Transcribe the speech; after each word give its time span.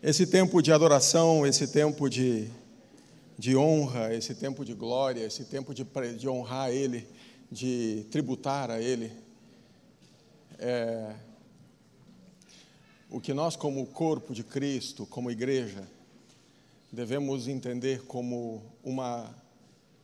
Esse 0.00 0.28
tempo 0.28 0.62
de 0.62 0.72
adoração, 0.72 1.44
esse 1.44 1.66
tempo 1.66 2.08
de, 2.08 2.46
de 3.36 3.56
honra, 3.56 4.14
esse 4.14 4.32
tempo 4.32 4.64
de 4.64 4.74
glória, 4.74 5.26
esse 5.26 5.42
tempo 5.42 5.74
de, 5.74 5.84
de 6.16 6.28
honrar 6.28 6.70
Ele, 6.70 7.04
de 7.50 8.06
tributar 8.12 8.70
a 8.70 8.80
Ele, 8.80 9.10
é, 10.60 11.25
o 13.16 13.20
que 13.20 13.32
nós, 13.32 13.56
como 13.56 13.86
corpo 13.86 14.34
de 14.34 14.44
Cristo, 14.44 15.06
como 15.06 15.30
igreja, 15.30 15.88
devemos 16.92 17.48
entender 17.48 18.04
como 18.04 18.62
uma 18.84 19.34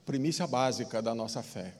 primícia 0.06 0.46
básica 0.46 1.02
da 1.02 1.14
nossa 1.14 1.42
fé. 1.42 1.74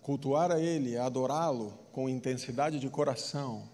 Cultuar 0.00 0.50
a 0.50 0.58
Ele, 0.58 0.96
adorá-lo 0.96 1.78
com 1.92 2.08
intensidade 2.08 2.80
de 2.80 2.88
coração, 2.88 3.68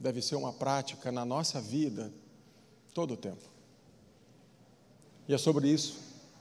deve 0.00 0.20
ser 0.20 0.34
uma 0.34 0.52
prática 0.52 1.12
na 1.12 1.24
nossa 1.24 1.60
vida 1.60 2.12
todo 2.92 3.14
o 3.14 3.16
tempo. 3.16 3.48
E 5.28 5.34
é 5.34 5.38
sobre 5.38 5.68
isso, 5.68 6.00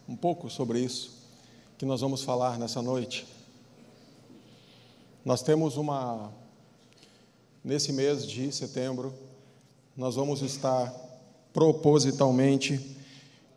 um 0.09 0.15
pouco 0.15 0.49
sobre 0.49 0.79
isso, 0.79 1.11
que 1.77 1.85
nós 1.85 2.01
vamos 2.01 2.23
falar 2.23 2.57
nessa 2.57 2.81
noite. 2.81 3.27
Nós 5.23 5.43
temos 5.43 5.77
uma. 5.77 6.43
Nesse 7.65 7.91
mês 7.91 8.27
de 8.27 8.51
setembro, 8.51 9.11
nós 9.97 10.13
vamos 10.13 10.43
estar 10.43 10.93
propositalmente, 11.51 12.95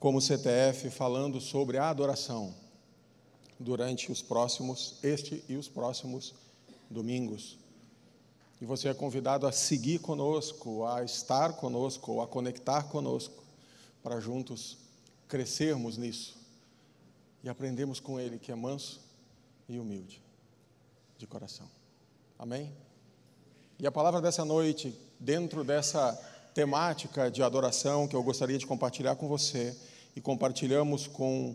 como 0.01 0.19
CTF, 0.19 0.89
falando 0.89 1.43
sobre 1.43 1.77
a 1.77 1.91
adoração 1.91 2.55
durante 3.61 4.11
os 4.11 4.23
próximos, 4.23 4.97
este 5.03 5.45
e 5.47 5.57
os 5.57 5.69
próximos 5.69 6.35
domingos. 6.89 7.59
E 8.63 8.65
você 8.65 8.89
é 8.89 8.95
convidado 8.95 9.47
a 9.47 9.53
seguir 9.53 9.99
conosco, 9.99 10.87
a 10.87 11.05
estar 11.05 11.53
conosco, 11.59 12.23
a 12.23 12.27
conectar 12.27 12.85
conosco, 12.85 13.45
para 14.03 14.19
juntos 14.21 14.79
crescermos 15.29 15.99
nisso 15.99 16.39
e 17.45 17.49
aprendermos 17.51 18.01
com 18.01 18.19
Ele 18.19 18.39
que 18.39 18.51
é 18.51 18.55
manso 18.55 19.03
e 19.69 19.79
humilde 19.79 20.23
de 21.19 21.27
coração. 21.27 21.69
Amém? 22.39 22.73
E 23.81 23.87
a 23.87 23.93
palavra 23.93 24.21
dessa 24.21 24.45
noite, 24.45 24.93
dentro 25.21 25.63
dessa 25.63 26.13
temática 26.53 27.31
de 27.31 27.45
adoração 27.45 28.09
que 28.09 28.17
eu 28.17 28.23
gostaria 28.25 28.59
de 28.59 28.67
compartilhar 28.67 29.15
com 29.15 29.29
você 29.29 29.77
e 30.17 30.21
compartilhamos 30.21 31.07
com 31.07 31.55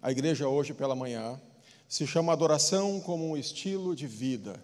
a 0.00 0.12
igreja 0.12 0.48
hoje 0.48 0.72
pela 0.72 0.94
manhã, 0.94 1.40
se 1.88 2.06
chama 2.06 2.32
adoração 2.32 3.00
como 3.00 3.28
um 3.28 3.36
estilo 3.36 3.96
de 3.96 4.06
vida. 4.06 4.62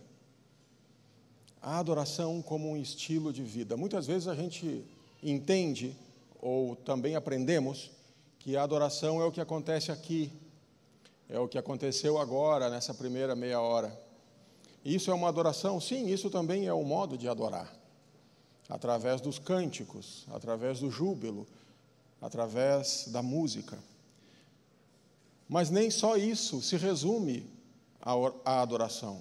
A 1.60 1.80
adoração 1.80 2.40
como 2.40 2.70
um 2.70 2.76
estilo 2.76 3.32
de 3.32 3.42
vida. 3.42 3.76
Muitas 3.76 4.06
vezes 4.06 4.28
a 4.28 4.36
gente 4.36 4.84
entende 5.20 5.92
ou 6.40 6.76
também 6.76 7.16
aprendemos 7.16 7.90
que 8.38 8.56
a 8.56 8.62
adoração 8.62 9.20
é 9.20 9.24
o 9.24 9.32
que 9.32 9.40
acontece 9.40 9.90
aqui, 9.90 10.30
é 11.28 11.36
o 11.36 11.48
que 11.48 11.58
aconteceu 11.58 12.16
agora, 12.16 12.70
nessa 12.70 12.94
primeira 12.94 13.34
meia 13.34 13.60
hora. 13.60 14.05
Isso 14.86 15.10
é 15.10 15.14
uma 15.14 15.28
adoração? 15.28 15.80
Sim, 15.80 16.06
isso 16.06 16.30
também 16.30 16.68
é 16.68 16.72
um 16.72 16.84
modo 16.84 17.18
de 17.18 17.28
adorar. 17.28 17.74
Através 18.68 19.20
dos 19.20 19.36
cânticos, 19.36 20.24
através 20.30 20.78
do 20.78 20.92
júbilo, 20.92 21.44
através 22.22 23.08
da 23.08 23.20
música. 23.20 23.76
Mas 25.48 25.70
nem 25.70 25.90
só 25.90 26.16
isso 26.16 26.62
se 26.62 26.76
resume 26.76 27.50
à 28.44 28.62
adoração. 28.62 29.20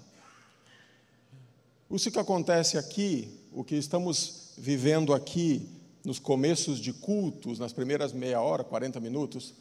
Isso 1.89 2.11
que 2.11 2.19
acontece 2.19 2.77
aqui, 2.77 3.35
o 3.51 3.63
que 3.63 3.75
estamos 3.75 4.53
vivendo 4.55 5.15
aqui, 5.15 5.67
nos 6.03 6.19
começos 6.19 6.79
de 6.79 6.93
cultos, 6.93 7.57
nas 7.57 7.73
primeiras 7.73 8.13
meia 8.13 8.39
hora, 8.39 8.63
40 8.63 8.99
minutos, 8.99 9.55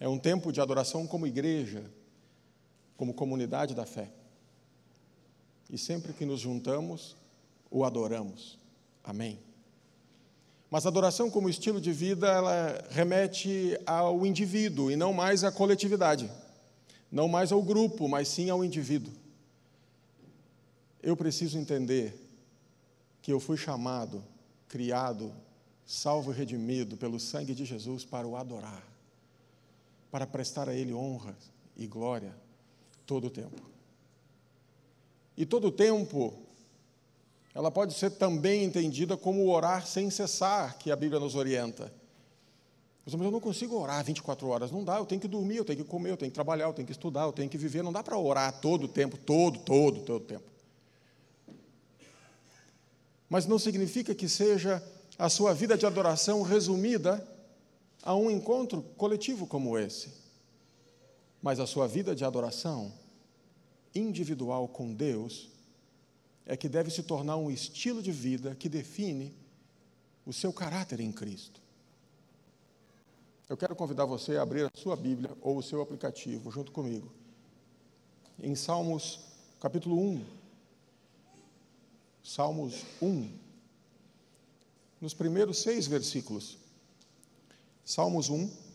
é 0.00 0.08
um 0.08 0.18
tempo 0.18 0.50
de 0.50 0.60
adoração 0.60 1.06
como 1.06 1.24
igreja, 1.24 1.88
como 2.96 3.14
comunidade 3.14 3.72
da 3.72 3.86
fé. 3.86 4.10
E 5.70 5.76
sempre 5.76 6.12
que 6.12 6.24
nos 6.24 6.40
juntamos, 6.40 7.16
o 7.70 7.84
adoramos. 7.84 8.58
Amém. 9.02 9.38
Mas 10.70 10.84
a 10.84 10.88
adoração 10.88 11.30
como 11.30 11.48
estilo 11.48 11.80
de 11.80 11.92
vida, 11.92 12.26
ela 12.26 12.84
remete 12.90 13.78
ao 13.86 14.26
indivíduo 14.26 14.90
e 14.90 14.96
não 14.96 15.12
mais 15.12 15.44
à 15.44 15.52
coletividade. 15.52 16.30
Não 17.10 17.28
mais 17.28 17.52
ao 17.52 17.62
grupo, 17.62 18.08
mas 18.08 18.28
sim 18.28 18.50
ao 18.50 18.64
indivíduo. 18.64 19.12
Eu 21.02 21.16
preciso 21.16 21.56
entender 21.56 22.20
que 23.22 23.32
eu 23.32 23.38
fui 23.38 23.56
chamado, 23.56 24.24
criado, 24.68 25.32
salvo 25.84 26.32
e 26.32 26.34
redimido 26.34 26.96
pelo 26.96 27.20
sangue 27.20 27.54
de 27.54 27.64
Jesus 27.64 28.04
para 28.04 28.26
o 28.26 28.36
adorar, 28.36 28.82
para 30.10 30.26
prestar 30.26 30.68
a 30.68 30.74
Ele 30.74 30.92
honra 30.92 31.36
e 31.76 31.86
glória 31.86 32.34
todo 33.06 33.28
o 33.28 33.30
tempo. 33.30 33.75
E 35.36 35.44
todo 35.44 35.68
o 35.68 35.72
tempo, 35.72 36.34
ela 37.54 37.70
pode 37.70 37.94
ser 37.94 38.10
também 38.10 38.64
entendida 38.64 39.16
como 39.16 39.48
orar 39.48 39.86
sem 39.86 40.10
cessar, 40.10 40.78
que 40.78 40.90
a 40.90 40.96
Bíblia 40.96 41.20
nos 41.20 41.34
orienta. 41.34 41.92
Mas 43.04 43.14
eu 43.14 43.30
não 43.30 43.40
consigo 43.40 43.78
orar 43.78 44.04
24 44.04 44.48
horas, 44.48 44.70
não 44.70 44.82
dá, 44.82 44.96
eu 44.96 45.06
tenho 45.06 45.20
que 45.20 45.28
dormir, 45.28 45.56
eu 45.56 45.64
tenho 45.64 45.84
que 45.84 45.88
comer, 45.88 46.10
eu 46.10 46.16
tenho 46.16 46.30
que 46.30 46.34
trabalhar, 46.34 46.64
eu 46.64 46.72
tenho 46.72 46.86
que 46.86 46.92
estudar, 46.92 47.22
eu 47.22 47.32
tenho 47.32 47.48
que 47.48 47.56
viver, 47.56 47.82
não 47.82 47.92
dá 47.92 48.02
para 48.02 48.18
orar 48.18 48.60
todo 48.60 48.84
o 48.84 48.88
tempo, 48.88 49.16
todo, 49.16 49.60
todo, 49.60 50.00
todo 50.00 50.22
o 50.22 50.26
tempo. 50.26 50.44
Mas 53.28 53.46
não 53.46 53.58
significa 53.58 54.14
que 54.14 54.28
seja 54.28 54.82
a 55.18 55.28
sua 55.28 55.54
vida 55.54 55.78
de 55.78 55.86
adoração 55.86 56.42
resumida 56.42 57.26
a 58.02 58.14
um 58.14 58.30
encontro 58.30 58.82
coletivo 58.96 59.46
como 59.46 59.78
esse. 59.78 60.12
Mas 61.42 61.60
a 61.60 61.66
sua 61.66 61.86
vida 61.86 62.14
de 62.14 62.24
adoração 62.24 62.92
individual 63.96 64.68
com 64.68 64.92
Deus 64.92 65.48
é 66.44 66.56
que 66.56 66.68
deve 66.68 66.90
se 66.90 67.02
tornar 67.02 67.36
um 67.36 67.50
estilo 67.50 68.02
de 68.02 68.12
vida 68.12 68.54
que 68.54 68.68
define 68.68 69.34
o 70.24 70.32
seu 70.32 70.52
caráter 70.52 71.00
em 71.00 71.10
Cristo. 71.10 71.60
Eu 73.48 73.56
quero 73.56 73.76
convidar 73.76 74.04
você 74.04 74.36
a 74.36 74.42
abrir 74.42 74.64
a 74.64 74.70
sua 74.74 74.96
Bíblia 74.96 75.36
ou 75.40 75.58
o 75.58 75.62
seu 75.62 75.80
aplicativo 75.80 76.50
junto 76.50 76.72
comigo. 76.72 77.12
Em 78.38 78.54
Salmos, 78.54 79.20
capítulo 79.60 80.00
1. 80.00 80.24
Salmos 82.22 82.84
1. 83.00 83.30
Nos 85.00 85.14
primeiros 85.14 85.58
seis 85.58 85.86
versículos. 85.86 86.58
Salmos 87.84 88.28
1 88.28 88.65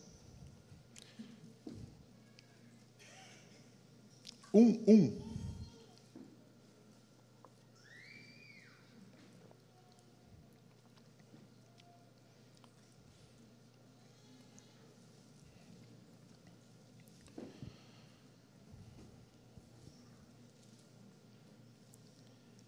um, 4.52 4.84
um. 4.86 5.32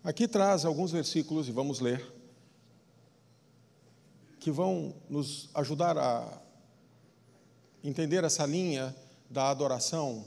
Aqui 0.03 0.29
traz 0.29 0.67
alguns 0.67 0.93
versículos, 0.93 1.49
e 1.49 1.53
vamos 1.53 1.81
ler, 1.81 2.13
que 4.39 4.51
vão 4.51 4.95
nos 5.09 5.49
ajudar 5.55 5.97
a 5.97 6.43
entender 7.83 8.23
essa 8.23 8.45
linha 8.45 8.95
da 9.31 9.49
adoração 9.49 10.25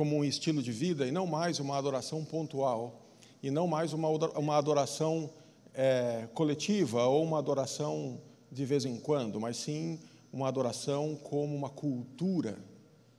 como 0.00 0.16
um 0.16 0.24
estilo 0.24 0.62
de 0.62 0.72
vida 0.72 1.06
e 1.06 1.10
não 1.10 1.26
mais 1.26 1.60
uma 1.60 1.76
adoração 1.76 2.24
pontual, 2.24 3.02
e 3.42 3.50
não 3.50 3.66
mais 3.66 3.92
uma, 3.92 4.08
uma 4.08 4.56
adoração 4.56 5.28
é, 5.74 6.26
coletiva 6.32 7.04
ou 7.04 7.22
uma 7.22 7.38
adoração 7.38 8.18
de 8.50 8.64
vez 8.64 8.86
em 8.86 8.96
quando, 8.96 9.38
mas 9.38 9.58
sim 9.58 10.00
uma 10.32 10.48
adoração 10.48 11.16
como 11.22 11.54
uma 11.54 11.68
cultura 11.68 12.56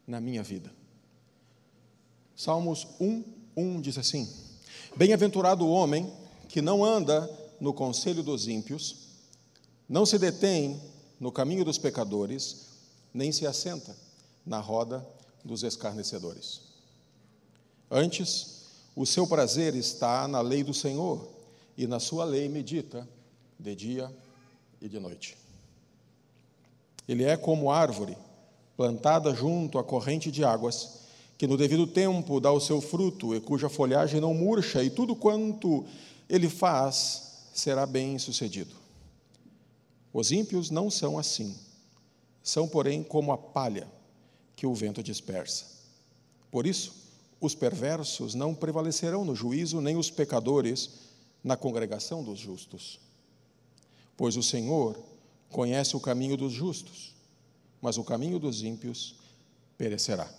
na 0.07 0.19
minha 0.19 0.41
vida. 0.41 0.73
Salmos 2.35 2.87
1, 2.99 3.25
1 3.55 3.81
diz 3.81 3.99
assim: 3.99 4.27
Bem-aventurado 4.97 5.63
o 5.63 5.69
homem 5.69 6.11
que 6.49 6.63
não 6.63 6.83
anda 6.83 7.29
no 7.59 7.75
conselho 7.75 8.23
dos 8.23 8.47
ímpios, 8.47 9.07
não 9.87 10.03
se 10.03 10.17
detém 10.17 10.81
no 11.19 11.31
caminho 11.31 11.63
dos 11.63 11.77
pecadores, 11.77 12.69
nem 13.13 13.31
se 13.31 13.45
assenta 13.45 13.95
na 14.43 14.59
roda 14.59 15.07
dos 15.45 15.61
escarnecedores. 15.61 16.70
Antes, 17.93 18.61
o 18.95 19.05
seu 19.05 19.27
prazer 19.27 19.75
está 19.75 20.25
na 20.25 20.39
lei 20.39 20.63
do 20.63 20.73
Senhor, 20.73 21.27
e 21.77 21.85
na 21.85 21.99
sua 21.99 22.23
lei 22.23 22.47
medita 22.47 23.07
de 23.59 23.75
dia 23.75 24.11
e 24.81 24.87
de 24.87 24.99
noite. 24.99 25.37
Ele 27.07 27.23
é 27.23 27.35
como 27.35 27.69
árvore 27.71 28.17
plantada 28.77 29.33
junto 29.33 29.77
à 29.77 29.83
corrente 29.83 30.31
de 30.31 30.43
águas, 30.43 31.01
que 31.37 31.47
no 31.47 31.57
devido 31.57 31.85
tempo 31.85 32.39
dá 32.39 32.51
o 32.51 32.59
seu 32.59 32.79
fruto 32.79 33.35
e 33.35 33.41
cuja 33.41 33.67
folhagem 33.67 34.21
não 34.21 34.33
murcha, 34.33 34.83
e 34.83 34.89
tudo 34.89 35.15
quanto 35.15 35.85
ele 36.29 36.47
faz 36.47 37.49
será 37.53 37.85
bem 37.85 38.17
sucedido. 38.17 38.75
Os 40.13 40.31
ímpios 40.31 40.69
não 40.69 40.89
são 40.89 41.17
assim, 41.17 41.57
são, 42.43 42.67
porém, 42.67 43.03
como 43.03 43.31
a 43.31 43.37
palha 43.37 43.87
que 44.55 44.65
o 44.65 44.73
vento 44.73 45.01
dispersa. 45.01 45.65
Por 46.49 46.65
isso, 46.67 47.00
os 47.41 47.55
perversos 47.55 48.35
não 48.35 48.53
prevalecerão 48.53 49.25
no 49.25 49.35
juízo, 49.35 49.81
nem 49.81 49.97
os 49.97 50.11
pecadores 50.11 50.91
na 51.43 51.57
congregação 51.57 52.23
dos 52.23 52.37
justos. 52.37 52.99
Pois 54.15 54.37
o 54.37 54.43
Senhor 54.43 54.97
conhece 55.49 55.97
o 55.97 55.99
caminho 55.99 56.37
dos 56.37 56.53
justos, 56.53 57.15
mas 57.81 57.97
o 57.97 58.03
caminho 58.03 58.37
dos 58.37 58.61
ímpios 58.61 59.15
perecerá. 59.75 60.31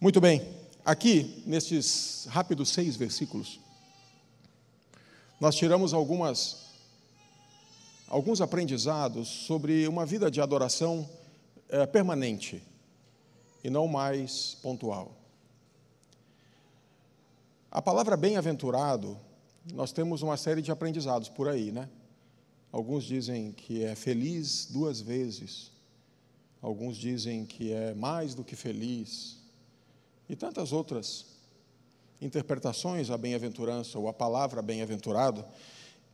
Muito 0.00 0.18
bem, 0.18 0.48
aqui, 0.82 1.42
nestes 1.44 2.26
rápidos 2.30 2.70
seis 2.70 2.96
versículos, 2.96 3.60
nós 5.38 5.56
tiramos 5.56 5.92
algumas, 5.92 6.68
alguns 8.08 8.40
aprendizados 8.40 9.28
sobre 9.28 9.86
uma 9.86 10.06
vida 10.06 10.30
de 10.30 10.40
adoração 10.40 11.08
é, 11.68 11.84
permanente 11.84 12.62
e 13.68 13.70
não 13.70 13.86
mais 13.86 14.56
pontual. 14.62 15.14
A 17.70 17.82
palavra 17.82 18.16
bem-aventurado, 18.16 19.14
nós 19.74 19.92
temos 19.92 20.22
uma 20.22 20.38
série 20.38 20.62
de 20.62 20.72
aprendizados 20.72 21.28
por 21.28 21.48
aí, 21.48 21.70
né? 21.70 21.86
Alguns 22.72 23.04
dizem 23.04 23.52
que 23.52 23.84
é 23.84 23.94
feliz 23.94 24.66
duas 24.70 25.02
vezes, 25.02 25.70
alguns 26.62 26.96
dizem 26.96 27.44
que 27.44 27.70
é 27.70 27.92
mais 27.92 28.34
do 28.34 28.42
que 28.42 28.56
feliz, 28.56 29.36
e 30.30 30.34
tantas 30.34 30.72
outras 30.72 31.26
interpretações 32.22 33.10
à 33.10 33.18
bem-aventurança 33.18 33.98
ou 33.98 34.08
à 34.08 34.14
palavra 34.14 34.62
bem-aventurado. 34.62 35.44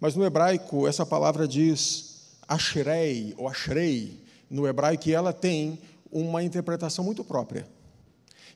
Mas 0.00 0.16
no 0.16 0.24
hebraico, 0.24 0.88
essa 0.88 1.06
palavra 1.06 1.46
diz 1.46 2.36
ashrei 2.48 3.32
ou 3.38 3.46
ashrei, 3.48 4.20
no 4.50 4.66
hebraico, 4.66 5.08
ela 5.08 5.32
tem 5.32 5.78
uma 6.14 6.44
interpretação 6.44 7.04
muito 7.04 7.24
própria. 7.24 7.66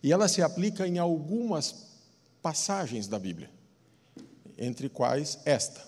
E 0.00 0.12
ela 0.12 0.28
se 0.28 0.40
aplica 0.40 0.86
em 0.86 0.98
algumas 0.98 1.88
passagens 2.40 3.08
da 3.08 3.18
Bíblia, 3.18 3.50
entre 4.56 4.88
quais 4.88 5.40
esta. 5.44 5.86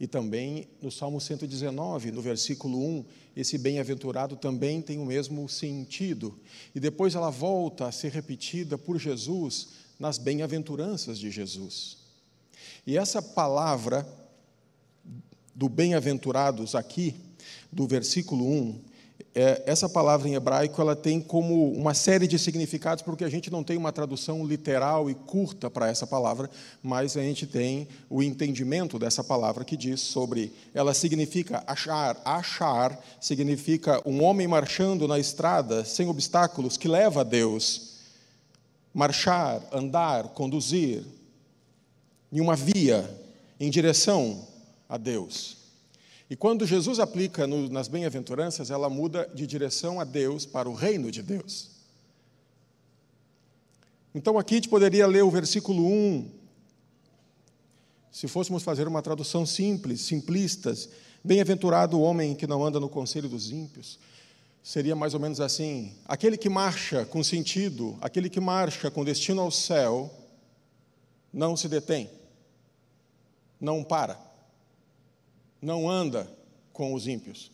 E 0.00 0.06
também 0.06 0.68
no 0.80 0.90
Salmo 0.90 1.20
119, 1.20 2.10
no 2.10 2.22
versículo 2.22 2.78
1, 2.78 3.04
esse 3.36 3.58
bem-aventurado 3.58 4.36
também 4.36 4.80
tem 4.80 4.98
o 4.98 5.04
mesmo 5.04 5.46
sentido. 5.48 6.38
E 6.74 6.80
depois 6.80 7.14
ela 7.14 7.30
volta 7.30 7.86
a 7.86 7.92
ser 7.92 8.12
repetida 8.12 8.78
por 8.78 8.98
Jesus 8.98 9.68
nas 9.98 10.16
bem-aventuranças 10.16 11.18
de 11.18 11.30
Jesus. 11.30 11.98
E 12.86 12.96
essa 12.96 13.20
palavra 13.20 14.06
do 15.54 15.68
bem-aventurados 15.68 16.74
aqui, 16.74 17.16
do 17.70 17.86
versículo 17.86 18.48
1, 18.48 18.80
é, 19.34 19.62
essa 19.66 19.88
palavra 19.88 20.28
em 20.28 20.34
hebraico 20.34 20.80
ela 20.80 20.96
tem 20.96 21.20
como 21.20 21.70
uma 21.72 21.94
série 21.94 22.26
de 22.26 22.38
significados, 22.38 23.02
porque 23.02 23.24
a 23.24 23.28
gente 23.28 23.50
não 23.50 23.62
tem 23.62 23.76
uma 23.76 23.92
tradução 23.92 24.44
literal 24.44 25.10
e 25.10 25.14
curta 25.14 25.70
para 25.70 25.88
essa 25.88 26.06
palavra, 26.06 26.50
mas 26.82 27.16
a 27.16 27.20
gente 27.20 27.46
tem 27.46 27.86
o 28.08 28.22
entendimento 28.22 28.98
dessa 28.98 29.22
palavra 29.22 29.64
que 29.64 29.76
diz 29.76 30.00
sobre. 30.00 30.52
Ela 30.74 30.94
significa 30.94 31.62
achar. 31.66 32.20
Achar 32.24 32.98
significa 33.20 34.02
um 34.04 34.22
homem 34.22 34.48
marchando 34.48 35.06
na 35.06 35.18
estrada 35.18 35.84
sem 35.84 36.08
obstáculos 36.08 36.76
que 36.76 36.88
leva 36.88 37.20
a 37.20 37.24
Deus. 37.24 37.98
Marchar, 38.92 39.62
andar, 39.72 40.28
conduzir 40.28 41.04
em 42.32 42.40
uma 42.40 42.56
via 42.56 43.08
em 43.60 43.70
direção 43.70 44.46
a 44.88 44.96
Deus. 44.96 45.57
E 46.30 46.36
quando 46.36 46.66
Jesus 46.66 46.98
aplica 46.98 47.46
no, 47.46 47.68
nas 47.70 47.88
bem-aventuranças, 47.88 48.70
ela 48.70 48.90
muda 48.90 49.28
de 49.34 49.46
direção 49.46 49.98
a 49.98 50.04
Deus 50.04 50.44
para 50.44 50.68
o 50.68 50.74
reino 50.74 51.10
de 51.10 51.22
Deus. 51.22 51.70
Então 54.14 54.38
aqui 54.38 54.54
a 54.54 54.56
gente 54.58 54.68
poderia 54.68 55.06
ler 55.06 55.22
o 55.22 55.30
versículo 55.30 55.86
1, 55.86 56.30
se 58.12 58.28
fôssemos 58.28 58.62
fazer 58.62 58.86
uma 58.86 59.00
tradução 59.00 59.46
simples, 59.46 60.02
simplistas, 60.02 60.88
bem-aventurado 61.24 61.98
o 61.98 62.02
homem 62.02 62.34
que 62.34 62.46
não 62.46 62.64
anda 62.64 62.80
no 62.80 62.88
conselho 62.88 63.28
dos 63.28 63.50
ímpios. 63.50 63.98
Seria 64.62 64.96
mais 64.96 65.14
ou 65.14 65.20
menos 65.20 65.40
assim: 65.40 65.94
aquele 66.04 66.36
que 66.36 66.48
marcha 66.48 67.06
com 67.06 67.22
sentido, 67.22 67.96
aquele 68.00 68.28
que 68.28 68.40
marcha 68.40 68.90
com 68.90 69.04
destino 69.04 69.40
ao 69.40 69.50
céu, 69.50 70.12
não 71.32 71.56
se 71.56 71.68
detém, 71.68 72.10
não 73.60 73.84
para 73.84 74.27
não 75.60 75.88
anda 75.88 76.30
com 76.72 76.94
os 76.94 77.06
ímpios 77.06 77.50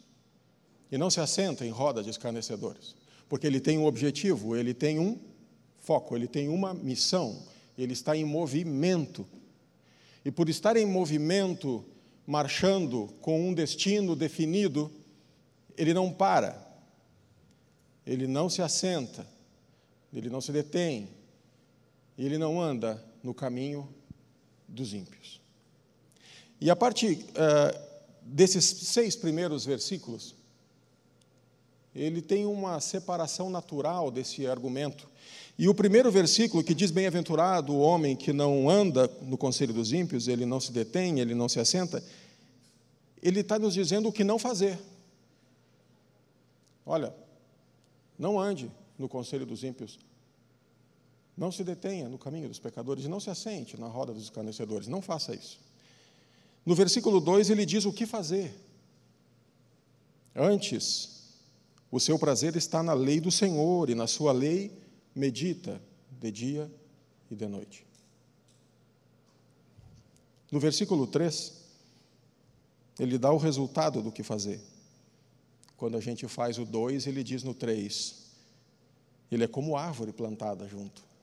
e 0.91 0.99
não 0.99 1.11
se 1.11 1.21
assenta 1.21 1.65
em 1.65 1.71
roda 1.71 2.03
de 2.03 2.11
escarnecedores, 2.11 2.95
porque 3.29 3.47
ele 3.47 3.61
tem 3.61 3.79
um 3.79 3.87
objetivo, 3.87 4.56
ele 4.56 4.75
tem 4.75 4.99
um 4.99 5.19
foco, 5.79 6.17
ele 6.17 6.27
tem 6.29 6.49
uma 6.49 6.73
missão, 6.73 7.43
ele 7.77 7.93
está 7.93 8.17
em 8.17 8.25
movimento. 8.25 9.27
E 10.25 10.31
por 10.31 10.49
estar 10.49 10.77
em 10.77 10.87
movimento, 10.87 11.85
marchando 12.27 13.09
com 13.21 13.49
um 13.49 13.53
destino 13.53 14.15
definido, 14.17 14.91
ele 15.77 15.93
não 15.93 16.12
para, 16.12 16.65
ele 18.07 18.27
não 18.27 18.49
se 18.49 18.62
assenta, 18.62 19.27
ele 20.12 20.31
não 20.31 20.41
se 20.41 20.53
detém, 20.53 21.09
ele 22.17 22.39
não 22.39 22.61
anda 22.61 23.05
no 23.23 23.35
caminho 23.35 23.89
dos 24.69 24.95
ímpios. 24.95 25.41
E 26.61 26.71
a 26.71 26.77
partir 26.77 27.17
uh, 27.17 27.84
desses 28.25 28.65
seis 28.65 29.15
primeiros 29.15 29.65
versículos, 29.65 30.35
ele 31.95 32.21
tem 32.21 32.47
uma 32.47 32.81
separação 32.81 33.50
natural 33.50 34.11
desse 34.11 34.47
argumento. 34.47 35.09
E 35.57 35.69
o 35.69 35.75
primeiro 35.75 36.11
versículo 36.11 36.64
que 36.64 36.75
diz: 36.75 36.90
Bem-aventurado 36.90 37.73
o 37.73 37.78
homem 37.78 38.16
que 38.16 38.33
não 38.33 38.69
anda 38.69 39.09
no 39.23 39.38
conselho 39.38 39.73
dos 39.73 39.93
ímpios, 39.93 40.26
ele 40.26 40.45
não 40.45 40.59
se 40.59 40.73
detém, 40.73 41.21
ele 41.21 41.35
não 41.35 41.49
se 41.49 41.61
assenta, 41.61 42.02
ele 43.23 43.40
está 43.40 43.59
nos 43.59 43.75
dizendo 43.75 44.09
o 44.09 44.12
que 44.12 44.25
não 44.25 44.38
fazer. 44.38 44.78
Olha, 46.85 47.14
não 48.19 48.40
ande 48.40 48.71
no 48.99 49.09
conselho 49.09 49.47
dos 49.47 49.62
ímpios, 49.62 49.99
não 51.37 51.52
se 51.52 51.62
detenha 51.62 52.09
no 52.09 52.19
caminho 52.19 52.49
dos 52.49 52.59
pecadores, 52.59 53.07
não 53.07 53.21
se 53.21 53.31
assente 53.31 53.78
na 53.78 53.87
roda 53.87 54.12
dos 54.12 54.25
escarnecedores, 54.25 54.88
não 54.88 55.00
faça 55.00 55.35
isso. 55.35 55.61
No 56.64 56.75
versículo 56.75 57.21
2 57.21 57.50
ele 57.50 57.66
diz 57.66 57.85
o 57.85 57.92
que 57.92 58.06
fazer. 58.06 58.54
Antes, 60.35 61.35
o 61.90 62.00
seu 62.00 62.18
prazer 62.18 62.56
está 62.56 62.83
na 62.83 62.92
lei 62.92 63.21
do 63.21 63.30
Senhor, 63.30 63.90
e 63.90 63.94
na 63.94 64.06
sua 64.06 64.33
lei 64.33 64.73
medita 65.14 65.80
de 66.21 66.30
dia 66.30 66.71
e 67.30 67.35
de 67.35 67.47
noite. 67.47 67.87
No 70.50 70.59
versículo 70.59 71.06
3, 71.06 71.52
ele 72.99 73.18
dá 73.18 73.30
o 73.30 73.37
resultado 73.37 74.02
do 74.02 74.11
que 74.11 74.23
fazer. 74.23 74.61
Quando 75.76 75.97
a 75.97 76.00
gente 76.00 76.26
faz 76.26 76.59
o 76.59 76.64
2, 76.64 77.06
ele 77.06 77.23
diz 77.23 77.42
no 77.42 77.52
3: 77.52 78.25
ele 79.30 79.44
é 79.44 79.49
como 79.49 79.76
árvore 79.76 80.12
plantada 80.12 80.66
junto 80.66 81.13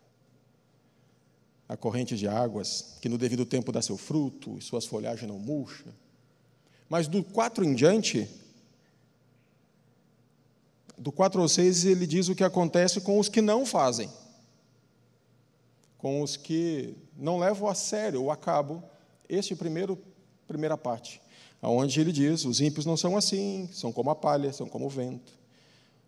a 1.72 1.78
corrente 1.78 2.18
de 2.18 2.28
águas, 2.28 2.98
que 3.00 3.08
no 3.08 3.18
devido 3.18 3.46
tempo 3.46 3.72
dá 3.72 3.82
seu 3.82 3.96
fruto 3.96 4.58
e 4.58 4.62
suas 4.62 4.86
folhagens 4.86 5.26
não 5.26 5.40
murcha. 5.40 5.86
Mas 6.90 7.08
do 7.08 7.24
4 7.24 7.64
em 7.64 7.74
diante, 7.74 8.28
do 10.98 11.14
4 11.14 11.42
ao 11.42 11.48
6, 11.48 11.86
ele 11.86 12.06
diz 12.06 12.28
o 12.28 12.36
que 12.36 12.44
acontece 12.44 13.00
com 13.00 13.18
os 13.18 13.30
que 13.30 13.40
não 13.40 13.66
fazem, 13.66 14.12
com 15.98 16.22
os 16.22 16.36
que 16.36 16.94
não 17.16 17.40
levam 17.40 17.70
a 17.70 17.74
sério 17.74 18.24
ou 18.24 18.32
a 18.32 18.36
cabo 18.36 18.84
este 19.30 19.56
primeiro 19.56 19.98
primeira 20.46 20.78
parte, 20.78 21.22
aonde 21.62 22.02
ele 22.02 22.12
diz: 22.12 22.44
os 22.44 22.60
ímpios 22.60 22.86
não 22.86 22.98
são 22.98 23.16
assim, 23.16 23.70
são 23.72 23.94
como 23.94 24.10
a 24.10 24.16
palha, 24.16 24.52
são 24.52 24.68
como 24.68 24.88
o 24.88 24.90
vento. 24.90 25.40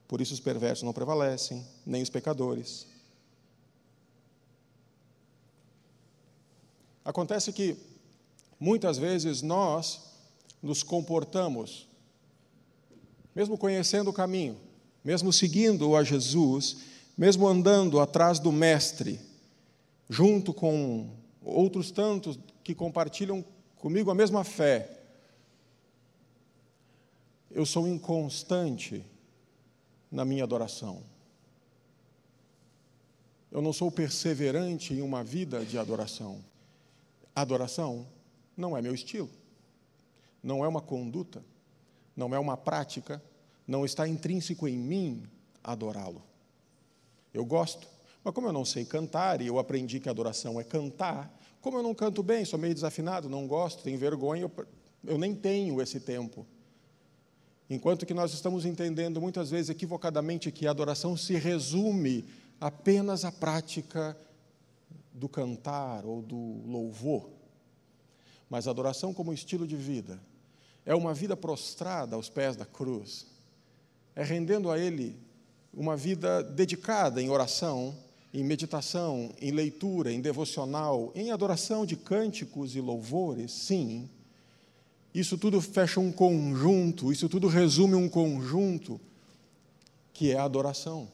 Por 0.10 0.20
isso 0.20 0.34
os 0.34 0.41
perversos 0.41 0.84
não 0.84 0.91
prevalecem, 0.91 1.65
nem 1.86 2.03
os 2.03 2.10
pecadores. 2.10 2.86
Acontece 7.03 7.51
que 7.51 7.75
muitas 8.60 8.98
vezes 8.98 9.41
nós 9.41 10.01
nos 10.62 10.83
comportamos, 10.83 11.88
mesmo 13.36 13.57
conhecendo 13.57 14.10
o 14.10 14.13
caminho, 14.13 14.57
mesmo 15.03 15.33
seguindo 15.33 15.95
a 15.95 16.03
Jesus, 16.03 16.77
mesmo 17.17 17.48
andando 17.48 18.00
atrás 18.00 18.39
do 18.39 18.51
Mestre, 18.51 19.19
junto 20.10 20.53
com 20.53 21.10
outros 21.41 21.91
tantos 21.91 22.39
que 22.63 22.74
compartilham 22.74 23.43
comigo 23.75 24.10
a 24.10 24.15
mesma 24.15 24.43
fé, 24.43 24.89
eu 27.51 27.65
sou 27.65 27.88
inconstante 27.88 29.05
na 30.10 30.24
minha 30.24 30.43
adoração. 30.43 31.03
Eu 33.51 33.62
não 33.62 33.74
sou 33.74 33.91
perseverante 33.91 34.93
em 34.93 35.01
uma 35.01 35.24
vida 35.24 35.63
de 35.63 35.77
adoração. 35.77 36.43
Adoração 37.35 38.07
não 38.55 38.77
é 38.77 38.81
meu 38.81 38.93
estilo, 38.93 39.29
não 40.41 40.63
é 40.63 40.67
uma 40.67 40.81
conduta, 40.81 41.43
não 42.15 42.33
é 42.33 42.39
uma 42.39 42.55
prática, 42.55 43.21
não 43.67 43.85
está 43.85 44.07
intrínseco 44.07 44.67
em 44.67 44.77
mim 44.77 45.23
adorá-lo. 45.63 46.21
Eu 47.33 47.45
gosto, 47.45 47.87
mas 48.23 48.33
como 48.33 48.47
eu 48.47 48.53
não 48.53 48.63
sei 48.63 48.85
cantar 48.85 49.41
e 49.41 49.47
eu 49.47 49.57
aprendi 49.57 49.99
que 49.99 50.07
adoração 50.07 50.59
é 50.59 50.63
cantar, 50.63 51.35
como 51.61 51.77
eu 51.77 51.83
não 51.83 51.95
canto 51.95 52.21
bem, 52.21 52.45
sou 52.45 52.59
meio 52.59 52.73
desafinado, 52.73 53.29
não 53.29 53.47
gosto, 53.47 53.83
tenho 53.83 53.97
vergonha, 53.97 54.43
eu, 54.43 54.51
eu 55.05 55.17
nem 55.17 55.33
tenho 55.33 55.81
esse 55.81 55.99
tempo. 55.99 56.45
Enquanto 57.69 58.05
que 58.05 58.13
nós 58.13 58.33
estamos 58.33 58.65
entendendo 58.65 59.21
muitas 59.21 59.49
vezes 59.49 59.69
equivocadamente 59.69 60.51
que 60.51 60.67
a 60.67 60.71
adoração 60.71 61.17
se 61.17 61.35
resume 61.35 62.25
apenas 62.59 63.25
à 63.25 63.31
prática 63.31 64.15
do 65.23 65.29
cantar 65.29 66.05
ou 66.05 66.21
do 66.21 66.61
louvor. 66.65 67.29
Mas 68.49 68.67
a 68.67 68.71
adoração 68.71 69.13
como 69.13 69.31
estilo 69.31 69.65
de 69.65 69.77
vida 69.77 70.19
é 70.85 70.93
uma 70.93 71.13
vida 71.13 71.37
prostrada 71.37 72.17
aos 72.17 72.27
pés 72.27 72.57
da 72.57 72.65
cruz, 72.65 73.25
é 74.17 74.21
rendendo 74.21 74.69
a 74.69 74.77
Ele 74.77 75.17
uma 75.73 75.95
vida 75.95 76.43
dedicada 76.43 77.21
em 77.21 77.29
oração, 77.29 77.95
em 78.33 78.43
meditação, 78.43 79.33
em 79.39 79.51
leitura, 79.51 80.11
em 80.11 80.19
devocional, 80.19 81.09
em 81.15 81.31
adoração 81.31 81.85
de 81.85 81.95
cânticos 81.95 82.75
e 82.75 82.81
louvores, 82.81 83.49
sim. 83.49 84.09
Isso 85.13 85.37
tudo 85.37 85.61
fecha 85.61 86.01
um 86.01 86.11
conjunto, 86.11 87.13
isso 87.13 87.29
tudo 87.29 87.47
resume 87.47 87.95
um 87.95 88.09
conjunto 88.09 88.99
que 90.11 90.31
é 90.31 90.37
a 90.37 90.43
adoração. 90.43 91.09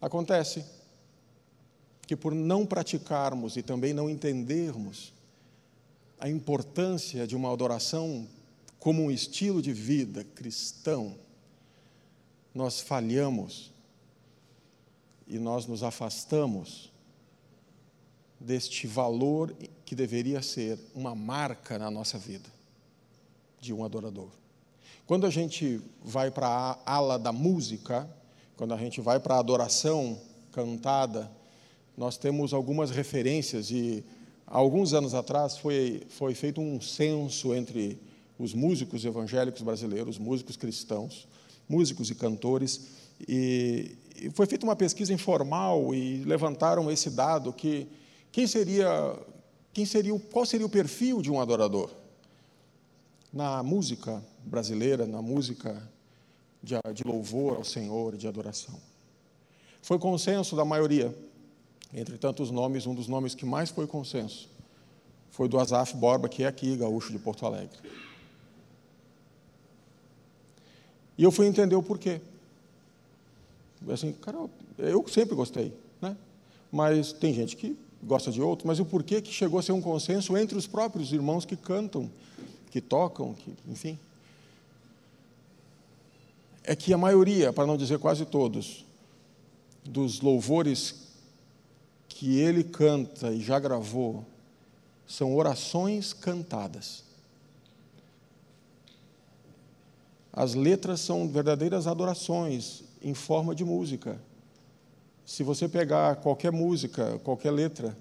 Acontece 0.00 0.64
que 2.10 2.16
por 2.16 2.34
não 2.34 2.66
praticarmos 2.66 3.56
e 3.56 3.62
também 3.62 3.92
não 3.92 4.10
entendermos 4.10 5.12
a 6.18 6.28
importância 6.28 7.24
de 7.24 7.36
uma 7.36 7.52
adoração 7.52 8.26
como 8.80 9.04
um 9.04 9.12
estilo 9.12 9.62
de 9.62 9.72
vida 9.72 10.24
cristão, 10.24 11.14
nós 12.52 12.80
falhamos 12.80 13.72
e 15.28 15.38
nós 15.38 15.66
nos 15.66 15.84
afastamos 15.84 16.90
deste 18.40 18.88
valor 18.88 19.54
que 19.84 19.94
deveria 19.94 20.42
ser 20.42 20.80
uma 20.92 21.14
marca 21.14 21.78
na 21.78 21.92
nossa 21.92 22.18
vida 22.18 22.50
de 23.60 23.72
um 23.72 23.84
adorador. 23.84 24.30
Quando 25.06 25.26
a 25.26 25.30
gente 25.30 25.80
vai 26.02 26.28
para 26.28 26.48
a 26.48 26.92
ala 26.92 27.16
da 27.16 27.30
música, 27.30 28.10
quando 28.56 28.74
a 28.74 28.76
gente 28.76 29.00
vai 29.00 29.20
para 29.20 29.36
a 29.36 29.38
adoração 29.38 30.20
cantada, 30.50 31.38
nós 31.96 32.16
temos 32.16 32.52
algumas 32.52 32.90
referências 32.90 33.70
e 33.70 34.04
há 34.46 34.56
alguns 34.56 34.94
anos 34.94 35.14
atrás 35.14 35.58
foi, 35.58 36.02
foi 36.08 36.34
feito 36.34 36.60
um 36.60 36.80
censo 36.80 37.54
entre 37.54 37.98
os 38.38 38.54
músicos 38.54 39.04
evangélicos 39.04 39.62
brasileiros, 39.62 40.18
músicos 40.18 40.56
cristãos, 40.56 41.28
músicos 41.68 42.10
e 42.10 42.14
cantores, 42.14 42.80
e, 43.28 43.96
e 44.16 44.30
foi 44.30 44.46
feita 44.46 44.64
uma 44.64 44.74
pesquisa 44.74 45.12
informal 45.12 45.94
e 45.94 46.24
levantaram 46.24 46.90
esse 46.90 47.10
dado 47.10 47.52
que 47.52 47.86
quem 48.32 48.46
seria, 48.46 49.18
quem 49.72 49.84
seria, 49.84 50.18
qual 50.32 50.46
seria 50.46 50.66
o 50.66 50.70
perfil 50.70 51.20
de 51.20 51.30
um 51.30 51.40
adorador 51.40 51.90
na 53.32 53.62
música 53.62 54.22
brasileira, 54.44 55.06
na 55.06 55.22
música 55.22 55.80
de, 56.62 56.74
de 56.94 57.04
louvor 57.04 57.56
ao 57.56 57.64
Senhor, 57.64 58.16
de 58.16 58.26
adoração. 58.26 58.78
Foi 59.82 59.98
consenso 59.98 60.56
da 60.56 60.64
maioria. 60.64 61.14
Entre 61.92 62.16
tantos 62.18 62.50
nomes, 62.50 62.86
um 62.86 62.94
dos 62.94 63.08
nomes 63.08 63.34
que 63.34 63.44
mais 63.44 63.70
foi 63.70 63.86
consenso 63.86 64.48
foi 65.30 65.48
do 65.48 65.58
Asaf 65.58 65.96
Borba, 65.96 66.28
que 66.28 66.42
é 66.42 66.46
aqui, 66.46 66.76
gaúcho 66.76 67.12
de 67.12 67.18
Porto 67.18 67.46
Alegre. 67.46 67.78
E 71.16 71.22
eu 71.22 71.30
fui 71.30 71.46
entender 71.46 71.76
o 71.76 71.82
porquê. 71.82 72.20
Assim, 73.88 74.12
cara, 74.12 74.36
eu 74.76 75.06
sempre 75.08 75.34
gostei, 75.34 75.72
né? 76.00 76.16
Mas 76.70 77.12
tem 77.12 77.32
gente 77.32 77.56
que 77.56 77.78
gosta 78.02 78.30
de 78.30 78.42
outro, 78.42 78.66
mas 78.66 78.80
o 78.80 78.84
porquê 78.84 79.22
que 79.22 79.32
chegou 79.32 79.58
a 79.58 79.62
ser 79.62 79.72
um 79.72 79.80
consenso 79.80 80.36
entre 80.36 80.58
os 80.58 80.66
próprios 80.66 81.12
irmãos 81.12 81.44
que 81.44 81.56
cantam, 81.56 82.10
que 82.70 82.80
tocam, 82.80 83.34
que, 83.34 83.54
enfim 83.68 83.98
é 86.64 86.76
que 86.76 86.92
a 86.92 86.98
maioria, 86.98 87.52
para 87.52 87.66
não 87.66 87.76
dizer 87.76 87.98
quase 87.98 88.24
todos, 88.24 88.84
dos 89.84 90.20
louvores 90.20 91.09
que 92.20 92.38
ele 92.38 92.62
canta 92.62 93.32
e 93.32 93.40
já 93.40 93.58
gravou 93.58 94.26
são 95.06 95.34
orações 95.34 96.12
cantadas. 96.12 97.02
As 100.30 100.52
letras 100.52 101.00
são 101.00 101.26
verdadeiras 101.26 101.86
adorações 101.86 102.84
em 103.00 103.14
forma 103.14 103.54
de 103.54 103.64
música. 103.64 104.20
Se 105.24 105.42
você 105.42 105.66
pegar 105.66 106.16
qualquer 106.16 106.52
música, 106.52 107.18
qualquer 107.20 107.52
letra, 107.52 107.96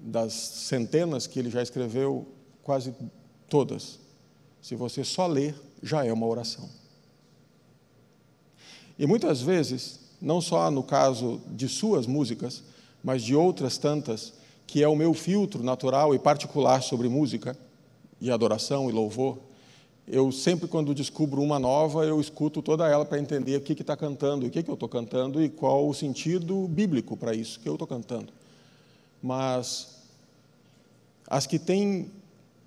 das 0.00 0.32
centenas 0.32 1.28
que 1.28 1.38
ele 1.38 1.50
já 1.50 1.62
escreveu, 1.62 2.26
quase 2.64 2.92
todas, 3.48 4.00
se 4.60 4.74
você 4.74 5.04
só 5.04 5.28
ler, 5.28 5.54
já 5.80 6.04
é 6.04 6.12
uma 6.12 6.26
oração. 6.26 6.68
E 8.98 9.06
muitas 9.06 9.40
vezes, 9.40 10.00
não 10.20 10.40
só 10.40 10.70
no 10.70 10.82
caso 10.82 11.40
de 11.48 11.68
suas 11.68 12.06
músicas, 12.06 12.62
mas 13.02 13.22
de 13.22 13.34
outras 13.34 13.78
tantas, 13.78 14.32
que 14.66 14.82
é 14.82 14.88
o 14.88 14.96
meu 14.96 15.14
filtro 15.14 15.62
natural 15.62 16.14
e 16.14 16.18
particular 16.18 16.82
sobre 16.82 17.08
música 17.08 17.56
e 18.20 18.30
adoração 18.30 18.88
e 18.88 18.92
louvor, 18.92 19.38
eu 20.08 20.30
sempre, 20.30 20.68
quando 20.68 20.94
descubro 20.94 21.42
uma 21.42 21.58
nova, 21.58 22.04
eu 22.04 22.20
escuto 22.20 22.62
toda 22.62 22.88
ela 22.88 23.04
para 23.04 23.18
entender 23.18 23.56
o 23.56 23.60
que 23.60 23.72
está 23.72 23.96
cantando, 23.96 24.46
o 24.46 24.50
que, 24.50 24.62
que 24.62 24.70
eu 24.70 24.74
estou 24.74 24.88
cantando 24.88 25.42
e 25.42 25.48
qual 25.48 25.88
o 25.88 25.94
sentido 25.94 26.68
bíblico 26.68 27.16
para 27.16 27.34
isso 27.34 27.58
que 27.58 27.68
eu 27.68 27.74
estou 27.74 27.88
cantando. 27.88 28.32
Mas 29.20 29.96
as 31.28 31.46
que 31.46 31.58
têm 31.58 32.10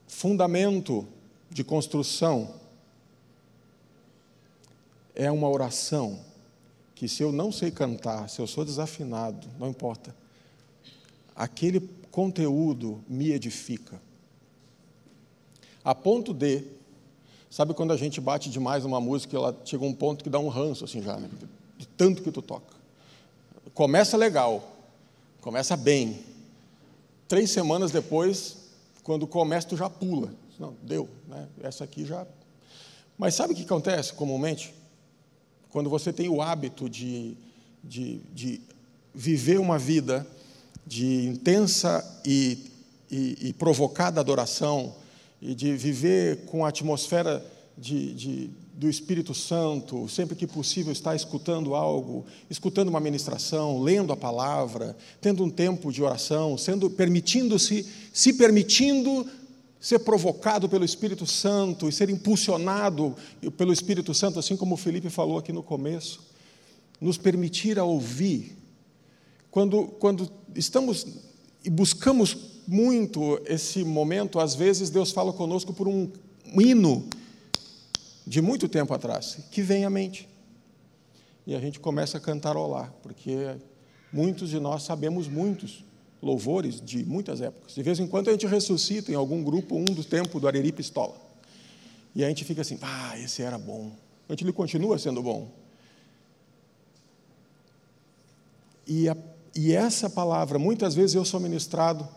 fundamento 0.06 1.08
de 1.50 1.64
construção, 1.64 2.54
é 5.16 5.30
uma 5.30 5.50
oração 5.50 6.20
que, 7.00 7.08
se 7.08 7.24
eu 7.24 7.32
não 7.32 7.50
sei 7.50 7.72
cantar, 7.72 8.30
se 8.30 8.42
eu 8.42 8.46
sou 8.46 8.66
desafinado, 8.66 9.48
não 9.58 9.70
importa, 9.70 10.14
aquele 11.34 11.80
conteúdo 12.12 13.02
me 13.08 13.32
edifica. 13.32 14.02
A 15.82 15.96
ponto 15.96 16.34
de, 16.34 16.62
sabe 17.50 17.74
quando 17.74 17.94
a 17.94 17.96
gente 17.96 18.20
bate 18.20 18.50
demais 18.50 18.84
numa 18.84 19.00
música, 19.00 19.38
ela 19.38 19.58
chega 19.64 19.86
um 19.86 19.94
ponto 19.94 20.26
que 20.26 20.30
dá 20.30 20.40
um 20.40 20.50
ranço 20.50 20.84
assim 20.84 21.02
já, 21.02 21.16
né? 21.16 21.30
de 21.78 21.88
tanto 21.88 22.22
que 22.22 22.34
tu 22.34 22.42
toca. 22.42 22.76
Começa 23.74 24.18
legal, 24.18 24.62
começa 25.40 25.78
bem. 25.78 26.20
Três 27.30 27.50
semanas 27.50 27.92
depois, 27.92 28.58
quando 29.04 29.26
começa, 29.26 29.70
tu 29.70 29.78
já 29.78 29.90
pula. 29.90 30.34
Não, 30.60 30.76
deu, 30.84 31.08
né? 31.30 31.48
essa 31.64 31.86
aqui 31.86 32.06
já. 32.06 32.28
Mas 33.18 33.36
sabe 33.36 33.54
o 33.54 33.56
que 33.56 33.64
acontece 33.64 34.12
comumente? 34.12 34.78
Quando 35.72 35.90
você 35.90 36.12
tem 36.12 36.28
o 36.30 36.42
hábito 36.42 36.90
de, 36.90 37.38
de, 37.84 38.22
de 38.34 38.62
viver 39.14 39.60
uma 39.60 39.78
vida 39.78 40.28
de 40.86 41.26
intensa 41.26 42.04
e, 42.26 42.66
e, 43.12 43.50
e, 43.50 43.54
provocada 43.54 44.20
adoração, 44.20 44.96
e 45.42 45.54
de 45.54 45.76
viver 45.76 46.46
com 46.46 46.66
a 46.66 46.70
atmosfera 46.70 47.46
de, 47.78 48.14
de, 48.14 48.50
do 48.74 48.90
Espírito 48.90 49.34
Santo, 49.34 50.08
sempre 50.10 50.36
que 50.36 50.48
possível 50.48 50.92
estar 50.92 51.16
escutando 51.16 51.76
algo, 51.76 52.26
escutando 52.50 52.90
uma 52.90 53.00
ministração, 53.00 53.82
lendo 53.82 54.12
a 54.12 54.18
palavra, 54.18 54.98
tendo 55.22 55.44
um 55.44 55.50
tempo 55.50 55.92
de 55.92 56.02
oração, 56.02 56.58
sendo 56.58 56.90
permitindo-se, 56.90 57.86
se 58.12 58.34
permitindo 58.34 59.26
ser 59.80 60.00
provocado 60.00 60.68
pelo 60.68 60.84
Espírito 60.84 61.26
Santo 61.26 61.88
e 61.88 61.92
ser 61.92 62.10
impulsionado 62.10 63.16
pelo 63.58 63.72
Espírito 63.72 64.14
Santo, 64.14 64.40
assim 64.40 64.58
como 64.58 64.76
o 64.76 64.78
Felipe 64.78 65.10
falou 65.10 65.38
aqui 65.38 65.54
no 65.54 65.64
começo, 65.64 66.22
nos 67.00 67.18
permitir 67.18 67.80
a 67.80 67.84
ouvir. 67.84 68.58
Quando, 69.50 69.88
quando 70.00 70.30
estamos 70.56 71.06
e 71.64 71.70
buscamos 71.70 72.38
muito 72.68 73.42
esse 73.46 73.84
momento, 73.84 74.40
às 74.40 74.54
vezes 74.56 74.90
Deus 74.90 75.12
fala 75.12 75.34
conosco 75.34 75.74
por 75.74 75.88
um 75.88 76.12
hino 76.56 77.08
de 78.28 78.42
muito 78.42 78.68
tempo 78.68 78.94
atrás, 78.94 79.40
que 79.52 79.62
vem 79.62 79.86
à 79.86 79.90
mente. 79.90 80.28
E 81.48 81.56
a 81.56 81.60
gente 81.60 81.80
começa 81.80 82.18
a 82.18 82.22
cantarolar, 82.22 82.94
porque 83.02 83.58
Muitos 84.12 84.50
de 84.50 84.60
nós 84.60 84.84
sabemos 84.84 85.28
muitos 85.28 85.84
louvores 86.22 86.82
de 86.82 87.06
muitas 87.06 87.42
épocas. 87.42 87.74
De 87.74 87.84
vez 87.84 88.00
em 88.00 88.08
quando 88.08 88.30
a 88.30 88.32
gente 88.32 88.46
ressuscita 88.46 89.12
em 89.12 89.16
algum 89.16 89.44
grupo 89.44 89.76
um 89.76 89.86
do 89.86 90.04
tempo 90.04 90.40
do 90.40 90.48
Areri 90.48 90.72
Pistola. 90.72 91.16
E 92.16 92.24
a 92.24 92.28
gente 92.28 92.44
fica 92.44 92.62
assim, 92.62 92.78
ah, 92.82 93.18
esse 93.20 93.42
era 93.42 93.58
bom. 93.58 93.92
A 94.28 94.34
gente 94.34 94.44
ele 94.44 94.52
continua 94.52 94.98
sendo 94.98 95.22
bom. 95.24 95.50
E, 98.86 99.08
a, 99.08 99.16
e 99.56 99.74
essa 99.74 100.10
palavra, 100.10 100.60
muitas 100.60 100.96
vezes 100.96 101.16
eu 101.16 101.24
sou 101.24 101.40
ministrado 101.40 102.08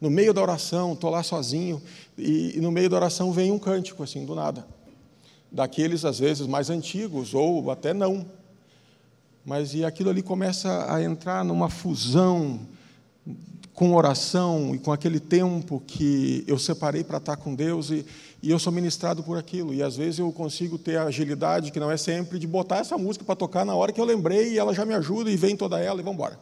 no 0.00 0.10
meio 0.10 0.34
da 0.34 0.42
oração, 0.42 0.94
estou 0.94 1.10
lá 1.10 1.22
sozinho, 1.22 1.80
e, 2.18 2.56
e 2.56 2.60
no 2.60 2.72
meio 2.72 2.90
da 2.90 2.96
oração 2.96 3.32
vem 3.32 3.52
um 3.52 3.58
cântico, 3.58 4.02
assim, 4.02 4.26
do 4.26 4.34
nada. 4.34 4.66
Daqueles, 5.50 6.04
às 6.04 6.18
vezes, 6.18 6.46
mais 6.46 6.68
antigos, 6.68 7.34
ou 7.34 7.70
até 7.70 7.94
não. 7.94 8.26
Mas 9.44 9.74
e 9.74 9.84
aquilo 9.84 10.10
ali 10.10 10.20
começa 10.22 10.92
a 10.92 11.02
entrar 11.02 11.44
numa 11.44 11.70
fusão 11.70 12.60
com 13.74 13.94
oração 13.94 14.74
e 14.74 14.78
com 14.78 14.92
aquele 14.92 15.18
tempo 15.18 15.82
que 15.86 16.44
eu 16.46 16.58
separei 16.58 17.02
para 17.02 17.18
estar 17.18 17.36
com 17.36 17.54
Deus 17.54 17.90
e, 17.90 18.04
e 18.42 18.50
eu 18.50 18.58
sou 18.58 18.72
ministrado 18.72 19.22
por 19.22 19.38
aquilo. 19.38 19.72
E 19.72 19.82
às 19.82 19.96
vezes 19.96 20.18
eu 20.18 20.30
consigo 20.30 20.76
ter 20.76 20.98
a 20.98 21.04
agilidade, 21.04 21.70
que 21.72 21.80
não 21.80 21.90
é 21.90 21.96
sempre, 21.96 22.38
de 22.38 22.46
botar 22.46 22.78
essa 22.78 22.98
música 22.98 23.24
para 23.24 23.34
tocar 23.34 23.64
na 23.64 23.74
hora 23.74 23.92
que 23.92 24.00
eu 24.00 24.04
lembrei 24.04 24.52
e 24.52 24.58
ela 24.58 24.74
já 24.74 24.84
me 24.84 24.94
ajuda 24.94 25.30
e 25.30 25.36
vem 25.36 25.56
toda 25.56 25.80
ela 25.80 26.00
e 26.00 26.04
vamos 26.04 26.18
embora. 26.18 26.38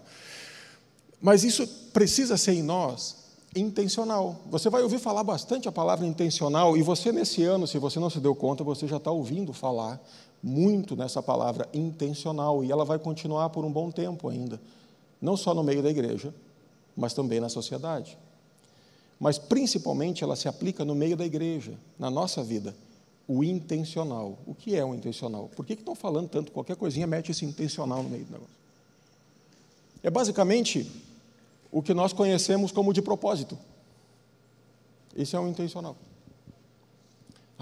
Mas 1.21 1.45
isso 1.45 1.67
precisa 1.93 2.37
ser 2.37 2.53
em 2.53 2.63
nós 2.63 3.21
intencional. 3.55 4.41
Você 4.51 4.71
vai 4.71 4.83
ouvir 4.83 4.99
falar 4.99 5.25
bastante 5.25 5.69
a 5.69 5.73
palavra 5.73 6.07
intencional, 6.07 6.77
e 6.77 6.83
você, 6.83 7.11
nesse 7.11 7.43
ano, 7.43 7.67
se 7.67 7.79
você 7.79 7.99
não 7.99 8.09
se 8.09 8.21
deu 8.21 8.35
conta, 8.35 8.63
você 8.63 8.87
já 8.87 8.97
está 8.97 9.11
ouvindo 9.11 9.53
falar 9.53 10.01
muito 10.43 10.95
nessa 10.95 11.23
palavra 11.23 11.69
intencional, 11.75 12.65
e 12.65 12.71
ela 12.71 12.85
vai 12.85 12.99
continuar 12.99 13.51
por 13.51 13.65
um 13.65 13.73
bom 13.73 13.91
tempo 13.91 14.29
ainda, 14.29 14.61
não 15.21 15.37
só 15.37 15.53
no 15.53 15.65
meio 15.65 15.83
da 15.83 15.91
igreja, 15.91 16.33
mas 17.00 17.14
também 17.14 17.40
na 17.40 17.49
sociedade. 17.49 18.16
Mas 19.19 19.38
principalmente 19.38 20.23
ela 20.23 20.37
se 20.37 20.47
aplica 20.47 20.85
no 20.85 20.95
meio 20.95 21.16
da 21.16 21.25
igreja, 21.25 21.73
na 21.99 22.11
nossa 22.11 22.42
vida. 22.45 22.76
O 23.26 23.42
intencional. 23.42 24.38
O 24.47 24.54
que 24.54 24.76
é 24.76 24.85
o 24.85 24.95
intencional? 24.95 25.49
Por 25.57 25.64
que, 25.64 25.73
estão 25.73 25.95
falando 25.95 26.28
tanto? 26.28 26.52
Qualquer 26.52 26.76
coisinha 26.76 27.07
mete 27.07 27.30
esse 27.30 27.45
intencional 27.45 28.02
no 28.02 28.11
meio 28.11 28.25
do 28.25 28.33
negócio. 28.33 28.54
É 30.02 30.11
basicamente 30.11 30.90
o 31.73 31.83
que 31.83 31.95
nós 31.95 32.12
conhecemos 32.12 32.71
como 32.71 32.92
de 32.92 33.00
propósito. 33.00 33.59
Esse 35.16 35.37
é 35.37 35.40
o 35.40 35.49
intencional. 35.49 35.97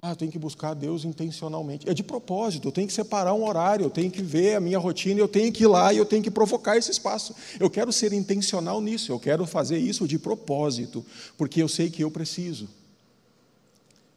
Ah, 0.00 0.11
eu 0.11 0.17
tenho 0.17 0.31
que 0.31 0.38
buscar 0.38 0.75
Deus 0.75 1.05
intencionalmente. 1.05 1.88
É 1.88 1.95
de 1.95 2.05
propósito, 2.05 2.69
eu 2.69 2.73
tenho 2.73 2.87
que 2.87 2.93
separar 2.93 3.35
um 3.35 3.47
horário, 3.47 3.87
eu 3.87 3.90
tenho 3.90 4.11
que 4.11 4.23
ver 4.23 4.55
a 4.55 4.61
minha 4.61 4.78
rotina, 4.78 5.19
eu 5.19 5.26
tenho 5.26 5.52
que 5.52 5.64
ir 5.64 5.67
lá 5.67 5.93
e 5.93 5.99
eu 5.99 6.07
tenho 6.07 6.23
que 6.23 6.31
provocar 6.31 6.76
esse 6.76 6.90
espaço. 6.90 7.35
Eu 7.59 7.69
quero 7.69 7.93
ser 7.93 8.12
intencional 8.12 8.81
nisso, 8.81 9.11
eu 9.11 9.19
quero 9.19 9.45
fazer 9.45 9.78
isso 9.78 10.07
de 10.07 10.19
propósito, 10.19 11.05
porque 11.37 11.61
eu 11.61 11.69
sei 11.69 11.90
que 11.90 12.02
eu 12.02 12.11
preciso. 12.11 12.69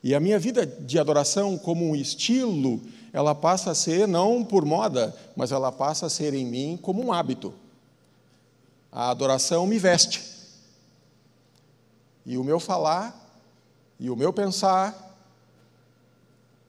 E 0.04 0.14
a 0.14 0.20
minha 0.20 0.38
vida 0.38 0.66
de 0.66 1.00
adoração, 1.00 1.58
como 1.58 1.86
um 1.86 1.96
estilo, 1.96 2.82
ela 3.12 3.34
passa 3.34 3.72
a 3.72 3.76
ser 3.76 4.08
não 4.08 4.44
por 4.44 4.66
moda, 4.66 5.16
mas 5.36 5.52
ela 5.52 5.72
passa 5.72 6.06
a 6.06 6.10
ser 6.10 6.34
em 6.34 6.46
mim 6.46 6.80
como 6.80 7.04
um 7.04 7.12
hábito. 7.12 7.54
A 8.92 9.10
adoração 9.10 9.66
me 9.66 9.80
veste. 9.80 10.24
E 12.26 12.38
o 12.38 12.44
meu 12.44 12.60
falar, 12.60 13.18
e 14.00 14.10
o 14.10 14.16
meu 14.16 14.32
pensar, 14.32 15.11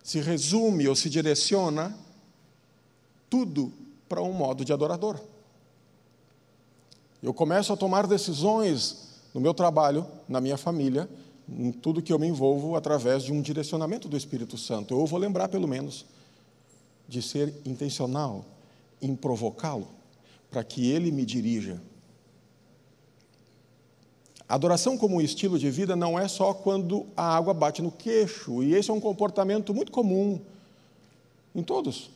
se 0.02 0.20
resume 0.20 0.88
ou 0.88 0.96
se 0.96 1.08
direciona 1.08 1.96
tudo 3.30 3.72
para 4.08 4.22
um 4.22 4.32
modo 4.32 4.64
de 4.64 4.72
adorador. 4.72 5.18
Eu 7.22 7.32
começo 7.32 7.72
a 7.72 7.76
tomar 7.76 8.06
decisões 8.06 9.20
no 9.32 9.40
meu 9.40 9.54
trabalho, 9.54 10.06
na 10.28 10.40
minha 10.40 10.56
família, 10.56 11.08
em 11.48 11.70
tudo 11.70 12.02
que 12.02 12.12
eu 12.12 12.18
me 12.18 12.26
envolvo 12.26 12.74
através 12.76 13.22
de 13.22 13.32
um 13.32 13.40
direcionamento 13.40 14.08
do 14.08 14.16
Espírito 14.16 14.58
Santo. 14.58 14.94
Eu 14.94 15.06
vou 15.06 15.18
lembrar, 15.18 15.48
pelo 15.48 15.68
menos, 15.68 16.04
de 17.08 17.22
ser 17.22 17.54
intencional 17.64 18.44
em 19.00 19.14
provocá-lo, 19.14 19.88
para 20.50 20.64
que 20.64 20.90
ele 20.90 21.10
me 21.10 21.24
dirija 21.24 21.80
Adoração 24.52 24.98
como 24.98 25.22
estilo 25.22 25.58
de 25.58 25.70
vida 25.70 25.96
não 25.96 26.18
é 26.18 26.28
só 26.28 26.52
quando 26.52 27.06
a 27.16 27.36
água 27.36 27.54
bate 27.54 27.80
no 27.80 27.90
queixo, 27.90 28.62
e 28.62 28.74
esse 28.74 28.90
é 28.90 28.92
um 28.92 29.00
comportamento 29.00 29.72
muito 29.72 29.90
comum 29.90 30.38
em 31.54 31.62
todos. 31.62 32.10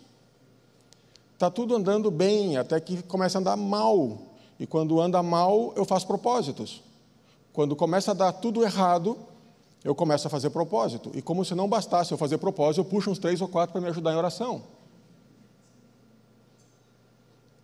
Está 1.33 1.51
tudo 1.51 1.75
andando 1.75 2.11
bem, 2.11 2.59
até 2.59 2.79
que 2.79 3.03
começa 3.05 3.38
a 3.38 3.40
andar 3.40 3.57
mal. 3.57 4.18
E 4.61 4.66
quando 4.66 5.01
anda 5.01 5.22
mal, 5.22 5.72
eu 5.77 5.87
faço 5.87 6.07
propósitos. 6.07 6.83
Quando 7.55 7.75
começa 7.75 8.11
a 8.11 8.14
dar 8.14 8.33
tudo 8.33 8.62
errado, 8.62 9.16
eu 9.83 9.94
começo 9.94 10.27
a 10.27 10.31
fazer 10.31 10.51
propósito. 10.51 11.11
E 11.14 11.22
como 11.22 11.42
se 11.42 11.55
não 11.55 11.66
bastasse 11.66 12.12
eu 12.12 12.18
fazer 12.18 12.37
propósito, 12.37 12.81
eu 12.81 12.85
puxo 12.85 13.11
uns 13.11 13.18
três 13.18 13.40
ou 13.40 13.49
quatro 13.49 13.72
para 13.72 13.81
me 13.81 13.88
ajudar 13.88 14.12
em 14.12 14.16
oração. 14.16 14.62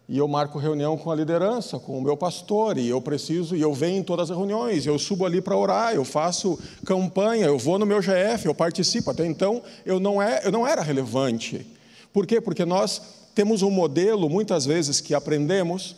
E 0.08 0.18
eu 0.18 0.26
marco 0.26 0.58
reunião 0.58 0.96
com 0.96 1.10
a 1.10 1.14
liderança, 1.14 1.78
com 1.78 1.96
o 1.96 2.02
meu 2.02 2.16
pastor, 2.16 2.76
e 2.76 2.88
eu 2.88 3.00
preciso, 3.00 3.54
e 3.54 3.60
eu 3.60 3.72
venho 3.72 3.98
em 3.98 4.02
todas 4.02 4.30
as 4.30 4.36
reuniões, 4.36 4.84
eu 4.84 4.98
subo 4.98 5.24
ali 5.24 5.40
para 5.40 5.56
orar, 5.56 5.94
eu 5.94 6.04
faço 6.04 6.58
campanha, 6.84 7.46
eu 7.46 7.58
vou 7.58 7.78
no 7.78 7.86
meu 7.86 8.00
GF, 8.00 8.46
eu 8.46 8.54
participo. 8.54 9.10
Até 9.10 9.24
então 9.24 9.62
eu 9.86 10.00
não, 10.00 10.20
é, 10.20 10.42
eu 10.44 10.50
não 10.50 10.66
era 10.66 10.82
relevante. 10.82 11.66
Por 12.12 12.26
quê? 12.26 12.40
Porque 12.40 12.64
nós 12.64 13.00
temos 13.34 13.62
um 13.62 13.70
modelo, 13.70 14.28
muitas 14.28 14.66
vezes, 14.66 15.00
que 15.00 15.14
aprendemos 15.14 15.96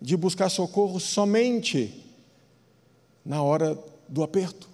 de 0.00 0.16
buscar 0.16 0.50
socorro 0.50 1.00
somente 1.00 2.04
na 3.24 3.42
hora 3.42 3.78
do 4.08 4.22
aperto. 4.22 4.68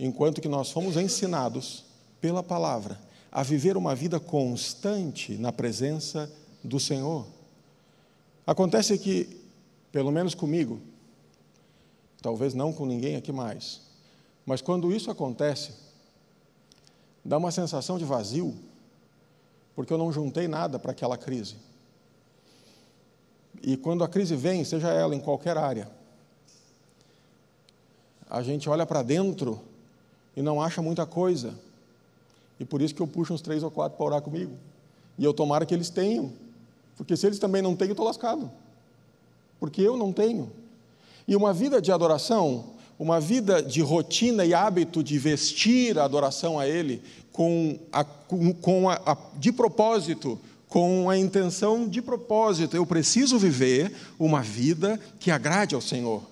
Enquanto 0.00 0.40
que 0.40 0.48
nós 0.48 0.70
fomos 0.70 0.96
ensinados 0.96 1.84
pela 2.20 2.42
palavra 2.42 3.07
a 3.30 3.42
viver 3.42 3.76
uma 3.76 3.94
vida 3.94 4.18
constante 4.18 5.36
na 5.36 5.52
presença 5.52 6.30
do 6.64 6.80
Senhor. 6.80 7.26
Acontece 8.46 8.98
que, 8.98 9.40
pelo 9.92 10.10
menos 10.10 10.34
comigo, 10.34 10.80
talvez 12.22 12.54
não 12.54 12.72
com 12.72 12.86
ninguém 12.86 13.16
aqui 13.16 13.30
mais, 13.32 13.82
mas 14.46 14.62
quando 14.62 14.90
isso 14.90 15.10
acontece, 15.10 15.72
dá 17.24 17.36
uma 17.36 17.50
sensação 17.50 17.98
de 17.98 18.04
vazio, 18.04 18.54
porque 19.74 19.92
eu 19.92 19.98
não 19.98 20.10
juntei 20.10 20.48
nada 20.48 20.78
para 20.78 20.92
aquela 20.92 21.18
crise. 21.18 21.56
E 23.62 23.76
quando 23.76 24.02
a 24.02 24.08
crise 24.08 24.34
vem, 24.34 24.64
seja 24.64 24.88
ela 24.88 25.14
em 25.14 25.20
qualquer 25.20 25.58
área, 25.58 25.90
a 28.30 28.42
gente 28.42 28.68
olha 28.68 28.86
para 28.86 29.02
dentro 29.02 29.60
e 30.36 30.42
não 30.42 30.62
acha 30.62 30.80
muita 30.80 31.04
coisa 31.04 31.67
e 32.60 32.64
por 32.64 32.82
isso 32.82 32.94
que 32.94 33.00
eu 33.00 33.06
puxo 33.06 33.32
uns 33.32 33.40
três 33.40 33.62
ou 33.62 33.70
quatro 33.70 33.96
para 33.96 34.06
orar 34.06 34.22
comigo. 34.22 34.52
E 35.18 35.24
eu 35.24 35.32
tomara 35.32 35.64
que 35.64 35.74
eles 35.74 35.90
tenham. 35.90 36.32
Porque 36.96 37.16
se 37.16 37.26
eles 37.26 37.38
também 37.38 37.62
não 37.62 37.76
têm, 37.76 37.88
eu 37.88 37.92
estou 37.92 38.06
lascado. 38.06 38.50
Porque 39.60 39.82
eu 39.82 39.96
não 39.96 40.12
tenho. 40.12 40.50
E 41.26 41.36
uma 41.36 41.52
vida 41.52 41.80
de 41.80 41.92
adoração, 41.92 42.70
uma 42.98 43.20
vida 43.20 43.62
de 43.62 43.80
rotina 43.80 44.44
e 44.44 44.54
hábito 44.54 45.02
de 45.02 45.18
vestir 45.18 45.98
a 45.98 46.04
adoração 46.04 46.58
a 46.58 46.66
Ele 46.66 47.02
com 47.32 47.78
a, 47.92 48.02
com, 48.02 48.88
a, 48.88 48.94
a, 48.94 49.16
de 49.36 49.52
propósito, 49.52 50.38
com 50.68 51.08
a 51.08 51.16
intenção 51.16 51.88
de 51.88 52.02
propósito. 52.02 52.76
Eu 52.76 52.84
preciso 52.84 53.38
viver 53.38 53.92
uma 54.18 54.42
vida 54.42 54.98
que 55.20 55.30
agrade 55.30 55.74
ao 55.74 55.80
Senhor. 55.80 56.22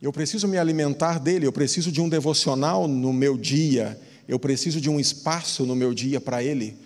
Eu 0.00 0.12
preciso 0.12 0.46
me 0.46 0.58
alimentar 0.58 1.18
dele, 1.18 1.46
eu 1.46 1.52
preciso 1.52 1.90
de 1.90 2.00
um 2.00 2.08
devocional 2.08 2.86
no 2.86 3.12
meu 3.12 3.36
dia, 3.36 3.98
eu 4.28 4.38
preciso 4.38 4.78
de 4.78 4.90
um 4.90 5.00
espaço 5.00 5.64
no 5.64 5.74
meu 5.74 5.94
dia 5.94 6.20
para 6.20 6.44
Ele, 6.44 6.76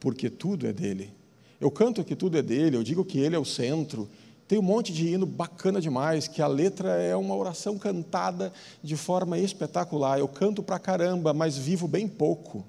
porque 0.00 0.30
tudo 0.30 0.66
é 0.66 0.72
dele. 0.72 1.12
Eu 1.60 1.70
canto 1.70 2.02
que 2.02 2.16
tudo 2.16 2.38
é 2.38 2.42
dele, 2.42 2.76
eu 2.76 2.82
digo 2.82 3.04
que 3.04 3.18
Ele 3.18 3.36
é 3.36 3.38
o 3.38 3.44
centro. 3.44 4.08
Tem 4.48 4.58
um 4.58 4.62
monte 4.62 4.92
de 4.92 5.06
hino 5.06 5.26
bacana 5.26 5.80
demais, 5.80 6.26
que 6.26 6.40
a 6.40 6.46
letra 6.46 6.90
é 7.02 7.14
uma 7.14 7.34
oração 7.34 7.76
cantada 7.76 8.52
de 8.82 8.96
forma 8.96 9.38
espetacular. 9.38 10.18
Eu 10.18 10.28
canto 10.28 10.62
pra 10.62 10.78
caramba, 10.78 11.34
mas 11.34 11.58
vivo 11.58 11.86
bem 11.86 12.08
pouco 12.08 12.64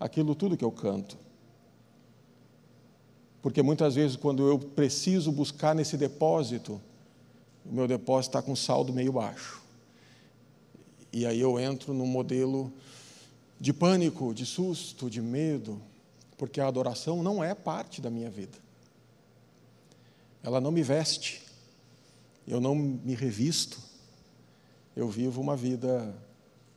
aquilo 0.00 0.34
tudo 0.34 0.56
que 0.56 0.64
eu 0.64 0.70
canto. 0.70 1.18
Porque 3.42 3.62
muitas 3.62 3.94
vezes, 3.94 4.16
quando 4.16 4.46
eu 4.48 4.58
preciso 4.58 5.30
buscar 5.30 5.74
nesse 5.74 5.96
depósito, 5.96 6.80
o 7.66 7.74
meu 7.74 7.86
depósito 7.86 8.30
está 8.30 8.42
com 8.42 8.56
saldo 8.56 8.92
meio 8.92 9.12
baixo. 9.12 9.60
E 11.12 11.26
aí 11.26 11.40
eu 11.40 11.58
entro 11.58 11.92
no 11.92 12.06
modelo 12.06 12.72
de 13.60 13.72
pânico, 13.72 14.32
de 14.32 14.46
susto, 14.46 15.10
de 15.10 15.20
medo, 15.20 15.80
porque 16.36 16.60
a 16.60 16.68
adoração 16.68 17.22
não 17.22 17.42
é 17.42 17.54
parte 17.54 18.00
da 18.00 18.10
minha 18.10 18.30
vida. 18.30 18.56
Ela 20.42 20.60
não 20.60 20.70
me 20.70 20.82
veste, 20.82 21.42
eu 22.46 22.60
não 22.60 22.74
me 22.74 23.14
revisto, 23.14 23.78
eu 24.94 25.08
vivo 25.08 25.40
uma 25.40 25.56
vida 25.56 26.14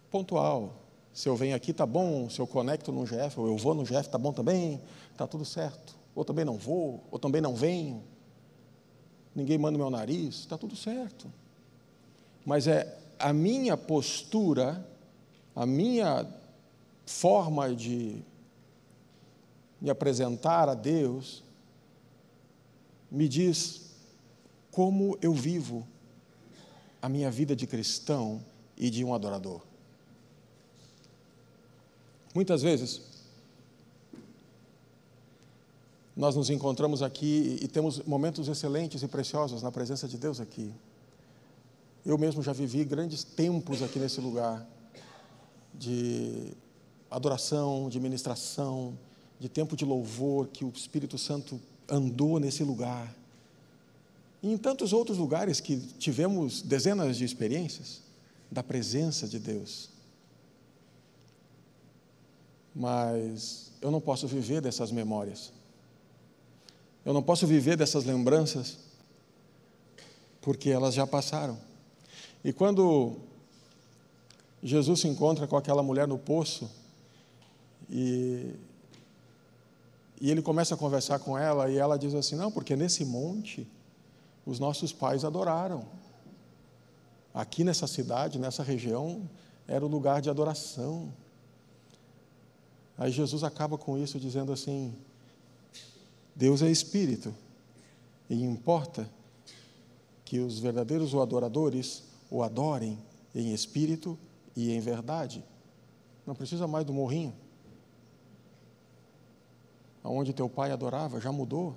pontual. 0.10 0.76
Se 1.14 1.30
eu 1.30 1.36
venho 1.36 1.56
aqui, 1.56 1.74
tá 1.74 1.86
bom, 1.86 2.30
se 2.30 2.40
eu 2.40 2.48
conecto 2.48 2.92
no 2.92 3.06
GF, 3.06 3.40
ou 3.40 3.48
eu 3.48 3.58
vou 3.58 3.74
no 3.74 3.86
GF, 3.86 4.10
tá 4.10 4.18
bom 4.18 4.34
também, 4.34 4.82
tá 5.16 5.28
tudo 5.28 5.46
certo. 5.46 5.96
ou 6.14 6.26
também 6.26 6.44
não 6.44 6.58
vou, 6.58 7.04
ou 7.10 7.18
também 7.20 7.42
não 7.42 7.56
venho. 7.56 8.04
Ninguém 9.34 9.58
manda 9.58 9.78
meu 9.78 9.90
nariz, 9.90 10.36
está 10.36 10.58
tudo 10.58 10.76
certo. 10.76 11.32
Mas 12.46 12.68
é 12.68 12.98
a 13.18 13.32
minha 13.32 13.78
postura, 13.78 14.86
a 15.56 15.66
minha 15.66 16.28
forma 17.12 17.76
de 17.76 18.24
me 19.80 19.90
apresentar 19.90 20.70
a 20.70 20.74
Deus, 20.74 21.44
me 23.10 23.28
diz 23.28 23.92
como 24.72 25.18
eu 25.22 25.34
vivo 25.34 25.86
a 27.02 27.10
minha 27.10 27.30
vida 27.30 27.56
de 27.56 27.68
cristão 27.68 28.44
e 28.78 28.90
de 28.90 29.04
um 29.04 29.14
adorador. 29.14 29.62
Muitas 32.34 32.62
vezes, 32.62 33.02
nós 36.16 36.36
nos 36.36 36.50
encontramos 36.50 37.02
aqui 37.02 37.60
e 37.62 37.68
temos 37.68 38.00
momentos 38.04 38.48
excelentes 38.48 39.04
e 39.04 39.08
preciosos 39.08 39.62
na 39.62 39.72
presença 39.72 40.08
de 40.08 40.18
Deus 40.18 40.40
aqui. 40.40 40.74
Eu 42.06 42.18
mesmo 42.18 42.42
já 42.42 42.54
vivi 42.54 42.86
grandes 42.86 43.24
tempos 43.24 43.82
aqui 43.82 44.00
nesse 44.00 44.22
lugar 44.22 44.66
de 45.74 46.54
adoração, 47.12 47.90
de 47.90 48.00
ministração, 48.00 48.98
de 49.38 49.50
tempo 49.50 49.76
de 49.76 49.84
louvor 49.84 50.48
que 50.48 50.64
o 50.64 50.70
Espírito 50.70 51.18
Santo 51.18 51.60
andou 51.90 52.40
nesse 52.40 52.64
lugar. 52.64 53.14
E 54.42 54.52
em 54.52 54.58
tantos 54.58 54.94
outros 54.94 55.18
lugares 55.18 55.60
que 55.60 55.78
tivemos 56.00 56.62
dezenas 56.62 57.18
de 57.18 57.26
experiências 57.26 58.02
da 58.50 58.64
presença 58.64 59.28
de 59.28 59.38
Deus. 59.38 59.90
Mas 62.74 63.72
eu 63.82 63.92
não 63.92 64.00
posso 64.00 64.28
viver 64.28 64.62
dessas 64.62 64.92
memórias. 64.92 65.52
Eu 67.04 67.14
não 67.14 67.22
posso 67.22 67.46
viver 67.46 67.76
dessas 67.76 68.06
lembranças, 68.06 68.78
porque 70.42 70.70
elas 70.70 70.94
já 70.94 71.06
passaram. 71.06 71.58
E 72.44 72.54
quando 72.54 73.18
Jesus 74.64 75.02
se 75.02 75.08
encontra 75.08 75.48
com 75.48 75.58
aquela 75.58 75.82
mulher 75.82 76.08
no 76.08 76.18
poço, 76.18 76.70
e, 77.92 78.56
e 80.22 80.32
ele 80.32 80.42
começa 80.42 80.76
a 80.76 80.78
conversar 80.78 81.20
com 81.20 81.38
ela, 81.38 81.70
e 81.70 81.78
ela 81.78 81.98
diz 81.98 82.16
assim: 82.16 82.36
Não, 82.36 82.50
porque 82.50 82.76
nesse 82.76 83.04
monte 83.04 83.68
os 84.46 84.60
nossos 84.60 84.94
pais 84.94 85.26
adoraram. 85.26 85.86
Aqui 87.34 87.64
nessa 87.64 87.88
cidade, 87.88 88.40
nessa 88.40 88.64
região, 88.64 89.30
era 89.68 89.86
o 89.86 89.90
lugar 89.90 90.22
de 90.22 90.30
adoração. 90.30 91.14
Aí 92.98 93.12
Jesus 93.12 93.44
acaba 93.44 93.78
com 93.78 93.98
isso 93.98 94.18
dizendo 94.20 94.54
assim: 94.54 94.96
Deus 96.34 96.62
é 96.62 96.72
espírito, 96.72 97.34
e 98.30 98.42
importa 98.44 99.10
que 100.24 100.40
os 100.40 100.60
verdadeiros 100.60 101.14
adoradores 101.14 102.04
o 102.30 102.42
adorem 102.42 102.98
em 103.36 103.54
espírito 103.54 104.18
e 104.56 104.72
em 104.72 104.80
verdade. 104.80 105.44
Não 106.26 106.34
precisa 106.34 106.66
mais 106.68 106.86
do 106.86 106.94
morrinho. 106.94 107.34
Aonde 110.04 110.34
teu 110.34 110.50
pai 110.50 110.72
adorava, 110.72 111.20
já 111.20 111.32
mudou. 111.32 111.76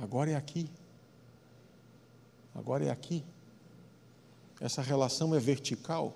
Agora 0.00 0.30
é 0.30 0.34
aqui. 0.34 0.68
Agora 2.54 2.84
é 2.84 2.90
aqui. 2.90 3.24
Essa 4.60 4.82
relação 4.82 5.34
é 5.34 5.38
vertical. 5.38 6.14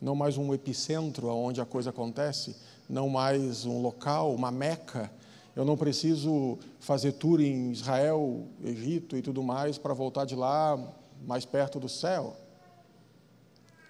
Não 0.00 0.14
mais 0.14 0.36
um 0.36 0.52
epicentro 0.52 1.28
onde 1.28 1.60
a 1.60 1.64
coisa 1.64 1.90
acontece, 1.90 2.56
não 2.88 3.08
mais 3.08 3.64
um 3.64 3.80
local, 3.80 4.34
uma 4.34 4.50
meca 4.50 5.10
eu 5.56 5.64
não 5.64 5.76
preciso 5.76 6.58
fazer 6.80 7.12
tour 7.12 7.40
em 7.40 7.70
Israel, 7.70 8.44
Egito 8.62 9.16
e 9.16 9.22
tudo 9.22 9.42
mais 9.42 9.78
para 9.78 9.94
voltar 9.94 10.24
de 10.24 10.34
lá 10.34 10.76
mais 11.24 11.44
perto 11.44 11.78
do 11.78 11.88
céu. 11.88 12.36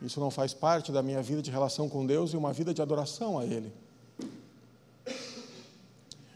Isso 0.02 0.20
não 0.20 0.30
faz 0.30 0.52
parte 0.52 0.92
da 0.92 1.02
minha 1.02 1.22
vida 1.22 1.40
de 1.40 1.50
relação 1.50 1.88
com 1.88 2.04
Deus 2.04 2.34
e 2.34 2.36
uma 2.36 2.52
vida 2.52 2.74
de 2.74 2.82
adoração 2.82 3.38
a 3.38 3.46
Ele. 3.46 3.72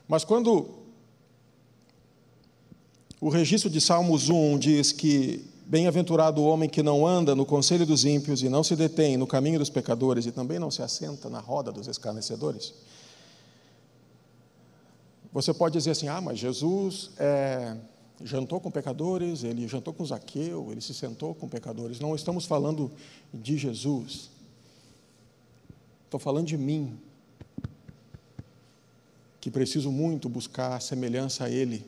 Mas 0.09 0.25
quando 0.25 0.71
o 3.21 3.29
registro 3.29 3.71
de 3.71 3.81
Salmos 3.81 4.29
1 4.29 4.59
diz 4.59 4.91
que 4.91 5.45
Bem-aventurado 5.69 6.41
o 6.41 6.47
homem 6.47 6.67
que 6.67 6.83
não 6.83 7.07
anda 7.07 7.35
no 7.35 7.45
conselho 7.45 7.85
dos 7.85 8.07
ímpios 8.07 8.43
e 8.43 8.49
não 8.49 8.65
se 8.65 8.75
detém 8.75 9.19
no 9.19 9.27
caminho 9.27 9.59
dos 9.59 9.69
pecadores 9.69 10.25
e 10.25 10.33
também 10.33 10.59
não 10.59 10.71
se 10.71 10.81
assenta 10.81 11.29
na 11.29 11.41
roda 11.41 11.71
dos 11.71 11.87
escarnecedores. 11.87 12.73
Você 15.31 15.53
pode 15.53 15.75
dizer 15.75 15.91
assim: 15.91 16.09
ah, 16.09 16.23
mas 16.23 16.39
Jesus 16.39 17.11
é, 17.19 17.77
jantou 18.25 18.63
com 18.63 18.71
pecadores, 18.71 19.45
ele 19.45 19.69
jantou 19.69 19.93
com 19.93 20.07
Zaqueu, 20.07 20.69
ele 20.73 20.81
se 20.81 20.95
sentou 20.95 21.35
com 21.35 21.47
pecadores. 21.47 22.01
Não 22.01 22.15
estamos 22.15 22.47
falando 22.47 22.91
de 23.35 23.59
Jesus. 23.59 24.31
Estou 26.07 26.19
falando 26.19 26.47
de 26.47 26.57
mim, 26.57 26.99
que 29.49 29.51
preciso 29.51 29.91
muito 29.91 30.29
buscar 30.29 30.81
semelhança 30.83 31.45
a 31.45 31.51
Ele. 31.51 31.85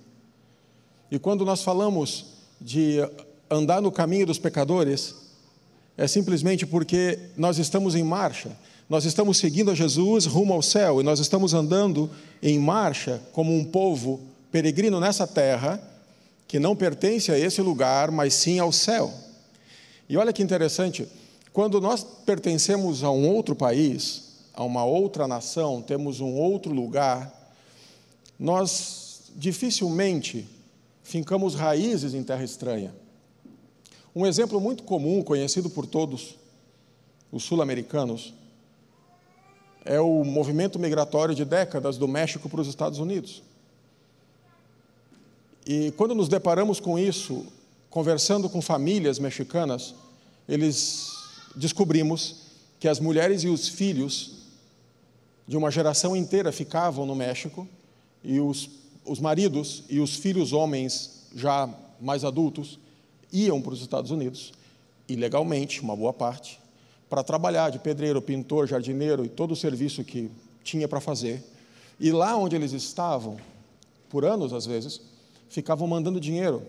E 1.10 1.18
quando 1.18 1.44
nós 1.44 1.62
falamos 1.62 2.26
de 2.58 2.98
andar 3.50 3.82
no 3.82 3.92
caminho 3.92 4.24
dos 4.24 4.38
pecadores, 4.38 5.14
é 5.96 6.08
simplesmente 6.08 6.64
porque 6.64 7.18
nós 7.36 7.58
estamos 7.58 7.94
em 7.94 8.02
marcha 8.02 8.56
nós 8.90 9.04
estamos 9.04 9.38
seguindo 9.38 9.70
a 9.70 9.74
Jesus 9.74 10.26
rumo 10.26 10.52
ao 10.52 10.60
céu 10.60 11.00
e 11.00 11.04
nós 11.04 11.20
estamos 11.20 11.54
andando 11.54 12.10
em 12.42 12.58
marcha 12.58 13.22
como 13.32 13.54
um 13.54 13.64
povo 13.64 14.20
peregrino 14.50 14.98
nessa 14.98 15.28
terra 15.28 15.80
que 16.48 16.58
não 16.58 16.74
pertence 16.74 17.30
a 17.30 17.38
esse 17.38 17.62
lugar, 17.62 18.10
mas 18.10 18.34
sim 18.34 18.58
ao 18.58 18.72
céu. 18.72 19.14
E 20.08 20.16
olha 20.16 20.32
que 20.32 20.42
interessante, 20.42 21.06
quando 21.52 21.80
nós 21.80 22.04
pertencemos 22.26 23.04
a 23.04 23.12
um 23.12 23.28
outro 23.28 23.54
país, 23.54 24.30
a 24.52 24.64
uma 24.64 24.84
outra 24.84 25.28
nação, 25.28 25.80
temos 25.80 26.18
um 26.18 26.34
outro 26.34 26.72
lugar, 26.72 27.32
nós 28.40 29.30
dificilmente 29.36 30.48
fincamos 31.02 31.54
raízes 31.54 32.14
em 32.14 32.24
terra 32.24 32.42
estranha. 32.42 32.94
Um 34.16 34.26
exemplo 34.26 34.58
muito 34.58 34.82
comum, 34.82 35.22
conhecido 35.22 35.68
por 35.68 35.86
todos 35.86 36.38
os 37.30 37.44
sul-americanos, 37.44 38.32
é 39.84 40.00
o 40.00 40.24
movimento 40.24 40.78
migratório 40.78 41.34
de 41.34 41.44
décadas 41.44 41.98
do 41.98 42.08
México 42.08 42.48
para 42.48 42.62
os 42.62 42.66
Estados 42.66 42.98
Unidos. 42.98 43.42
E 45.66 45.92
quando 45.92 46.14
nos 46.14 46.28
deparamos 46.28 46.80
com 46.80 46.98
isso, 46.98 47.46
conversando 47.90 48.48
com 48.48 48.62
famílias 48.62 49.18
mexicanas, 49.18 49.94
eles 50.48 51.12
descobrimos 51.54 52.36
que 52.78 52.88
as 52.88 52.98
mulheres 52.98 53.44
e 53.44 53.48
os 53.48 53.68
filhos 53.68 54.46
de 55.46 55.58
uma 55.58 55.70
geração 55.70 56.16
inteira 56.16 56.50
ficavam 56.50 57.04
no 57.04 57.14
México 57.14 57.68
e 58.22 58.40
os, 58.40 58.70
os 59.04 59.18
maridos 59.18 59.84
e 59.88 60.00
os 60.00 60.16
filhos 60.16 60.52
homens 60.52 61.26
já 61.34 61.68
mais 62.00 62.24
adultos 62.24 62.78
iam 63.32 63.60
para 63.60 63.72
os 63.72 63.80
Estados 63.80 64.10
Unidos 64.10 64.52
ilegalmente, 65.08 65.80
uma 65.80 65.96
boa 65.96 66.12
parte, 66.12 66.60
para 67.08 67.24
trabalhar 67.24 67.70
de 67.70 67.78
pedreiro, 67.78 68.22
pintor, 68.22 68.68
jardineiro 68.68 69.24
e 69.24 69.28
todo 69.28 69.52
o 69.52 69.56
serviço 69.56 70.04
que 70.04 70.30
tinha 70.62 70.86
para 70.86 71.00
fazer. 71.00 71.42
E 71.98 72.12
lá 72.12 72.36
onde 72.36 72.54
eles 72.54 72.72
estavam, 72.72 73.36
por 74.08 74.24
anos 74.24 74.52
às 74.52 74.64
vezes, 74.64 75.00
ficavam 75.48 75.88
mandando 75.88 76.20
dinheiro 76.20 76.62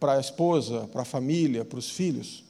para 0.00 0.14
a 0.14 0.20
esposa, 0.20 0.88
para 0.92 1.02
a 1.02 1.04
família, 1.04 1.64
para 1.64 1.78
os 1.78 1.88
filhos. 1.88 2.44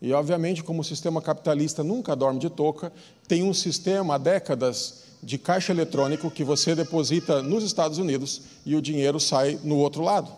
E, 0.00 0.12
obviamente, 0.12 0.64
como 0.64 0.80
o 0.80 0.84
sistema 0.84 1.20
capitalista 1.20 1.84
nunca 1.84 2.16
dorme 2.16 2.40
de 2.40 2.50
toca, 2.50 2.92
tem 3.28 3.42
um 3.42 3.54
sistema 3.54 4.14
há 4.14 4.18
décadas 4.18 5.03
de 5.24 5.38
caixa 5.38 5.72
eletrônico 5.72 6.30
que 6.30 6.44
você 6.44 6.74
deposita 6.74 7.42
nos 7.42 7.64
Estados 7.64 7.98
Unidos 7.98 8.42
e 8.64 8.76
o 8.76 8.82
dinheiro 8.82 9.18
sai 9.18 9.58
no 9.64 9.78
outro 9.78 10.02
lado. 10.02 10.30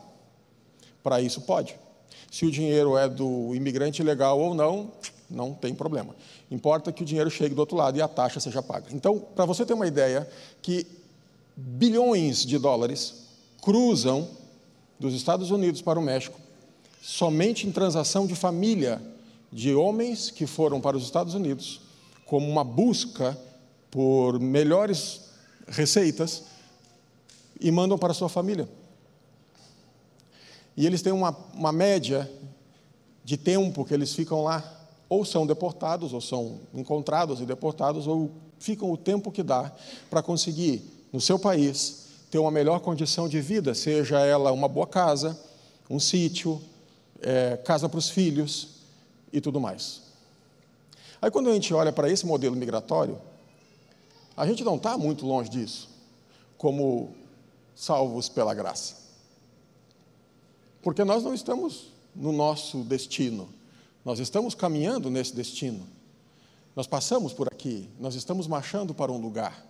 Para 1.02 1.20
isso, 1.20 1.40
pode. 1.40 1.76
Se 2.30 2.46
o 2.46 2.50
dinheiro 2.50 2.96
é 2.96 3.08
do 3.08 3.54
imigrante 3.54 4.02
ilegal 4.02 4.38
ou 4.38 4.54
não, 4.54 4.92
não 5.28 5.52
tem 5.52 5.74
problema. 5.74 6.14
Importa 6.50 6.92
que 6.92 7.02
o 7.02 7.06
dinheiro 7.06 7.30
chegue 7.30 7.54
do 7.54 7.58
outro 7.58 7.76
lado 7.76 7.98
e 7.98 8.02
a 8.02 8.08
taxa 8.08 8.38
seja 8.38 8.62
paga. 8.62 8.86
Então, 8.92 9.18
para 9.18 9.44
você 9.44 9.66
ter 9.66 9.74
uma 9.74 9.86
ideia, 9.86 10.28
que 10.62 10.86
bilhões 11.56 12.44
de 12.44 12.58
dólares 12.58 13.26
cruzam 13.60 14.28
dos 14.98 15.14
Estados 15.14 15.50
Unidos 15.50 15.82
para 15.82 15.98
o 15.98 16.02
México 16.02 16.38
somente 17.02 17.66
em 17.66 17.72
transação 17.72 18.26
de 18.26 18.34
família 18.34 19.00
de 19.52 19.74
homens 19.74 20.30
que 20.30 20.46
foram 20.46 20.80
para 20.80 20.96
os 20.96 21.04
Estados 21.04 21.34
Unidos 21.34 21.80
como 22.24 22.48
uma 22.48 22.64
busca 22.64 23.38
por 23.96 24.38
melhores 24.38 25.22
receitas 25.66 26.42
e 27.58 27.70
mandam 27.70 27.96
para 27.96 28.12
sua 28.12 28.28
família. 28.28 28.68
E 30.76 30.84
eles 30.84 31.00
têm 31.00 31.14
uma, 31.14 31.34
uma 31.54 31.72
média 31.72 32.30
de 33.24 33.38
tempo 33.38 33.86
que 33.86 33.94
eles 33.94 34.12
ficam 34.12 34.44
lá 34.44 34.86
ou 35.08 35.24
são 35.24 35.46
deportados, 35.46 36.12
ou 36.12 36.20
são 36.20 36.60
encontrados 36.74 37.40
e 37.40 37.46
deportados, 37.46 38.06
ou 38.06 38.30
ficam 38.58 38.92
o 38.92 38.98
tempo 38.98 39.32
que 39.32 39.42
dá 39.42 39.72
para 40.10 40.22
conseguir, 40.22 40.82
no 41.10 41.18
seu 41.18 41.38
país, 41.38 42.08
ter 42.30 42.38
uma 42.38 42.50
melhor 42.50 42.80
condição 42.80 43.26
de 43.26 43.40
vida, 43.40 43.74
seja 43.74 44.20
ela 44.20 44.52
uma 44.52 44.68
boa 44.68 44.86
casa, 44.86 45.40
um 45.88 45.98
sítio, 45.98 46.60
é, 47.22 47.56
casa 47.64 47.88
para 47.88 47.98
os 47.98 48.10
filhos 48.10 48.68
e 49.32 49.40
tudo 49.40 49.58
mais. 49.58 50.02
Aí, 51.22 51.30
quando 51.30 51.48
a 51.48 51.54
gente 51.54 51.72
olha 51.72 51.94
para 51.94 52.10
esse 52.10 52.26
modelo 52.26 52.54
migratório, 52.54 53.18
a 54.36 54.46
gente 54.46 54.62
não 54.62 54.76
está 54.76 54.98
muito 54.98 55.24
longe 55.24 55.48
disso, 55.48 55.88
como 56.58 57.14
salvos 57.74 58.28
pela 58.28 58.52
graça. 58.52 58.96
Porque 60.82 61.04
nós 61.04 61.24
não 61.24 61.32
estamos 61.32 61.92
no 62.14 62.32
nosso 62.32 62.78
destino, 62.84 63.48
nós 64.04 64.18
estamos 64.18 64.54
caminhando 64.54 65.10
nesse 65.10 65.34
destino. 65.34 65.86
Nós 66.76 66.86
passamos 66.86 67.32
por 67.32 67.48
aqui, 67.48 67.88
nós 67.98 68.14
estamos 68.14 68.46
marchando 68.46 68.94
para 68.94 69.10
um 69.10 69.16
lugar. 69.16 69.66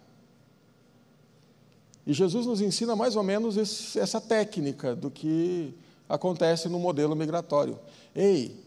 E 2.05 2.13
Jesus 2.13 2.47
nos 2.47 2.61
ensina 2.61 2.97
mais 2.97 3.15
ou 3.15 3.23
menos 3.23 3.57
esse, 3.57 3.99
essa 3.99 4.21
técnica 4.21 4.95
do 4.95 5.11
que 5.11 5.73
acontece 6.09 6.69
no 6.69 6.79
modelo 6.79 7.15
migratório. 7.15 7.79
Ei, 8.15 8.61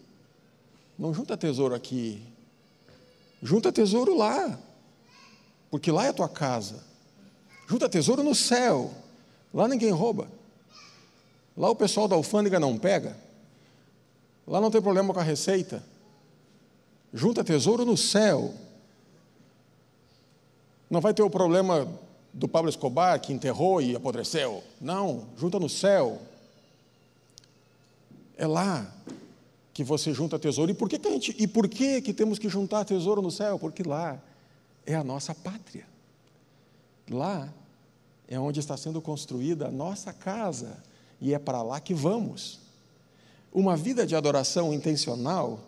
não 0.97 1.13
junta 1.13 1.37
tesouro 1.37 1.75
aqui, 1.75 2.21
junta 3.41 3.71
tesouro 3.71 4.17
lá, 4.17 4.59
porque 5.69 5.91
lá 5.91 6.05
é 6.05 6.09
a 6.09 6.13
tua 6.13 6.29
casa. 6.29 6.83
Junta 7.67 7.87
tesouro 7.87 8.23
no 8.23 8.33
céu, 8.33 8.91
lá 9.53 9.67
ninguém 9.67 9.91
rouba. 9.91 10.27
Lá 11.55 11.69
o 11.69 11.75
pessoal 11.75 12.07
da 12.07 12.15
alfândega 12.15 12.59
não 12.59 12.77
pega. 12.77 13.15
Lá 14.47 14.59
não 14.59 14.71
tem 14.71 14.81
problema 14.81 15.13
com 15.13 15.19
a 15.19 15.23
receita. 15.23 15.83
Junta 17.13 17.43
tesouro 17.43 17.85
no 17.85 17.97
céu. 17.97 18.53
Não 20.89 21.01
vai 21.01 21.13
ter 21.13 21.21
o 21.21 21.29
problema 21.29 21.87
do 22.33 22.47
Pablo 22.47 22.69
Escobar 22.69 23.19
que 23.19 23.33
enterrou 23.33 23.81
e 23.81 23.95
apodreceu. 23.95 24.63
Não, 24.81 25.27
junta 25.37 25.59
no 25.59 25.69
céu. 25.69 26.19
É 28.37 28.47
lá 28.47 28.91
que 29.73 29.83
você 29.83 30.13
junta 30.13 30.39
tesouro. 30.39 30.71
E 30.71 30.73
por 30.73 30.89
que, 30.89 30.97
que 30.97 31.11
gente, 31.11 31.35
e 31.37 31.47
por 31.47 31.67
que, 31.67 32.01
que 32.01 32.13
temos 32.13 32.39
que 32.39 32.49
juntar 32.49 32.85
tesouro 32.85 33.21
no 33.21 33.29
céu? 33.29 33.59
Porque 33.59 33.83
lá 33.83 34.19
é 34.85 34.95
a 34.95 35.03
nossa 35.03 35.33
pátria. 35.33 35.85
Lá 37.09 37.51
é 38.27 38.39
onde 38.39 38.59
está 38.59 38.77
sendo 38.77 39.01
construída 39.01 39.67
a 39.67 39.71
nossa 39.71 40.13
casa 40.13 40.83
e 41.19 41.33
é 41.33 41.39
para 41.39 41.61
lá 41.61 41.79
que 41.79 41.93
vamos. 41.93 42.59
Uma 43.51 43.75
vida 43.75 44.05
de 44.05 44.15
adoração 44.15 44.73
intencional 44.73 45.59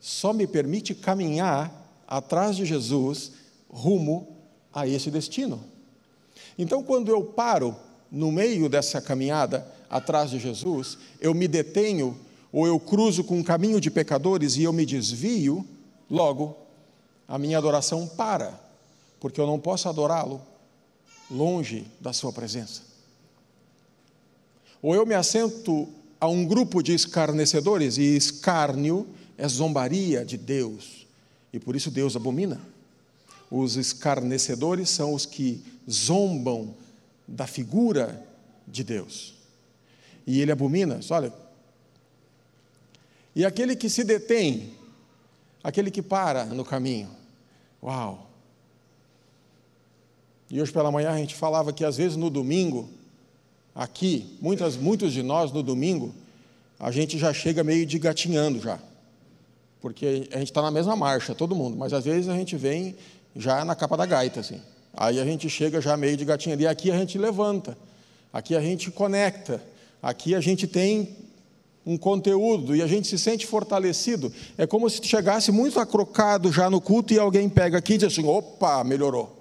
só 0.00 0.32
me 0.32 0.46
permite 0.46 0.94
caminhar 0.94 1.70
atrás 2.06 2.56
de 2.56 2.64
Jesus 2.64 3.32
rumo 3.68 4.36
a 4.72 4.86
esse 4.86 5.10
destino. 5.10 5.62
Então, 6.58 6.82
quando 6.82 7.10
eu 7.10 7.22
paro 7.22 7.76
no 8.10 8.32
meio 8.32 8.68
dessa 8.68 9.00
caminhada 9.00 9.66
atrás 9.88 10.30
de 10.30 10.38
Jesus, 10.38 10.98
eu 11.20 11.34
me 11.34 11.46
detenho 11.46 12.18
ou 12.52 12.66
eu 12.66 12.80
cruzo 12.80 13.22
com 13.22 13.38
um 13.38 13.42
caminho 13.42 13.80
de 13.80 13.90
pecadores 13.90 14.56
e 14.56 14.64
eu 14.64 14.72
me 14.72 14.84
desvio, 14.84 15.64
logo 16.08 16.56
a 17.30 17.38
minha 17.38 17.56
adoração 17.56 18.08
para, 18.08 18.60
porque 19.20 19.40
eu 19.40 19.46
não 19.46 19.60
posso 19.60 19.88
adorá-lo 19.88 20.42
longe 21.30 21.86
da 22.00 22.12
sua 22.12 22.32
presença. 22.32 22.82
Ou 24.82 24.96
eu 24.96 25.06
me 25.06 25.14
assento 25.14 25.88
a 26.18 26.26
um 26.26 26.44
grupo 26.44 26.82
de 26.82 26.92
escarnecedores, 26.92 27.98
e 27.98 28.16
escárnio 28.16 29.06
é 29.38 29.46
zombaria 29.46 30.24
de 30.24 30.36
Deus, 30.36 31.06
e 31.52 31.60
por 31.60 31.76
isso 31.76 31.88
Deus 31.88 32.16
abomina. 32.16 32.60
Os 33.48 33.76
escarnecedores 33.76 34.90
são 34.90 35.14
os 35.14 35.24
que 35.24 35.62
zombam 35.88 36.74
da 37.28 37.46
figura 37.46 38.26
de 38.66 38.82
Deus. 38.82 39.34
E 40.26 40.40
ele 40.40 40.50
abomina, 40.50 40.98
olha. 41.10 41.32
E 43.36 43.44
aquele 43.44 43.76
que 43.76 43.88
se 43.88 44.02
detém, 44.02 44.74
aquele 45.62 45.92
que 45.92 46.02
para 46.02 46.44
no 46.44 46.64
caminho. 46.64 47.19
Uau! 47.82 48.30
E 50.50 50.60
hoje 50.60 50.72
pela 50.72 50.90
manhã 50.90 51.10
a 51.10 51.16
gente 51.16 51.34
falava 51.34 51.72
que 51.72 51.84
às 51.84 51.96
vezes 51.96 52.16
no 52.16 52.28
domingo, 52.28 52.88
aqui, 53.74 54.36
muitas, 54.40 54.76
muitos 54.76 55.12
de 55.12 55.22
nós 55.22 55.52
no 55.52 55.62
domingo, 55.62 56.12
a 56.78 56.90
gente 56.90 57.18
já 57.18 57.32
chega 57.32 57.62
meio 57.62 57.86
de 57.86 57.98
gatinhando 57.98 58.58
já. 58.60 58.78
Porque 59.80 60.28
a 60.32 60.38
gente 60.38 60.50
está 60.50 60.60
na 60.60 60.70
mesma 60.70 60.96
marcha, 60.96 61.34
todo 61.34 61.54
mundo, 61.54 61.76
mas 61.76 61.92
às 61.92 62.04
vezes 62.04 62.28
a 62.28 62.34
gente 62.34 62.56
vem 62.56 62.96
já 63.34 63.64
na 63.64 63.74
capa 63.74 63.96
da 63.96 64.04
gaita, 64.04 64.40
assim. 64.40 64.60
Aí 64.92 65.20
a 65.20 65.24
gente 65.24 65.48
chega 65.48 65.80
já 65.80 65.96
meio 65.96 66.16
de 66.16 66.24
gatinho 66.24 66.54
ali, 66.54 66.66
aqui 66.66 66.90
a 66.90 66.98
gente 66.98 67.16
levanta, 67.16 67.78
aqui 68.32 68.56
a 68.56 68.60
gente 68.60 68.90
conecta, 68.90 69.62
aqui 70.02 70.34
a 70.34 70.40
gente 70.40 70.66
tem 70.66 71.16
um 71.84 71.96
conteúdo 71.96 72.76
e 72.76 72.82
a 72.82 72.86
gente 72.86 73.08
se 73.08 73.18
sente 73.18 73.46
fortalecido. 73.46 74.32
É 74.56 74.66
como 74.66 74.88
se 74.88 75.04
chegasse 75.04 75.50
muito 75.50 75.80
acrocado 75.80 76.52
já 76.52 76.68
no 76.68 76.80
culto 76.80 77.12
e 77.12 77.18
alguém 77.18 77.48
pega 77.48 77.78
aqui 77.78 77.94
e 77.94 77.98
diz 77.98 78.12
assim: 78.12 78.26
opa, 78.26 78.84
melhorou. 78.84 79.36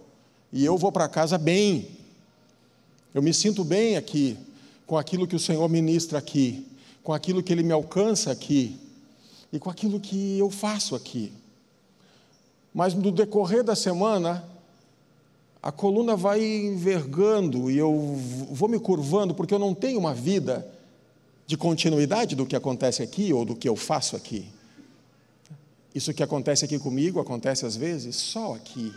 E 0.51 0.65
eu 0.65 0.77
vou 0.77 0.91
para 0.91 1.07
casa 1.07 1.37
bem. 1.37 1.87
Eu 3.13 3.21
me 3.21 3.33
sinto 3.33 3.63
bem 3.63 3.97
aqui, 3.97 4.37
com 4.85 4.97
aquilo 4.97 5.27
que 5.27 5.35
o 5.35 5.39
Senhor 5.39 5.67
ministra 5.67 6.19
aqui, 6.19 6.65
com 7.03 7.13
aquilo 7.13 7.41
que 7.41 7.51
Ele 7.51 7.63
me 7.63 7.71
alcança 7.71 8.31
aqui 8.31 8.79
e 9.51 9.59
com 9.59 9.69
aquilo 9.69 9.99
que 9.99 10.37
eu 10.37 10.49
faço 10.49 10.95
aqui. 10.95 11.33
Mas 12.73 12.93
no 12.93 13.11
decorrer 13.11 13.63
da 13.63 13.75
semana, 13.75 14.43
a 15.61 15.71
coluna 15.71 16.15
vai 16.15 16.43
envergando 16.43 17.69
e 17.69 17.77
eu 17.77 18.15
vou 18.51 18.69
me 18.69 18.79
curvando, 18.79 19.33
porque 19.33 19.53
eu 19.53 19.59
não 19.59 19.73
tenho 19.73 19.99
uma 19.99 20.13
vida 20.13 20.65
de 21.49 21.57
continuidade 21.57 22.35
do 22.35 22.45
que 22.45 22.55
acontece 22.55 23.01
aqui 23.01 23.33
ou 23.33 23.43
do 23.43 23.55
que 23.55 23.67
eu 23.67 23.75
faço 23.75 24.15
aqui. 24.15 24.47
Isso 25.95 26.13
que 26.13 26.21
acontece 26.21 26.63
aqui 26.63 26.77
comigo 26.77 27.19
acontece 27.19 27.65
às 27.65 27.75
vezes 27.75 28.15
só 28.17 28.53
aqui. 28.53 28.93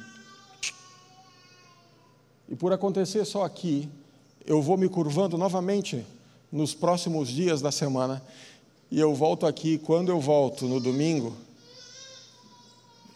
E 2.47 2.55
por 2.55 2.71
acontecer 2.71 3.25
só 3.25 3.43
aqui, 3.43 3.89
eu 4.45 4.61
vou 4.61 4.77
me 4.77 4.87
curvando 4.87 5.39
novamente 5.39 6.05
nos 6.53 6.75
próximos 6.75 7.31
dias 7.31 7.63
da 7.63 7.73
semana, 7.73 8.23
e 8.91 9.01
eu 9.01 9.15
volto 9.15 9.47
aqui, 9.47 9.79
quando 9.79 10.11
eu 10.11 10.21
volto 10.21 10.69
no 10.69 10.79
domingo, 10.79 11.35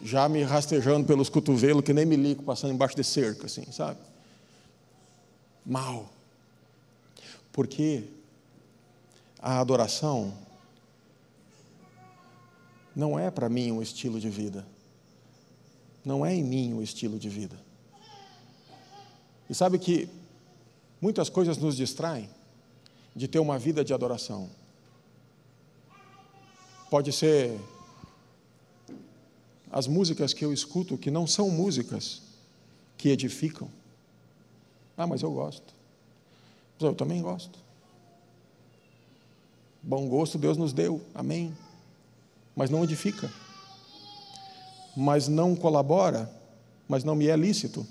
já 0.01 0.27
me 0.27 0.41
rastejando 0.41 1.05
pelos 1.05 1.29
cotovelos, 1.29 1.83
que 1.83 1.93
nem 1.93 2.07
milico 2.07 2.41
passando 2.41 2.73
embaixo 2.73 2.95
de 2.95 3.03
cerca, 3.03 3.45
assim, 3.45 3.71
sabe? 3.71 3.99
Mal. 5.63 6.09
Porque 7.51 8.16
a 9.39 9.59
adoração 9.59 10.33
não 12.95 13.17
é 13.17 13.29
para 13.29 13.47
mim 13.47 13.71
um 13.71 13.81
estilo 13.81 14.19
de 14.19 14.29
vida. 14.29 14.65
Não 16.03 16.25
é 16.25 16.33
em 16.33 16.43
mim 16.43 16.73
um 16.73 16.81
estilo 16.81 17.19
de 17.19 17.29
vida. 17.29 17.59
E 19.49 19.53
sabe 19.53 19.77
que 19.77 20.09
muitas 20.99 21.29
coisas 21.29 21.57
nos 21.57 21.75
distraem 21.75 22.29
de 23.15 23.27
ter 23.27 23.39
uma 23.39 23.59
vida 23.59 23.83
de 23.83 23.93
adoração. 23.93 24.49
Pode 26.89 27.11
ser 27.11 27.59
as 29.71 29.85
músicas 29.85 30.33
que 30.33 30.43
eu 30.43 30.51
escuto 30.51 30.97
que 30.97 31.11
não 31.11 31.27
são 31.27 31.49
músicas 31.49 32.21
que 32.97 33.09
edificam. 33.09 33.69
Ah, 34.97 35.05
mas 35.05 35.21
eu 35.21 35.31
gosto. 35.31 35.75
Eu 36.79 36.95
também 36.95 37.21
gosto. 37.21 37.66
Bom 39.87 40.07
gosto 40.07 40.37
Deus 40.37 40.57
nos 40.57 40.71
deu, 40.71 41.01
amém. 41.15 41.51
Mas 42.55 42.69
não 42.69 42.83
edifica. 42.83 43.31
Mas 44.95 45.27
não 45.27 45.55
colabora, 45.55 46.31
mas 46.87 47.03
não 47.03 47.15
me 47.15 47.27
é 47.27 47.35
lícito, 47.35 47.87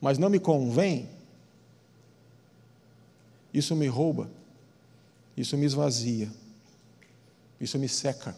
mas 0.00 0.16
não 0.16 0.30
me 0.30 0.38
convém. 0.38 1.08
Isso 3.52 3.76
me 3.76 3.86
rouba, 3.86 4.30
isso 5.36 5.56
me 5.56 5.66
esvazia, 5.66 6.30
isso 7.60 7.78
me 7.78 7.88
seca 7.88 8.34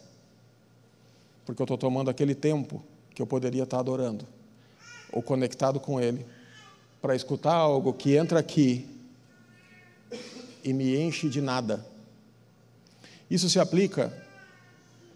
porque 1.47 1.61
eu 1.61 1.63
estou 1.63 1.77
tomando 1.77 2.09
aquele 2.09 2.35
tempo 2.35 2.83
que 3.15 3.21
eu 3.21 3.25
poderia 3.25 3.63
estar 3.63 3.79
adorando, 3.79 4.27
ou 5.13 5.23
conectado 5.23 5.79
com 5.79 5.97
Ele, 5.97 6.25
para 7.01 7.15
escutar 7.15 7.53
algo 7.53 7.93
que 7.93 8.17
entra 8.17 8.37
aqui 8.37 8.85
e 10.61 10.73
me 10.73 10.97
enche 10.97 11.29
de 11.29 11.39
nada. 11.39 11.85
Isso 13.29 13.49
se 13.49 13.59
aplica 13.59 14.11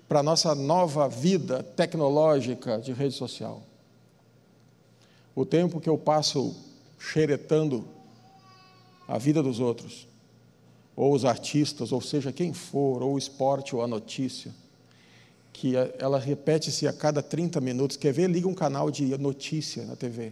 para 0.08 0.20
a 0.20 0.24
nossa 0.24 0.54
nova 0.54 1.08
vida 1.08 1.64
tecnológica 1.64 2.80
de 2.80 2.92
rede 2.92 3.16
social. 3.16 3.64
O 5.34 5.46
tempo 5.46 5.80
que 5.80 5.90
eu 5.90 5.98
passo 5.98 6.56
xeretando 7.00 7.88
a 9.08 9.18
vida 9.18 9.42
dos 9.42 9.60
outros, 9.60 10.08
ou 10.96 11.14
os 11.14 11.24
artistas, 11.24 11.92
ou 11.92 12.02
seja 12.02 12.32
quem 12.32 12.54
for, 12.54 13.02
ou 13.02 13.14
o 13.14 13.18
esporte, 13.18 13.76
ou 13.76 13.82
a 13.82 13.88
notícia 13.88 14.54
que 15.54 15.74
ela 16.00 16.18
repete-se 16.18 16.88
a 16.88 16.94
cada 16.94 17.22
30 17.22 17.62
minutos. 17.62 17.98
Quer 17.98 18.14
ver? 18.14 18.30
Liga 18.30 18.48
um 18.48 18.54
canal 18.54 18.90
de 18.90 19.18
notícia 19.18 19.86
na 19.86 19.96
TV. 19.96 20.32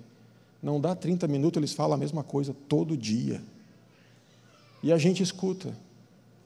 Não 0.61 0.79
dá 0.79 0.95
30 0.95 1.27
minutos, 1.27 1.57
eles 1.57 1.73
falam 1.73 1.93
a 1.93 1.97
mesma 1.97 2.23
coisa 2.23 2.55
todo 2.67 2.97
dia. 2.97 3.41
E 4.81 4.91
a 4.91 4.97
gente 4.97 5.21
escuta. 5.21 5.73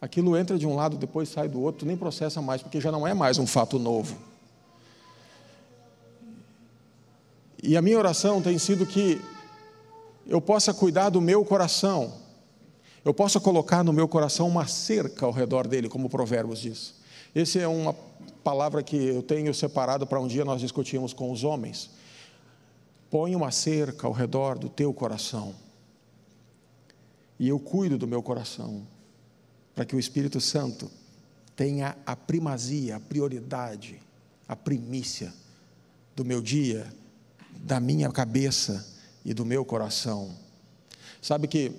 Aquilo 0.03 0.35
entra 0.35 0.59
de 0.59 0.67
um 0.67 0.75
lado, 0.75 0.97
depois 0.97 1.29
sai 1.29 1.47
do 1.47 1.61
outro, 1.61 1.87
nem 1.87 1.95
processa 1.95 2.41
mais, 2.41 2.61
porque 2.61 2.81
já 2.81 2.91
não 2.91 3.07
é 3.07 3.13
mais 3.13 3.37
um 3.37 3.47
fato 3.47 3.79
novo. 3.79 4.17
E 7.63 7.77
a 7.77 7.81
minha 7.81 7.97
oração 7.97 8.41
tem 8.41 8.57
sido 8.57 8.85
que 8.85 9.21
eu 10.27 10.41
possa 10.41 10.73
cuidar 10.73 11.09
do 11.09 11.21
meu 11.21 11.45
coração, 11.45 12.15
eu 13.05 13.13
possa 13.13 13.39
colocar 13.39 13.81
no 13.81 13.93
meu 13.93 14.05
coração 14.05 14.45
uma 14.45 14.67
cerca 14.67 15.25
ao 15.25 15.31
redor 15.31 15.69
dele, 15.69 15.87
como 15.87 16.07
o 16.07 16.09
Provérbios 16.09 16.59
diz. 16.59 16.95
Essa 17.33 17.59
é 17.59 17.67
uma 17.69 17.95
palavra 18.43 18.83
que 18.83 18.97
eu 18.97 19.23
tenho 19.23 19.53
separado 19.53 20.05
para 20.05 20.19
um 20.19 20.27
dia 20.27 20.43
nós 20.43 20.59
discutimos 20.59 21.13
com 21.13 21.31
os 21.31 21.45
homens. 21.45 21.89
Põe 23.09 23.37
uma 23.37 23.51
cerca 23.51 24.05
ao 24.05 24.11
redor 24.11 24.59
do 24.59 24.67
teu 24.67 24.93
coração. 24.93 25.55
E 27.39 27.47
eu 27.47 27.57
cuido 27.57 27.97
do 27.97 28.05
meu 28.05 28.21
coração, 28.21 28.85
para 29.75 29.85
que 29.85 29.95
o 29.95 29.99
Espírito 29.99 30.39
Santo 30.39 30.89
tenha 31.55 31.97
a 32.05 32.15
primazia, 32.15 32.95
a 32.95 32.99
prioridade, 32.99 33.99
a 34.47 34.55
primícia 34.55 35.33
do 36.15 36.23
meu 36.23 36.41
dia, 36.41 36.91
da 37.51 37.79
minha 37.79 38.11
cabeça 38.11 38.85
e 39.23 39.33
do 39.33 39.45
meu 39.45 39.63
coração. 39.63 40.35
Sabe 41.21 41.47
que 41.47 41.71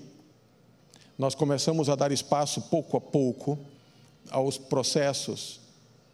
nós 1.19 1.35
começamos 1.35 1.89
a 1.89 1.95
dar 1.95 2.11
espaço 2.11 2.63
pouco 2.63 2.97
a 2.97 3.01
pouco 3.01 3.59
aos 4.31 4.59
processos 4.59 5.61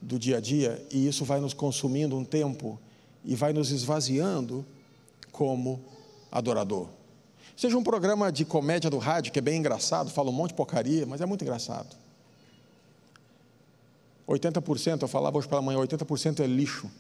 do 0.00 0.18
dia 0.18 0.38
a 0.38 0.40
dia 0.40 0.84
e 0.90 1.06
isso 1.06 1.24
vai 1.24 1.40
nos 1.40 1.54
consumindo 1.54 2.16
um 2.16 2.24
tempo 2.24 2.78
e 3.24 3.34
vai 3.34 3.52
nos 3.52 3.70
esvaziando 3.70 4.64
como 5.30 5.82
adorador. 6.30 6.88
Seja 7.60 7.76
um 7.76 7.82
programa 7.82 8.32
de 8.32 8.42
comédia 8.46 8.88
do 8.88 8.96
rádio, 8.96 9.30
que 9.30 9.38
é 9.38 9.42
bem 9.42 9.58
engraçado, 9.58 10.08
fala 10.08 10.30
um 10.30 10.32
monte 10.32 10.52
de 10.52 10.54
porcaria, 10.54 11.04
mas 11.04 11.20
é 11.20 11.26
muito 11.26 11.42
engraçado. 11.42 11.94
80%, 14.26 15.02
eu 15.02 15.06
falava 15.06 15.36
hoje 15.36 15.46
pela 15.46 15.60
manhã, 15.60 15.78
80% 15.78 16.40
é 16.40 16.46
lixo. 16.46 16.90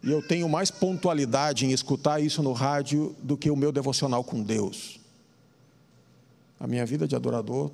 E 0.00 0.12
eu 0.12 0.24
tenho 0.24 0.48
mais 0.48 0.70
pontualidade 0.70 1.66
em 1.66 1.72
escutar 1.72 2.20
isso 2.20 2.40
no 2.40 2.52
rádio 2.52 3.16
do 3.20 3.36
que 3.36 3.50
o 3.50 3.56
meu 3.56 3.72
devocional 3.72 4.22
com 4.22 4.40
Deus. 4.40 5.00
A 6.60 6.68
minha 6.68 6.86
vida 6.86 7.08
de 7.08 7.16
adorador 7.16 7.72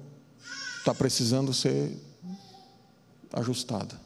está 0.79 0.95
precisando 0.95 1.53
ser 1.53 1.95
ajustada. 3.31 4.01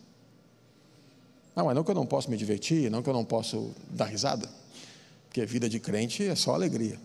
Não, 1.54 1.66
mas 1.66 1.76
não 1.76 1.84
que 1.84 1.92
eu 1.92 1.94
não 1.94 2.06
posso 2.06 2.28
me 2.28 2.36
divertir, 2.36 2.90
não 2.90 3.04
que 3.04 3.08
eu 3.08 3.14
não 3.14 3.24
posso 3.24 3.70
dar 3.88 4.06
risada. 4.06 4.65
Porque 5.36 5.44
vida 5.44 5.68
de 5.68 5.78
crente 5.78 6.24
é 6.24 6.34
só 6.34 6.54
alegria. 6.54 6.98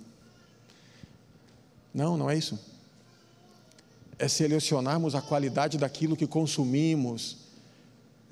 Não, 1.94 2.16
não 2.16 2.30
é 2.30 2.38
isso. 2.38 2.58
É 4.18 4.26
selecionarmos 4.26 5.16
a 5.16 5.22
qualidade 5.22 5.78
daquilo 5.78 6.16
que 6.16 6.26
consumimos, 6.26 7.40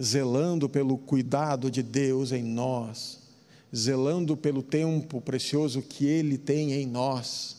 zelando 0.02 0.70
pelo 0.70 0.98
cuidado 0.98 1.70
de 1.70 1.84
Deus 1.84 2.32
em 2.32 2.42
nós, 2.42 3.20
zelando 3.76 4.38
pelo 4.38 4.64
tempo 4.64 5.20
precioso 5.20 5.82
que 5.82 6.06
Ele 6.06 6.38
tem 6.38 6.72
em 6.72 6.88
nós. 6.88 7.58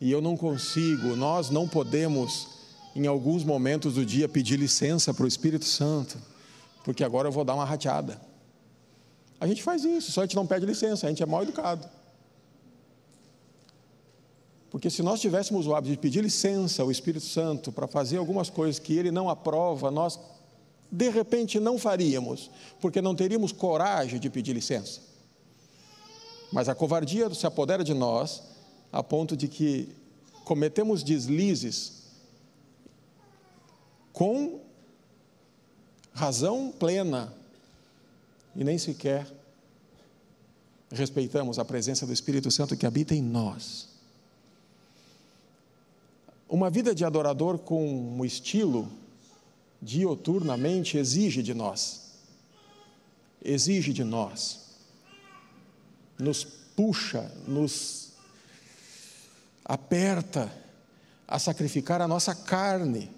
E 0.00 0.08
eu 0.12 0.20
não 0.20 0.36
consigo, 0.36 1.16
nós 1.16 1.50
não 1.50 1.66
podemos, 1.66 2.46
em 2.94 3.08
alguns 3.08 3.42
momentos 3.42 3.94
do 3.94 4.06
dia, 4.06 4.28
pedir 4.28 4.56
licença 4.56 5.12
para 5.12 5.24
o 5.24 5.28
Espírito 5.28 5.64
Santo, 5.64 6.16
porque 6.84 7.02
agora 7.02 7.26
eu 7.26 7.32
vou 7.32 7.44
dar 7.44 7.56
uma 7.56 7.64
rateada. 7.64 8.20
A 9.40 9.46
gente 9.46 9.62
faz 9.62 9.84
isso, 9.84 10.12
só 10.12 10.22
a 10.22 10.24
gente 10.24 10.36
não 10.36 10.46
pede 10.46 10.64
licença, 10.64 11.06
a 11.06 11.10
gente 11.10 11.22
é 11.22 11.26
mal 11.26 11.42
educado. 11.42 11.88
Porque 14.70 14.90
se 14.90 15.02
nós 15.02 15.20
tivéssemos 15.20 15.66
o 15.66 15.74
hábito 15.74 15.92
de 15.92 15.98
pedir 15.98 16.22
licença 16.22 16.82
ao 16.82 16.90
Espírito 16.90 17.24
Santo 17.24 17.70
para 17.70 17.86
fazer 17.86 18.18
algumas 18.18 18.50
coisas 18.50 18.78
que 18.78 18.96
ele 18.96 19.10
não 19.10 19.28
aprova, 19.28 19.90
nós 19.90 20.18
de 20.90 21.08
repente 21.08 21.58
não 21.58 21.78
faríamos, 21.78 22.50
porque 22.80 23.00
não 23.02 23.14
teríamos 23.14 23.52
coragem 23.52 24.18
de 24.18 24.30
pedir 24.30 24.52
licença. 24.52 25.00
Mas 26.52 26.68
a 26.68 26.74
covardia 26.74 27.32
se 27.34 27.46
apodera 27.46 27.82
de 27.82 27.92
nós 27.92 28.42
a 28.92 29.02
ponto 29.02 29.36
de 29.36 29.48
que 29.48 29.94
cometemos 30.44 31.02
deslizes 31.02 32.04
com 34.12 34.60
razão 36.12 36.72
plena 36.78 37.35
e 38.56 38.64
nem 38.64 38.78
sequer 38.78 39.26
respeitamos 40.90 41.58
a 41.58 41.64
presença 41.64 42.06
do 42.06 42.12
Espírito 42.12 42.50
Santo 42.50 42.76
que 42.76 42.86
habita 42.86 43.14
em 43.14 43.22
nós. 43.22 43.88
Uma 46.48 46.70
vida 46.70 46.94
de 46.94 47.04
adorador 47.04 47.58
com 47.58 47.84
um 47.86 48.24
estilo 48.24 48.90
dioturnamente 49.82 50.96
exige 50.96 51.42
de 51.42 51.52
nós, 51.52 52.12
exige 53.44 53.92
de 53.92 54.04
nós, 54.04 54.60
nos 56.18 56.44
puxa, 56.44 57.30
nos 57.46 58.12
aperta 59.64 60.50
a 61.26 61.38
sacrificar 61.38 62.00
a 62.00 62.08
nossa 62.08 62.34
carne, 62.34 63.10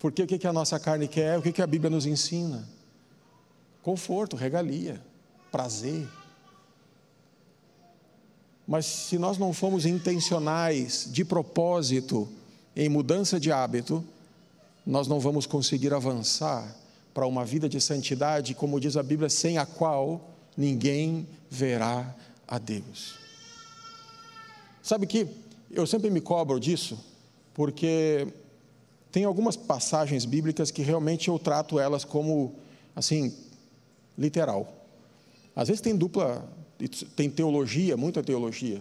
porque 0.00 0.24
o 0.24 0.26
que 0.26 0.46
a 0.46 0.52
nossa 0.52 0.78
carne 0.78 1.06
quer? 1.06 1.38
O 1.38 1.42
que 1.42 1.62
a 1.62 1.66
Bíblia 1.66 1.88
nos 1.88 2.04
ensina? 2.04 2.68
Conforto, 3.84 4.34
regalia, 4.34 5.00
prazer. 5.52 6.08
Mas 8.66 8.86
se 8.86 9.18
nós 9.18 9.36
não 9.36 9.52
formos 9.52 9.84
intencionais, 9.84 11.06
de 11.12 11.22
propósito, 11.22 12.26
em 12.74 12.88
mudança 12.88 13.38
de 13.38 13.52
hábito, 13.52 14.02
nós 14.86 15.06
não 15.06 15.20
vamos 15.20 15.44
conseguir 15.44 15.92
avançar 15.92 16.74
para 17.12 17.26
uma 17.26 17.44
vida 17.44 17.68
de 17.68 17.78
santidade, 17.78 18.54
como 18.54 18.80
diz 18.80 18.96
a 18.96 19.02
Bíblia, 19.02 19.28
sem 19.28 19.58
a 19.58 19.66
qual 19.66 20.30
ninguém 20.56 21.28
verá 21.50 22.16
a 22.48 22.58
Deus. 22.58 23.16
Sabe 24.82 25.06
que 25.06 25.28
eu 25.70 25.86
sempre 25.86 26.08
me 26.08 26.22
cobro 26.22 26.58
disso, 26.58 26.98
porque 27.52 28.26
tem 29.12 29.24
algumas 29.24 29.56
passagens 29.56 30.24
bíblicas 30.24 30.70
que 30.70 30.82
realmente 30.82 31.28
eu 31.28 31.38
trato 31.38 31.78
elas 31.78 32.02
como 32.02 32.54
assim 32.96 33.32
literal. 34.16 34.72
Às 35.54 35.68
vezes 35.68 35.80
tem 35.80 35.96
dupla, 35.96 36.44
tem 37.14 37.30
teologia, 37.30 37.96
muita 37.96 38.22
teologia, 38.22 38.80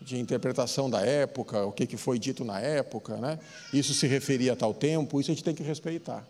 de 0.00 0.18
interpretação 0.18 0.90
da 0.90 1.00
época, 1.00 1.64
o 1.64 1.72
que, 1.72 1.96
foi 1.96 2.18
dito 2.18 2.44
na 2.44 2.60
época, 2.60 3.16
né? 3.16 3.38
isso 3.72 3.94
se 3.94 4.06
referia 4.06 4.52
a 4.52 4.56
tal 4.56 4.74
tempo, 4.74 5.18
isso 5.18 5.30
a 5.30 5.34
gente 5.34 5.42
tem 5.42 5.54
que 5.54 5.62
respeitar. 5.62 6.26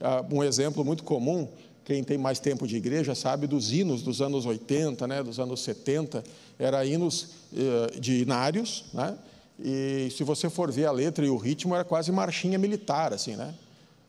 Ah, 0.00 0.24
um 0.30 0.44
exemplo 0.44 0.84
muito 0.84 1.02
comum, 1.02 1.48
quem 1.84 2.04
tem 2.04 2.16
mais 2.16 2.38
tempo 2.38 2.68
de 2.68 2.76
igreja 2.76 3.14
sabe 3.16 3.48
dos 3.48 3.72
hinos 3.72 4.02
dos 4.02 4.22
anos 4.22 4.46
80, 4.46 5.08
né, 5.08 5.22
dos 5.22 5.40
anos 5.40 5.60
70, 5.62 6.22
era 6.56 6.84
hinos 6.84 7.30
eh, 7.52 7.98
de 7.98 8.22
inários, 8.22 8.84
né? 8.94 9.18
e 9.58 10.08
se 10.10 10.22
você 10.22 10.48
for 10.48 10.70
ver 10.70 10.86
a 10.86 10.92
letra 10.92 11.26
e 11.26 11.28
o 11.28 11.36
ritmo, 11.36 11.74
era 11.74 11.84
quase 11.84 12.12
marchinha 12.12 12.58
militar, 12.58 13.12
assim, 13.12 13.34
né? 13.34 13.54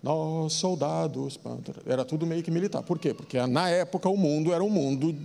Nós, 0.02 0.54
soldados, 0.54 1.40
era 1.86 2.04
tudo 2.04 2.26
meio 2.26 2.42
que 2.42 2.50
militar. 2.50 2.82
Por 2.82 2.98
quê? 2.98 3.14
Porque 3.14 3.40
na 3.46 3.70
época 3.70 4.10
o 4.10 4.18
mundo 4.18 4.52
era 4.52 4.64
um 4.64 4.70
mundo 4.70 5.16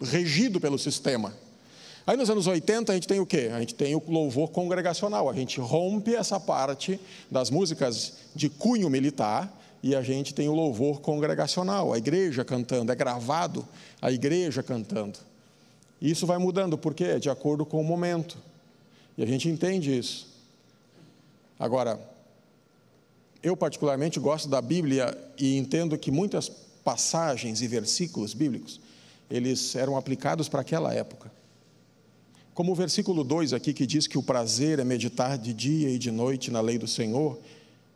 regido 0.00 0.60
pelo 0.60 0.78
sistema. 0.78 1.32
Aí 2.06 2.16
nos 2.16 2.30
anos 2.30 2.46
80 2.46 2.92
a 2.92 2.94
gente 2.94 3.08
tem 3.08 3.20
o 3.20 3.26
quê? 3.26 3.50
A 3.52 3.60
gente 3.60 3.74
tem 3.74 3.94
o 3.94 4.02
louvor 4.06 4.50
congregacional. 4.50 5.28
A 5.28 5.34
gente 5.34 5.60
rompe 5.60 6.14
essa 6.14 6.38
parte 6.38 7.00
das 7.30 7.50
músicas 7.50 8.14
de 8.34 8.48
cunho 8.48 8.88
militar 8.88 9.54
e 9.82 9.94
a 9.94 10.02
gente 10.02 10.34
tem 10.34 10.48
o 10.48 10.54
louvor 10.54 11.00
congregacional, 11.00 11.92
a 11.92 11.98
igreja 11.98 12.44
cantando, 12.44 12.90
é 12.90 12.94
gravado 12.94 13.66
a 14.02 14.10
igreja 14.10 14.62
cantando. 14.62 15.18
E 16.00 16.10
isso 16.10 16.26
vai 16.26 16.38
mudando, 16.38 16.76
por 16.76 16.94
quê? 16.94 17.18
De 17.18 17.30
acordo 17.30 17.64
com 17.64 17.80
o 17.80 17.84
momento. 17.84 18.36
E 19.16 19.22
a 19.22 19.26
gente 19.26 19.48
entende 19.48 19.96
isso. 19.96 20.28
Agora, 21.58 21.98
eu, 23.42 23.56
particularmente, 23.56 24.18
gosto 24.18 24.48
da 24.48 24.60
Bíblia 24.60 25.16
e 25.38 25.56
entendo 25.56 25.96
que 25.96 26.10
muitas 26.10 26.48
passagens 26.84 27.62
e 27.62 27.68
versículos 27.68 28.34
bíblicos, 28.34 28.80
eles 29.30 29.76
eram 29.76 29.96
aplicados 29.96 30.48
para 30.48 30.62
aquela 30.62 30.92
época. 30.92 31.30
Como 32.54 32.72
o 32.72 32.74
versículo 32.74 33.22
2 33.22 33.52
aqui, 33.52 33.72
que 33.72 33.86
diz 33.86 34.06
que 34.06 34.18
o 34.18 34.22
prazer 34.22 34.80
é 34.80 34.84
meditar 34.84 35.38
de 35.38 35.52
dia 35.52 35.90
e 35.90 35.98
de 35.98 36.10
noite 36.10 36.50
na 36.50 36.60
lei 36.60 36.76
do 36.76 36.88
Senhor, 36.88 37.38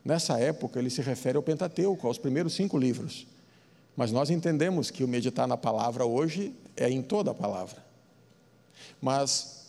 nessa 0.05 0.39
época 0.39 0.79
ele 0.79 0.89
se 0.89 1.01
refere 1.01 1.35
ao 1.35 1.43
Pentateuco, 1.43 2.07
aos 2.07 2.17
primeiros 2.17 2.53
cinco 2.53 2.77
livros. 2.77 3.27
Mas 3.95 4.11
nós 4.11 4.29
entendemos 4.29 4.89
que 4.89 5.03
o 5.03 5.07
meditar 5.07 5.47
na 5.47 5.57
palavra 5.57 6.05
hoje 6.05 6.53
é 6.77 6.89
em 6.89 7.01
toda 7.01 7.31
a 7.31 7.33
palavra. 7.33 7.83
Mas, 9.01 9.65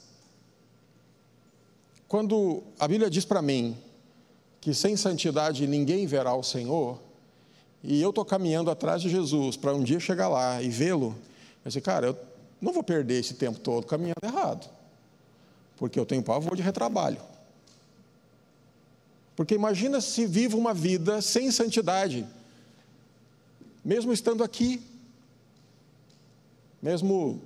quando 2.07 2.63
a 2.79 2.87
Bíblia 2.87 3.11
diz 3.11 3.25
para 3.25 3.43
mim 3.43 3.77
que 4.65 4.73
sem 4.73 4.97
santidade 4.97 5.67
ninguém 5.67 6.07
verá 6.07 6.35
o 6.35 6.43
Senhor, 6.43 6.99
e 7.83 8.01
eu 8.01 8.09
estou 8.09 8.25
caminhando 8.25 8.71
atrás 8.71 9.03
de 9.03 9.11
Jesus 9.11 9.59
para 9.59 9.75
um 9.75 9.83
dia 9.83 10.01
chegar 10.01 10.27
lá 10.27 10.63
e 10.63 10.71
vê-lo, 10.71 11.15
eu 11.63 11.69
disse, 11.69 11.83
cara, 11.83 12.07
eu 12.07 12.19
não 12.63 12.73
vou 12.73 12.83
perder 12.83 13.21
esse 13.21 13.35
tempo 13.35 13.61
todo 13.61 13.87
caminhando 13.87 14.23
errado, 14.23 14.67
porque 15.77 16.01
eu 16.01 16.07
tenho 16.07 16.23
pavor 16.23 16.57
de 16.57 16.63
retrabalho. 16.63 17.21
Porque 19.37 19.55
imagina 19.55 20.01
se 20.01 20.25
vivo 20.25 20.57
uma 20.57 20.73
vida 20.73 21.21
sem 21.21 21.51
santidade, 21.51 22.27
mesmo 23.85 24.15
estando 24.15 24.43
aqui, 24.43 24.81
mesmo 26.81 27.39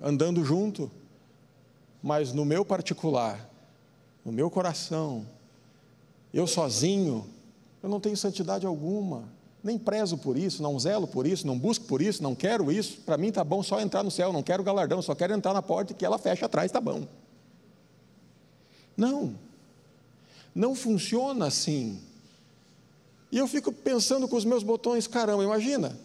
andando 0.00 0.44
junto, 0.44 0.90
mas 2.02 2.32
no 2.32 2.44
meu 2.44 2.64
particular, 2.64 3.48
no 4.24 4.32
meu 4.32 4.50
coração, 4.50 5.24
eu 6.32 6.46
sozinho, 6.46 7.26
eu 7.82 7.88
não 7.88 8.00
tenho 8.00 8.16
santidade 8.16 8.66
alguma, 8.66 9.24
nem 9.62 9.78
prezo 9.78 10.16
por 10.16 10.36
isso, 10.36 10.62
não 10.62 10.78
zelo 10.78 11.06
por 11.06 11.26
isso, 11.26 11.46
não 11.46 11.58
busco 11.58 11.84
por 11.86 12.00
isso, 12.00 12.22
não 12.22 12.34
quero 12.34 12.70
isso. 12.70 13.00
Para 13.00 13.16
mim 13.16 13.28
está 13.28 13.42
bom 13.42 13.62
só 13.62 13.80
entrar 13.80 14.02
no 14.02 14.10
céu, 14.10 14.32
não 14.32 14.42
quero 14.42 14.62
galardão, 14.62 15.02
só 15.02 15.14
quero 15.14 15.34
entrar 15.34 15.52
na 15.52 15.62
porta 15.62 15.92
que 15.92 16.04
ela 16.04 16.18
feche 16.18 16.44
atrás, 16.44 16.66
está 16.66 16.80
bom. 16.80 17.06
Não, 18.96 19.34
não 20.54 20.74
funciona 20.74 21.46
assim. 21.46 22.00
E 23.30 23.38
eu 23.38 23.48
fico 23.48 23.72
pensando 23.72 24.28
com 24.28 24.36
os 24.36 24.44
meus 24.44 24.62
botões, 24.62 25.06
caramba, 25.06 25.42
imagina, 25.42 25.98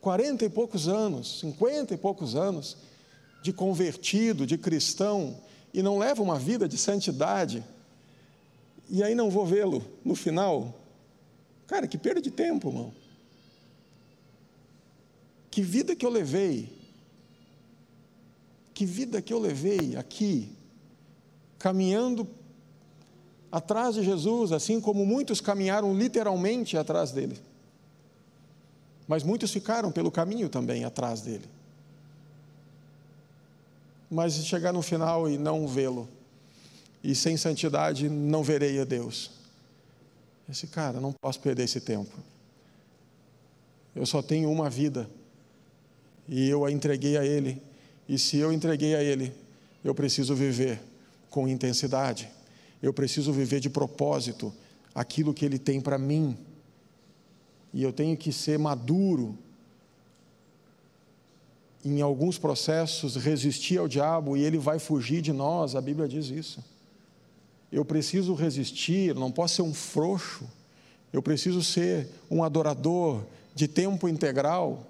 40 0.00 0.44
e 0.44 0.48
poucos 0.48 0.86
anos, 0.86 1.40
50 1.40 1.94
e 1.94 1.96
poucos 1.96 2.36
anos 2.36 2.76
de 3.42 3.52
convertido, 3.52 4.46
de 4.46 4.56
cristão, 4.56 5.36
e 5.72 5.82
não 5.82 5.98
leva 5.98 6.22
uma 6.22 6.38
vida 6.38 6.68
de 6.68 6.78
santidade, 6.78 7.64
e 8.88 9.02
aí 9.02 9.14
não 9.14 9.30
vou 9.30 9.46
vê-lo 9.46 9.84
no 10.04 10.14
final. 10.14 10.74
Cara, 11.66 11.86
que 11.86 11.96
perda 11.96 12.20
de 12.20 12.30
tempo, 12.30 12.68
irmão. 12.68 12.92
Que 15.50 15.62
vida 15.62 15.94
que 15.94 16.04
eu 16.04 16.10
levei. 16.10 16.68
Que 18.74 18.84
vida 18.84 19.22
que 19.22 19.32
eu 19.32 19.38
levei 19.38 19.96
aqui, 19.96 20.48
caminhando 21.58 22.28
atrás 23.50 23.94
de 23.94 24.02
Jesus, 24.02 24.50
assim 24.50 24.80
como 24.80 25.06
muitos 25.06 25.40
caminharam 25.40 25.96
literalmente 25.96 26.76
atrás 26.76 27.12
dele. 27.12 27.38
Mas 29.06 29.22
muitos 29.22 29.52
ficaram 29.52 29.92
pelo 29.92 30.10
caminho 30.10 30.48
também 30.48 30.84
atrás 30.84 31.20
dele. 31.20 31.44
Mas 34.10 34.34
chegar 34.44 34.72
no 34.72 34.82
final 34.82 35.30
e 35.30 35.38
não 35.38 35.68
vê-lo, 35.68 36.08
e 37.04 37.14
sem 37.14 37.36
santidade 37.36 38.08
não 38.08 38.42
verei 38.42 38.80
a 38.80 38.84
Deus. 38.84 39.30
Esse 40.48 40.66
cara, 40.66 40.98
não 41.00 41.12
posso 41.12 41.38
perder 41.38 41.64
esse 41.64 41.78
tempo. 41.78 42.10
Eu 43.94 44.06
só 44.06 44.22
tenho 44.22 44.50
uma 44.50 44.70
vida 44.70 45.08
e 46.26 46.48
eu 46.48 46.64
a 46.64 46.72
entreguei 46.72 47.18
a 47.18 47.24
Ele. 47.24 47.62
E 48.08 48.18
se 48.18 48.38
eu 48.38 48.50
entreguei 48.50 48.94
a 48.94 49.02
Ele, 49.02 49.34
eu 49.84 49.94
preciso 49.94 50.34
viver 50.34 50.80
com 51.28 51.46
intensidade. 51.46 52.30
Eu 52.82 52.92
preciso 52.92 53.32
viver 53.34 53.60
de 53.60 53.68
propósito 53.68 54.52
aquilo 54.94 55.34
que 55.34 55.44
Ele 55.44 55.58
tem 55.58 55.82
para 55.82 55.98
mim. 55.98 56.36
E 57.72 57.82
eu 57.82 57.92
tenho 57.92 58.16
que 58.16 58.32
ser 58.32 58.58
maduro 58.58 59.36
em 61.84 62.00
alguns 62.00 62.38
processos, 62.38 63.14
resistir 63.14 63.76
ao 63.76 63.86
diabo 63.86 64.38
e 64.38 64.42
ele 64.42 64.56
vai 64.56 64.78
fugir 64.78 65.20
de 65.20 65.34
nós. 65.34 65.74
A 65.74 65.82
Bíblia 65.82 66.08
diz 66.08 66.30
isso 66.30 66.64
eu 67.74 67.84
preciso 67.84 68.34
resistir, 68.34 69.16
não 69.16 69.32
posso 69.32 69.56
ser 69.56 69.62
um 69.62 69.74
frouxo, 69.74 70.44
eu 71.12 71.20
preciso 71.20 71.60
ser 71.60 72.08
um 72.30 72.44
adorador 72.44 73.24
de 73.52 73.66
tempo 73.66 74.08
integral, 74.08 74.86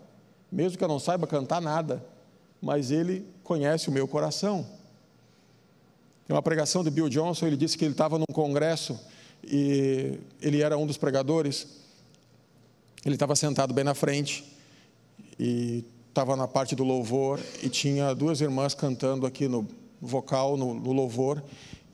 mesmo 0.52 0.76
que 0.76 0.84
eu 0.84 0.88
não 0.88 0.98
saiba 0.98 1.26
cantar 1.26 1.62
nada, 1.62 2.04
mas 2.60 2.90
ele 2.90 3.26
conhece 3.42 3.88
o 3.88 3.92
meu 3.92 4.06
coração. 4.06 4.66
Em 6.28 6.32
uma 6.34 6.42
pregação 6.42 6.84
de 6.84 6.90
Bill 6.90 7.08
Johnson, 7.08 7.46
ele 7.46 7.56
disse 7.56 7.78
que 7.78 7.86
ele 7.86 7.92
estava 7.92 8.18
num 8.18 8.26
congresso 8.32 9.00
e 9.42 10.18
ele 10.42 10.60
era 10.60 10.76
um 10.76 10.86
dos 10.86 10.98
pregadores. 10.98 11.66
Ele 13.04 13.14
estava 13.14 13.34
sentado 13.34 13.72
bem 13.72 13.84
na 13.84 13.94
frente 13.94 14.44
e 15.38 15.84
estava 16.08 16.36
na 16.36 16.46
parte 16.46 16.74
do 16.76 16.84
louvor 16.84 17.40
e 17.62 17.68
tinha 17.70 18.14
duas 18.14 18.42
irmãs 18.42 18.74
cantando 18.74 19.26
aqui 19.26 19.48
no 19.48 19.66
vocal, 20.00 20.56
no, 20.58 20.74
no 20.74 20.92
louvor. 20.92 21.42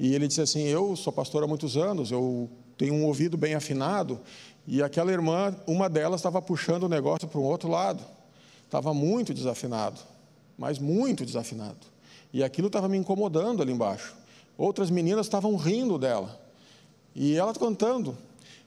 E 0.00 0.14
ele 0.14 0.26
disse 0.26 0.40
assim: 0.40 0.62
Eu 0.62 0.96
sou 0.96 1.12
pastor 1.12 1.44
há 1.44 1.46
muitos 1.46 1.76
anos, 1.76 2.10
eu 2.10 2.48
tenho 2.78 2.94
um 2.94 3.04
ouvido 3.04 3.36
bem 3.36 3.54
afinado. 3.54 4.18
E 4.66 4.82
aquela 4.82 5.12
irmã, 5.12 5.54
uma 5.66 5.90
delas 5.90 6.20
estava 6.20 6.40
puxando 6.40 6.84
o 6.84 6.88
negócio 6.88 7.28
para 7.28 7.38
um 7.38 7.44
outro 7.44 7.68
lado. 7.68 8.02
Estava 8.64 8.94
muito 8.94 9.34
desafinado, 9.34 10.00
mas 10.56 10.78
muito 10.78 11.26
desafinado. 11.26 11.86
E 12.32 12.42
aquilo 12.42 12.68
estava 12.68 12.88
me 12.88 12.96
incomodando 12.96 13.60
ali 13.60 13.72
embaixo. 13.72 14.16
Outras 14.56 14.88
meninas 14.88 15.26
estavam 15.26 15.54
rindo 15.54 15.98
dela. 15.98 16.40
E 17.14 17.36
ela 17.36 17.52
cantando. 17.52 18.16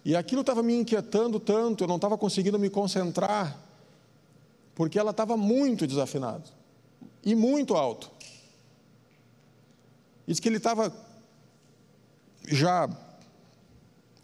E 0.05 0.15
aquilo 0.15 0.41
estava 0.41 0.61
me 0.61 0.75
inquietando 0.75 1.39
tanto, 1.39 1.83
eu 1.83 1.87
não 1.87 1.95
estava 1.95 2.15
conseguindo 2.15 2.59
me 2.59 2.69
concentrar, 2.69 3.57
porque 4.75 4.99
ela 4.99 5.11
estava 5.11 5.37
muito 5.37 5.87
desafinada 5.87 6.43
e 7.25 7.33
muito 7.33 7.73
alto. 7.73 8.11
Diz 10.27 10.39
que 10.39 10.49
ele 10.49 10.57
estava 10.57 10.93
já 12.47 12.89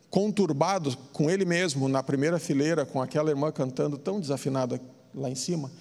conturbado 0.09 0.95
com 1.13 1.29
ele 1.29 1.45
mesmo 1.45 1.87
na 1.87 2.01
primeira 2.01 2.39
fileira, 2.39 2.85
com 2.85 3.01
aquela 3.01 3.29
irmã 3.29 3.51
cantando 3.51 3.97
tão 3.97 4.19
desafinada 4.19 4.81
lá 5.13 5.29
em 5.29 5.35
cima. 5.35 5.71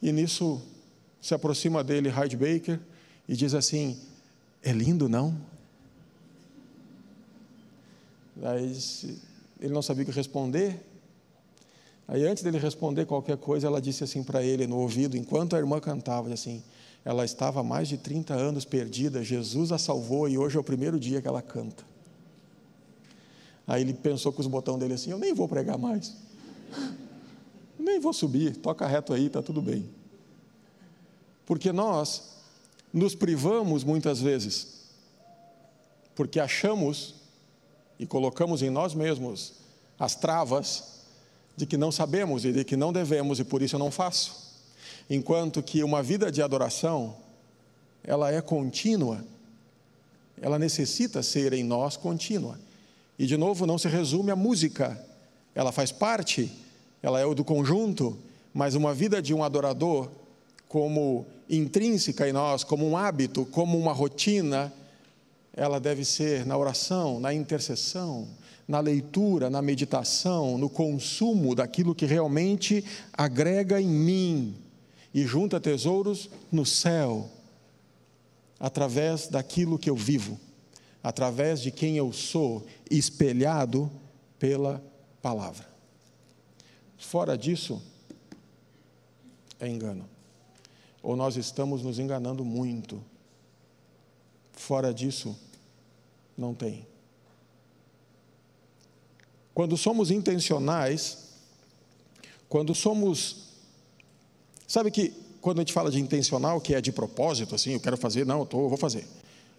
E 0.00 0.12
nisso 0.12 0.62
se 1.20 1.34
aproxima 1.34 1.82
dele 1.82 2.08
Hyde 2.08 2.36
Baker 2.36 2.80
e 3.28 3.34
diz 3.34 3.54
assim: 3.54 3.98
É 4.62 4.72
lindo, 4.72 5.08
não? 5.08 5.36
Aí 8.42 8.72
ele 9.60 9.72
não 9.72 9.82
sabia 9.82 10.04
o 10.04 10.06
que 10.06 10.12
responder. 10.12 10.84
Aí 12.06 12.26
antes 12.26 12.42
dele 12.42 12.58
responder 12.58 13.04
qualquer 13.04 13.36
coisa, 13.36 13.66
ela 13.66 13.82
disse 13.82 14.04
assim 14.04 14.22
para 14.22 14.42
ele 14.42 14.66
no 14.66 14.78
ouvido, 14.78 15.16
enquanto 15.16 15.56
a 15.56 15.58
irmã 15.58 15.80
cantava, 15.80 16.32
assim: 16.32 16.62
ela 17.04 17.24
estava 17.24 17.60
há 17.60 17.62
mais 17.62 17.88
de 17.88 17.96
30 17.96 18.34
anos 18.34 18.64
perdida, 18.64 19.22
Jesus 19.22 19.72
a 19.72 19.78
salvou 19.78 20.28
e 20.28 20.36
hoje 20.36 20.56
é 20.56 20.60
o 20.60 20.64
primeiro 20.64 20.98
dia 20.98 21.22
que 21.22 21.28
ela 21.28 21.40
canta. 21.40 21.84
Aí 23.66 23.82
ele 23.82 23.94
pensou 23.94 24.32
com 24.32 24.40
os 24.40 24.46
botões 24.46 24.78
dele 24.78 24.94
assim: 24.94 25.10
Eu 25.10 25.18
nem 25.18 25.34
vou 25.34 25.48
pregar 25.48 25.78
mais, 25.78 26.16
nem 27.78 28.00
vou 28.00 28.12
subir, 28.12 28.56
toca 28.56 28.86
reto 28.86 29.12
aí, 29.12 29.26
está 29.26 29.42
tudo 29.42 29.62
bem. 29.62 29.88
Porque 31.46 31.72
nós 31.72 32.36
nos 32.92 33.14
privamos 33.14 33.84
muitas 33.84 34.20
vezes, 34.20 34.88
porque 36.14 36.40
achamos 36.40 37.14
e 37.98 38.06
colocamos 38.06 38.62
em 38.62 38.70
nós 38.70 38.94
mesmos 38.94 39.54
as 39.98 40.14
travas 40.14 40.98
de 41.56 41.66
que 41.66 41.76
não 41.76 41.90
sabemos 41.90 42.44
e 42.44 42.52
de 42.52 42.64
que 42.64 42.76
não 42.76 42.92
devemos 42.92 43.40
e 43.40 43.44
por 43.44 43.62
isso 43.62 43.74
eu 43.74 43.80
não 43.80 43.90
faço 43.90 44.47
enquanto 45.08 45.62
que 45.62 45.82
uma 45.82 46.02
vida 46.02 46.30
de 46.30 46.42
adoração, 46.42 47.16
ela 48.04 48.30
é 48.30 48.40
contínua, 48.40 49.24
ela 50.40 50.58
necessita 50.58 51.22
ser 51.22 51.52
em 51.52 51.64
nós 51.64 51.96
contínua. 51.96 52.58
E 53.18 53.26
de 53.26 53.36
novo, 53.36 53.66
não 53.66 53.78
se 53.78 53.88
resume 53.88 54.30
à 54.30 54.36
música, 54.36 55.02
ela 55.54 55.72
faz 55.72 55.90
parte, 55.90 56.50
ela 57.02 57.18
é 57.18 57.24
o 57.24 57.34
do 57.34 57.44
conjunto, 57.44 58.16
mas 58.52 58.74
uma 58.74 58.94
vida 58.94 59.20
de 59.20 59.34
um 59.34 59.42
adorador, 59.42 60.08
como 60.68 61.26
intrínseca 61.48 62.28
em 62.28 62.32
nós, 62.32 62.62
como 62.62 62.86
um 62.86 62.96
hábito, 62.96 63.46
como 63.46 63.78
uma 63.78 63.92
rotina, 63.92 64.72
ela 65.54 65.80
deve 65.80 66.04
ser 66.04 66.46
na 66.46 66.56
oração, 66.56 67.18
na 67.18 67.32
intercessão, 67.32 68.28
na 68.68 68.78
leitura, 68.80 69.48
na 69.48 69.62
meditação, 69.62 70.58
no 70.58 70.68
consumo 70.68 71.54
daquilo 71.54 71.94
que 71.94 72.04
realmente 72.04 72.84
agrega 73.12 73.80
em 73.80 73.88
mim 73.88 74.67
e 75.18 75.26
junta 75.26 75.58
tesouros 75.58 76.30
no 76.50 76.64
céu, 76.64 77.28
através 78.60 79.26
daquilo 79.26 79.76
que 79.76 79.90
eu 79.90 79.96
vivo, 79.96 80.38
através 81.02 81.60
de 81.60 81.72
quem 81.72 81.96
eu 81.96 82.12
sou, 82.12 82.64
espelhado 82.88 83.90
pela 84.38 84.80
palavra. 85.20 85.68
Fora 86.96 87.36
disso, 87.36 87.82
é 89.58 89.66
engano. 89.66 90.08
Ou 91.02 91.16
nós 91.16 91.36
estamos 91.36 91.82
nos 91.82 91.98
enganando 91.98 92.44
muito. 92.44 93.02
Fora 94.52 94.94
disso, 94.94 95.36
não 96.36 96.54
tem. 96.54 96.86
Quando 99.52 99.76
somos 99.76 100.12
intencionais, 100.12 101.30
quando 102.48 102.72
somos 102.72 103.47
Sabe 104.68 104.90
que 104.90 105.14
quando 105.40 105.58
a 105.58 105.60
gente 105.62 105.72
fala 105.72 105.90
de 105.90 105.98
intencional, 105.98 106.60
que 106.60 106.74
é 106.74 106.80
de 106.80 106.92
propósito, 106.92 107.54
assim, 107.54 107.72
eu 107.72 107.80
quero 107.80 107.96
fazer, 107.96 108.26
não, 108.26 108.40
eu, 108.40 108.46
tô, 108.46 108.64
eu 108.64 108.68
vou 108.68 108.76
fazer. 108.76 109.06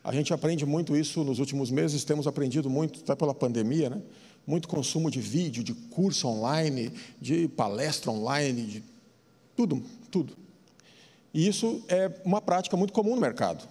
A 0.03 0.13
gente 0.13 0.31
aprende 0.31 0.67
muito 0.67 0.95
isso 0.95 1.23
nos 1.23 1.39
últimos 1.39 1.71
meses, 1.71 2.03
temos 2.03 2.27
aprendido 2.27 2.69
muito, 2.69 2.99
até 2.99 3.15
pela 3.15 3.33
pandemia, 3.33 3.89
né? 3.89 4.01
Muito 4.45 4.67
consumo 4.67 5.09
de 5.09 5.19
vídeo, 5.19 5.63
de 5.63 5.73
curso 5.73 6.27
online, 6.27 6.91
de 7.19 7.47
palestra 7.47 8.11
online, 8.11 8.63
de 8.63 8.83
tudo, 9.55 9.83
tudo. 10.11 10.37
E 11.33 11.47
isso 11.47 11.83
é 11.87 12.11
uma 12.23 12.39
prática 12.39 12.77
muito 12.77 12.93
comum 12.93 13.15
no 13.15 13.21
mercado. 13.21 13.67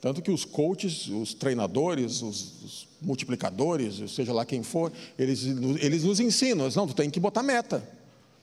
Tanto 0.00 0.20
que 0.20 0.30
os 0.30 0.44
coaches, 0.44 1.06
os 1.06 1.32
treinadores, 1.32 2.22
os, 2.22 2.62
os 2.62 2.88
multiplicadores, 3.00 4.10
seja 4.10 4.32
lá 4.32 4.44
quem 4.44 4.62
for, 4.62 4.92
eles, 5.18 5.44
eles 5.80 6.02
nos 6.02 6.18
ensinam, 6.18 6.68
não, 6.74 6.86
tu 6.88 6.94
tem 6.94 7.08
que 7.08 7.18
botar 7.20 7.42
meta, 7.42 7.88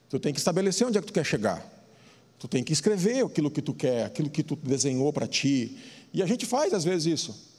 tu 0.10 0.20
tem 0.20 0.34
que 0.34 0.40
estabelecer 0.40 0.88
onde 0.88 0.98
é 0.98 1.02
que 1.02 1.08
tu 1.08 1.14
quer 1.14 1.26
chegar, 1.26 1.81
tu 2.42 2.48
tem 2.48 2.64
que 2.64 2.74
escrever 2.74 3.24
aquilo 3.24 3.52
que 3.52 3.62
tu 3.62 3.72
quer, 3.72 4.06
aquilo 4.06 4.28
que 4.28 4.42
tu 4.42 4.56
desenhou 4.56 5.14
para 5.14 5.28
ti, 5.28 5.78
e 6.12 6.24
a 6.24 6.26
gente 6.26 6.44
faz 6.44 6.74
às 6.74 6.84
vezes 6.84 7.06
isso. 7.06 7.52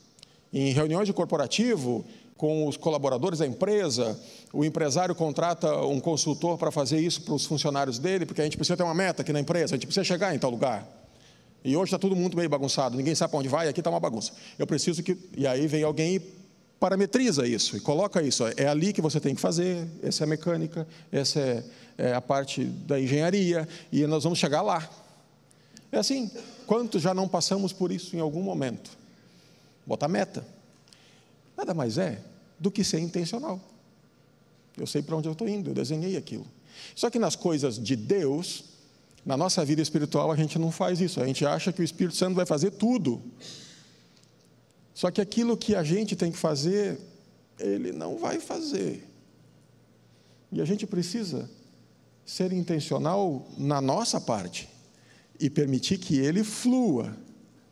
Em 0.53 0.73
reuniões 0.73 1.07
de 1.07 1.13
corporativo, 1.13 2.05
com 2.37 2.67
os 2.67 2.77
colaboradores 2.77 3.39
da 3.39 3.47
empresa, 3.47 4.21
o 4.53 4.65
empresário 4.65 5.15
contrata 5.15 5.73
um 5.87 6.01
consultor 6.01 6.59
para 6.59 6.73
fazer 6.73 6.99
isso 6.99 7.23
para 7.23 7.33
os 7.33 7.47
funcionários 7.47 8.01
dele, 8.01 8.27
porque 8.27 8.41
a 8.41 8.45
gente 8.45 8.57
precisa 8.57 8.77
ter 8.77 8.83
uma 8.83 8.93
meta 8.93 9.23
aqui 9.23 9.33
na 9.33 9.39
empresa, 9.39 9.75
a 9.75 9.77
gente 9.77 9.87
precisa 9.87 10.03
chegar 10.03 10.35
em 10.35 10.39
tal 10.41 10.51
lugar. 10.51 10.85
E 11.65 11.77
hoje 11.77 11.85
está 11.85 11.99
todo 12.01 12.17
mundo 12.17 12.37
meio 12.37 12.49
bagunçado, 12.49 12.97
ninguém 12.97 13.15
sabe 13.15 13.31
para 13.31 13.39
onde 13.39 13.49
vai, 13.49 13.69
aqui 13.69 13.79
está 13.79 13.89
uma 13.89 14.01
bagunça. 14.01 14.33
Eu 14.59 14.67
preciso 14.67 15.01
que. 15.01 15.17
E 15.37 15.47
aí 15.47 15.69
vem 15.69 15.85
alguém 15.85 16.17
e 16.17 16.19
parametriza 16.83 17.47
isso, 17.47 17.77
e 17.77 17.81
coloca 17.81 18.21
isso. 18.21 18.43
É 18.57 18.67
ali 18.67 18.93
que 18.93 19.01
você 19.01 19.21
tem 19.21 19.37
que 19.37 19.41
fazer, 19.41 19.87
essa 20.03 20.25
é 20.25 20.27
a 20.27 20.29
mecânica, 20.29 20.85
essa 21.13 21.39
é, 21.39 21.65
é 21.97 22.13
a 22.13 22.21
parte 22.21 22.65
da 22.65 23.01
engenharia, 23.01 23.69
e 23.93 24.05
nós 24.05 24.25
vamos 24.25 24.41
chegar 24.41 24.63
lá. 24.63 24.91
É 25.93 25.99
assim, 25.99 26.29
quantos 26.67 27.01
já 27.01 27.15
não 27.15 27.29
passamos 27.29 27.73
por 27.73 27.93
isso 27.93 28.17
em 28.17 28.19
algum 28.19 28.43
momento? 28.43 28.99
Botar 29.87 30.09
meta. 30.09 30.45
Nada 31.57 31.73
mais 31.73 31.99
é 31.99 32.21
do 32.59 32.69
que 32.69 32.83
ser 32.83 32.99
intencional. 32.99 33.61
Eu 34.77 34.87
sei 34.89 35.03
para 35.03 35.15
onde 35.15 35.29
eu 35.29 35.35
estou 35.35 35.49
indo, 35.49 35.71
eu 35.71 35.75
desenhei 35.75 36.17
aquilo. 36.17 36.47
Só 36.97 37.09
que 37.11 37.19
nas 37.21 37.37
coisas 37.37 37.79
de 37.79 37.95
Deus, 37.95 38.65
na 39.25 39.37
nossa 39.37 39.65
vida 39.65 39.81
espiritual, 39.81 40.33
a 40.33 40.37
gente 40.37 40.59
não 40.59 40.73
faz 40.73 41.01
isso. 41.01 41.21
A 41.21 41.27
gente 41.29 41.47
acha 41.47 41.73
que 41.73 41.81
o 41.81 41.85
Espírito 41.85 42.17
Santo 42.17 42.35
vai 42.35 42.45
fazer 42.45 42.73
tudo. 42.73 43.23
Só 44.95 45.11
que 45.11 45.21
aquilo 45.21 45.57
que 45.57 45.75
a 45.75 45.83
gente 45.83 46.15
tem 46.15 46.31
que 46.31 46.39
fazer, 46.39 46.99
ele 47.59 47.93
não 47.93 48.17
vai 48.17 48.39
fazer. 48.39 49.07
E 50.51 50.61
a 50.61 50.65
gente 50.65 50.87
precisa 50.87 51.49
ser 52.27 52.53
intencional 52.53 53.47
na 53.57 53.81
nossa 53.81 54.21
parte 54.21 54.69
e 55.41 55.49
permitir 55.49 55.99
que 55.99 56.19
ele 56.19 56.45
flua 56.45 57.17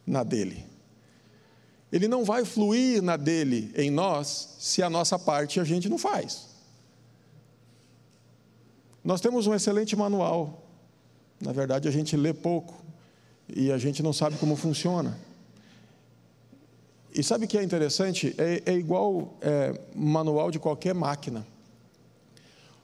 na 0.06 0.22
dele. 0.22 0.64
Ele 1.92 2.08
não 2.08 2.24
vai 2.24 2.44
fluir 2.44 3.02
na 3.02 3.16
dele 3.16 3.72
em 3.76 3.90
nós 3.90 4.56
se 4.58 4.82
a 4.82 4.88
nossa 4.88 5.18
parte 5.18 5.60
a 5.60 5.64
gente 5.64 5.88
não 5.88 5.98
faz. 5.98 6.48
Nós 9.04 9.20
temos 9.20 9.46
um 9.46 9.54
excelente 9.54 9.94
manual 9.96 10.60
na 11.40 11.52
verdade, 11.52 11.88
a 11.88 11.90
gente 11.90 12.16
lê 12.16 12.34
pouco 12.34 12.74
e 13.48 13.72
a 13.72 13.78
gente 13.78 14.02
não 14.02 14.12
sabe 14.12 14.36
como 14.36 14.54
funciona. 14.56 15.18
E 17.12 17.22
sabe 17.22 17.44
o 17.44 17.48
que 17.48 17.58
é 17.58 17.62
interessante? 17.62 18.34
É, 18.38 18.72
é 18.72 18.74
igual 18.74 19.34
é, 19.40 19.80
manual 19.94 20.50
de 20.50 20.58
qualquer 20.58 20.94
máquina. 20.94 21.46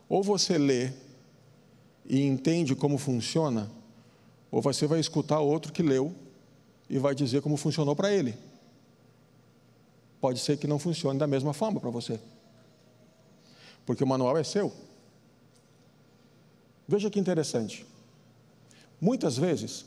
Ou 0.09 0.23
você 0.23 0.59
lê 0.59 0.93
e 2.09 2.23
entende 2.23 2.75
como 2.75 2.99
funciona, 2.99 3.71
ou 4.51 4.63
você 4.63 4.87
vai 4.87 5.01
escutar 5.01 5.41
outro 5.41 5.73
que 5.73 5.83
leu 5.83 6.15
e 6.89 6.99
vai 6.99 7.15
dizer 7.15 7.43
como 7.43 7.57
funcionou 7.57 7.95
para 7.97 8.13
ele. 8.13 8.37
Pode 10.21 10.39
ser 10.41 10.57
que 10.57 10.67
não 10.67 10.79
funcione 10.79 11.19
da 11.19 11.27
mesma 11.27 11.53
forma 11.53 11.81
para 11.81 11.91
você, 11.91 12.21
porque 13.85 14.05
o 14.05 14.07
manual 14.07 14.37
é 14.37 14.45
seu. 14.45 14.73
Veja 16.89 17.11
que 17.11 17.19
interessante. 17.19 17.85
Muitas 19.01 19.37
vezes, 19.37 19.85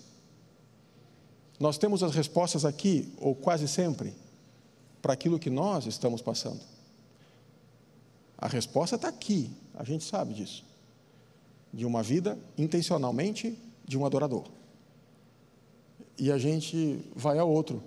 nós 1.60 1.78
temos 1.78 2.04
as 2.04 2.14
respostas 2.14 2.66
aqui, 2.66 3.14
ou 3.20 3.34
quase 3.34 3.68
sempre, 3.68 4.14
para 5.02 5.14
aquilo 5.14 5.40
que 5.40 5.50
nós 5.50 5.86
estamos 5.86 6.22
passando. 6.22 6.62
A 8.38 8.48
resposta 8.48 8.96
está 8.96 9.10
aqui, 9.10 9.52
a 9.74 9.84
gente 9.84 10.04
sabe 10.04 10.34
disso. 10.34 10.64
De 11.74 11.86
uma 11.86 12.02
vida 12.02 12.38
intencionalmente 12.58 13.58
de 13.86 13.98
um 13.98 14.06
adorador. 14.06 14.46
E 16.18 16.32
a 16.32 16.38
gente 16.38 17.04
vai 17.16 17.38
ao 17.38 17.50
outro. 17.50 17.78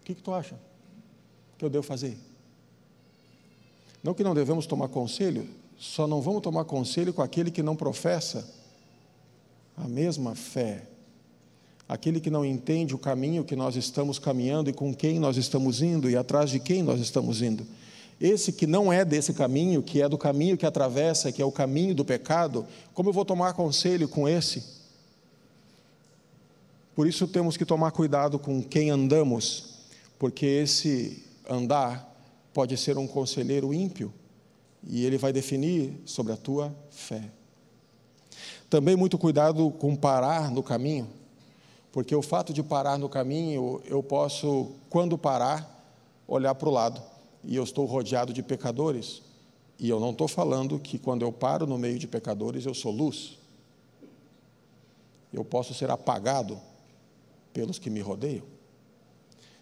O 0.00 0.04
que, 0.04 0.14
que 0.14 0.22
tu 0.22 0.32
acha 0.32 0.58
que 1.56 1.64
eu 1.64 1.70
devo 1.70 1.84
fazer? 1.84 2.18
Não 4.02 4.14
que 4.14 4.24
não 4.24 4.34
devemos 4.34 4.66
tomar 4.66 4.88
conselho, 4.88 5.48
só 5.78 6.06
não 6.06 6.20
vamos 6.20 6.42
tomar 6.42 6.64
conselho 6.64 7.12
com 7.12 7.22
aquele 7.22 7.50
que 7.50 7.62
não 7.62 7.76
professa 7.76 8.48
a 9.76 9.86
mesma 9.86 10.34
fé. 10.34 10.86
Aquele 11.88 12.20
que 12.20 12.28
não 12.28 12.44
entende 12.44 12.94
o 12.94 12.98
caminho 12.98 13.44
que 13.44 13.56
nós 13.56 13.74
estamos 13.74 14.18
caminhando 14.18 14.68
e 14.68 14.72
com 14.74 14.94
quem 14.94 15.18
nós 15.18 15.36
estamos 15.36 15.80
indo 15.80 16.10
e 16.10 16.16
atrás 16.16 16.50
de 16.50 16.60
quem 16.60 16.82
nós 16.82 17.00
estamos 17.00 17.40
indo. 17.40 17.66
Esse 18.20 18.52
que 18.52 18.66
não 18.66 18.92
é 18.92 19.04
desse 19.04 19.32
caminho, 19.32 19.82
que 19.82 20.02
é 20.02 20.08
do 20.08 20.18
caminho 20.18 20.56
que 20.56 20.66
atravessa, 20.66 21.32
que 21.32 21.40
é 21.40 21.44
o 21.44 21.52
caminho 21.52 21.94
do 21.94 22.04
pecado, 22.04 22.66
como 22.92 23.08
eu 23.08 23.12
vou 23.12 23.24
tomar 23.24 23.54
conselho 23.54 24.08
com 24.08 24.28
esse? 24.28 24.62
Por 26.94 27.06
isso 27.06 27.28
temos 27.28 27.56
que 27.56 27.64
tomar 27.64 27.92
cuidado 27.92 28.38
com 28.38 28.60
quem 28.60 28.90
andamos, 28.90 29.76
porque 30.18 30.44
esse 30.44 31.24
andar 31.48 32.06
pode 32.52 32.76
ser 32.76 32.98
um 32.98 33.06
conselheiro 33.06 33.72
ímpio 33.72 34.12
e 34.84 35.06
ele 35.06 35.16
vai 35.16 35.32
definir 35.32 35.92
sobre 36.04 36.32
a 36.32 36.36
tua 36.36 36.74
fé. 36.90 37.22
Também 38.68 38.96
muito 38.96 39.16
cuidado 39.16 39.70
com 39.70 39.94
parar 39.94 40.50
no 40.50 40.62
caminho, 40.62 41.08
porque 41.92 42.14
o 42.14 42.22
fato 42.22 42.52
de 42.52 42.62
parar 42.62 42.98
no 42.98 43.08
caminho, 43.08 43.80
eu 43.84 44.02
posso, 44.02 44.72
quando 44.90 45.16
parar, 45.16 45.78
olhar 46.26 46.54
para 46.54 46.68
o 46.68 46.72
lado 46.72 47.02
e 47.42 47.56
eu 47.56 47.64
estou 47.64 47.86
rodeado 47.86 48.32
de 48.32 48.42
pecadores. 48.42 49.22
E 49.78 49.88
eu 49.88 49.98
não 49.98 50.10
estou 50.10 50.28
falando 50.28 50.78
que 50.78 50.98
quando 50.98 51.22
eu 51.22 51.32
paro 51.32 51.66
no 51.66 51.78
meio 51.78 51.98
de 51.98 52.06
pecadores 52.06 52.66
eu 52.66 52.74
sou 52.74 52.92
luz. 52.92 53.38
Eu 55.32 55.44
posso 55.44 55.72
ser 55.72 55.90
apagado 55.90 56.60
pelos 57.52 57.78
que 57.78 57.88
me 57.88 58.00
rodeiam. 58.00 58.44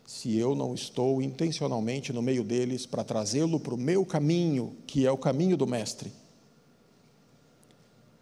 Se 0.06 0.36
eu 0.36 0.54
não 0.54 0.74
estou 0.74 1.20
intencionalmente 1.20 2.12
no 2.12 2.22
meio 2.22 2.44
deles 2.44 2.86
para 2.86 3.04
trazê-lo 3.04 3.58
para 3.58 3.74
o 3.74 3.78
meu 3.78 4.06
caminho, 4.06 4.76
que 4.86 5.04
é 5.04 5.10
o 5.10 5.18
caminho 5.18 5.56
do 5.56 5.66
Mestre. 5.66 6.12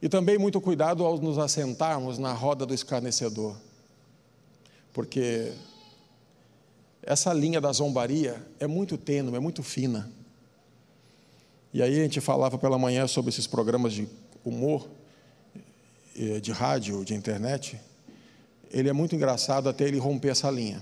E 0.01 0.09
também 0.09 0.39
muito 0.39 0.61
cuidado 0.61 1.05
ao 1.05 1.19
nos 1.19 1.39
assentarmos 1.39 2.19
na 2.19 2.33
roda 2.33 2.67
do 2.67 2.75
escarnecedor, 2.75 3.57
porque 4.95 5.53
essa 7.03 7.33
linha 7.35 7.61
da 7.61 7.71
zombaria 7.73 8.41
é 8.61 8.67
muito 8.67 8.97
tênue, 8.97 9.35
é 9.35 9.41
muito 9.41 9.63
fina. 9.63 10.11
E 11.73 11.83
aí 11.83 11.99
a 11.99 12.03
gente 12.05 12.21
falava 12.21 12.57
pela 12.57 12.79
manhã 12.79 13.07
sobre 13.09 13.31
esses 13.31 13.47
programas 13.47 13.93
de 13.93 14.09
humor, 14.45 14.89
de 16.41 16.53
rádio, 16.53 17.05
de 17.05 17.13
internet. 17.13 17.79
Ele 18.71 18.89
é 18.89 18.93
muito 18.93 19.17
engraçado 19.17 19.69
até 19.69 19.85
ele 19.85 19.99
romper 19.99 20.29
essa 20.29 20.49
linha. 20.49 20.81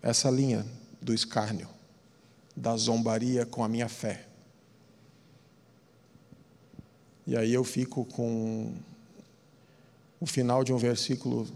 Essa 0.00 0.30
linha 0.30 0.64
do 1.02 1.12
escárnio, 1.12 1.68
da 2.54 2.76
zombaria 2.76 3.44
com 3.44 3.64
a 3.64 3.68
minha 3.68 3.88
fé. 3.88 4.24
E 7.26 7.36
aí 7.36 7.52
eu 7.52 7.64
fico 7.64 8.04
com 8.04 8.72
o 10.20 10.26
final 10.26 10.64
de 10.64 10.72
um 10.72 10.78
versículo 10.78 11.46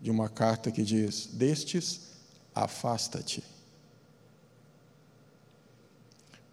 de 0.00 0.10
uma 0.10 0.28
carta 0.28 0.70
que 0.70 0.82
diz: 0.82 1.26
Destes, 1.26 2.08
afasta-te. 2.54 3.42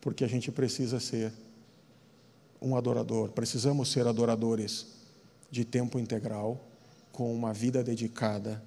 Porque 0.01 0.23
a 0.23 0.27
gente 0.27 0.51
precisa 0.51 0.99
ser 0.99 1.33
um 2.61 2.75
adorador, 2.75 3.29
precisamos 3.31 3.91
ser 3.91 4.07
adoradores 4.07 4.87
de 5.49 5.65
tempo 5.65 5.99
integral, 5.99 6.59
com 7.11 7.33
uma 7.33 7.53
vida 7.53 7.83
dedicada 7.83 8.61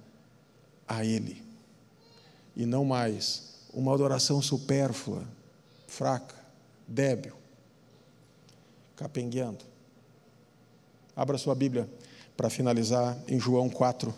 a 0.87 1.05
Ele. 1.05 1.43
E 2.55 2.65
não 2.65 2.83
mais 2.83 3.59
uma 3.73 3.93
adoração 3.93 4.41
supérflua, 4.41 5.23
fraca, 5.87 6.35
débil 6.87 7.39
capengueando. 8.95 9.68
Abra 11.19 11.37
sua 11.37 11.53
Bíblia 11.53 11.85
para 12.37 12.49
finalizar 12.49 13.21
em 13.27 13.37
João 13.37 13.69
4. 13.69 14.13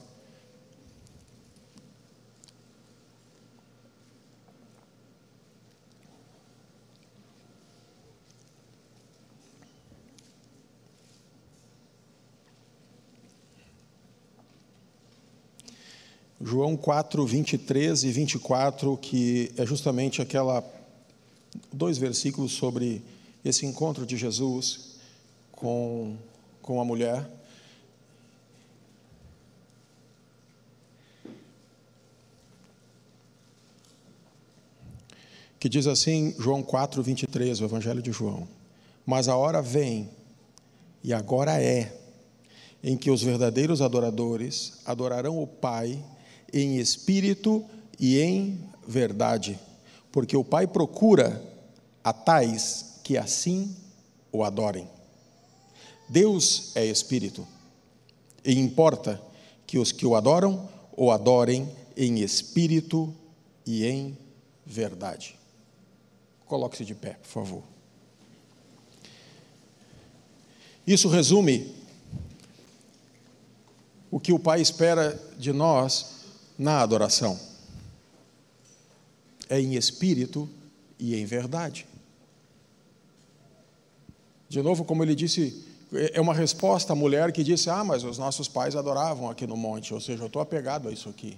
João 16.40 16.78
4, 16.78 17.26
23 17.26 18.04
e 18.04 18.12
24, 18.12 18.96
que 18.98 19.52
é 19.58 19.66
justamente 19.66 20.22
aquela 20.22 20.64
dois 21.74 21.98
versículos 21.98 22.52
sobre 22.52 23.02
esse 23.44 23.66
encontro 23.66 24.06
de 24.06 24.16
Jesus 24.16 24.98
com 25.52 26.16
com 26.62 26.80
a 26.80 26.86
mulher. 26.86 27.28
Que 35.60 35.70
diz 35.70 35.86
assim, 35.86 36.34
João 36.40 36.64
4, 36.64 37.04
23, 37.04 37.62
o 37.62 37.66
Evangelho 37.66 38.02
de 38.02 38.12
João. 38.12 38.48
Mas 39.06 39.28
a 39.28 39.36
hora 39.36 39.62
vem, 39.62 40.10
e 41.04 41.14
agora 41.14 41.62
é, 41.62 41.96
em 42.84 42.98
que 42.98 43.12
os 43.12 43.22
verdadeiros 43.22 43.82
adoradores 43.82 44.80
adorarão 44.86 45.42
o 45.42 45.46
Pai 45.46 46.04
em 46.52 46.78
espírito 46.78 47.64
e 48.00 48.20
em 48.20 48.60
verdade, 48.88 49.60
porque 50.12 50.36
o 50.36 50.44
Pai 50.44 50.66
procura 50.66 51.42
a 52.04 52.12
tais 52.12 53.00
que 53.04 53.18
assim 53.18 53.76
o 54.32 54.44
adorem. 54.44 54.88
Deus 56.12 56.76
é 56.76 56.86
espírito, 56.86 57.48
e 58.44 58.60
importa 58.60 59.22
que 59.66 59.80
os 59.80 59.94
que 59.94 60.06
o 60.06 60.14
adoram 60.14 60.70
o 60.92 61.10
adorem 61.10 61.74
em 61.96 62.20
espírito 62.20 63.16
e 63.66 63.86
em 63.86 64.18
verdade. 64.66 65.40
Coloque-se 66.46 66.84
de 66.84 66.94
pé, 66.94 67.12
por 67.14 67.30
favor. 67.30 67.64
Isso 70.86 71.08
resume 71.08 71.74
o 74.12 74.20
que 74.20 74.34
o 74.34 74.40
Pai 74.40 74.60
espera 74.60 75.18
de 75.38 75.54
nós 75.54 76.26
na 76.58 76.82
adoração. 76.82 77.40
É 79.48 79.62
em 79.62 79.76
espírito 79.76 80.50
e 81.00 81.16
em 81.16 81.24
verdade. 81.24 81.88
De 84.50 84.62
novo, 84.62 84.84
como 84.84 85.02
ele 85.02 85.16
disse, 85.16 85.71
é 85.94 86.22
uma 86.22 86.34
resposta 86.34 86.94
à 86.94 86.96
mulher 86.96 87.32
que 87.32 87.44
disse: 87.44 87.70
Ah, 87.70 87.84
mas 87.84 88.04
os 88.04 88.18
nossos 88.18 88.48
pais 88.48 88.76
adoravam 88.76 89.30
aqui 89.30 89.46
no 89.46 89.58
monte, 89.58 89.94
ou 89.94 90.00
seja, 90.00 90.24
eu 90.24 90.28
estou 90.28 90.42
apegado 90.42 90.88
a 90.88 90.92
isso 90.92 91.10
aqui. 91.10 91.38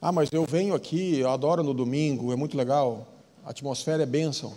Ah, 0.00 0.12
mas 0.12 0.28
eu 0.32 0.44
venho 0.44 0.74
aqui, 0.74 1.18
eu 1.18 1.30
adoro 1.30 1.62
no 1.62 1.74
domingo, 1.74 2.32
é 2.32 2.36
muito 2.36 2.56
legal, 2.56 3.08
a 3.44 3.50
atmosfera 3.50 4.02
é 4.02 4.06
bênção, 4.06 4.54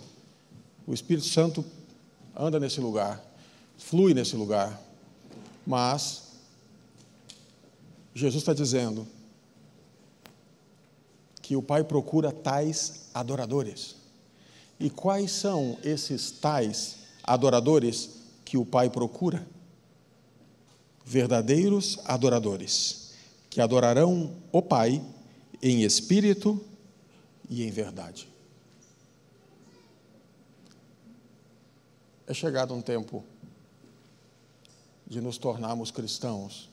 o 0.86 0.94
Espírito 0.94 1.26
Santo 1.26 1.64
anda 2.36 2.60
nesse 2.60 2.80
lugar, 2.80 3.20
flui 3.76 4.14
nesse 4.14 4.36
lugar, 4.36 4.80
mas 5.66 6.30
Jesus 8.14 8.42
está 8.42 8.52
dizendo 8.52 9.06
que 11.40 11.56
o 11.56 11.62
Pai 11.62 11.82
procura 11.82 12.30
tais 12.30 13.08
adoradores. 13.12 13.96
E 14.78 14.88
quais 14.88 15.32
são 15.32 15.76
esses 15.82 16.30
tais 16.30 16.96
adoradores 17.24 18.19
que 18.50 18.58
o 18.58 18.66
Pai 18.66 18.90
procura? 18.90 19.46
Verdadeiros 21.06 22.00
adoradores, 22.04 23.12
que 23.48 23.60
adorarão 23.60 24.36
o 24.50 24.60
Pai 24.60 25.00
em 25.62 25.84
espírito 25.84 26.60
e 27.48 27.62
em 27.62 27.70
verdade. 27.70 28.28
É 32.26 32.34
chegado 32.34 32.74
um 32.74 32.82
tempo 32.82 33.22
de 35.06 35.20
nos 35.20 35.38
tornarmos 35.38 35.92
cristãos 35.92 36.68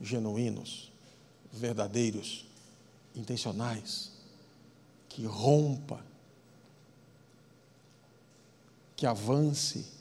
genuínos, 0.00 0.92
verdadeiros, 1.52 2.46
intencionais, 3.12 4.12
que 5.08 5.24
rompa, 5.24 6.00
que 8.94 9.04
avance. 9.04 10.00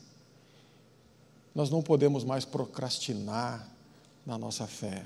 Nós 1.54 1.70
não 1.70 1.82
podemos 1.82 2.24
mais 2.24 2.46
procrastinar 2.46 3.68
na 4.26 4.38
nossa 4.38 4.66
fé. 4.66 5.04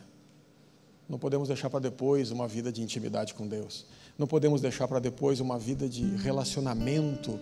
Não 1.09 1.17
podemos 1.17 1.47
deixar 1.47 1.69
para 1.69 1.79
depois 1.79 2.31
uma 2.31 2.47
vida 2.47 2.71
de 2.71 2.81
intimidade 2.81 3.33
com 3.33 3.47
Deus. 3.47 3.85
Não 4.17 4.27
podemos 4.27 4.61
deixar 4.61 4.87
para 4.87 4.99
depois 4.99 5.39
uma 5.39 5.57
vida 5.57 5.89
de 5.89 6.03
relacionamento 6.17 7.39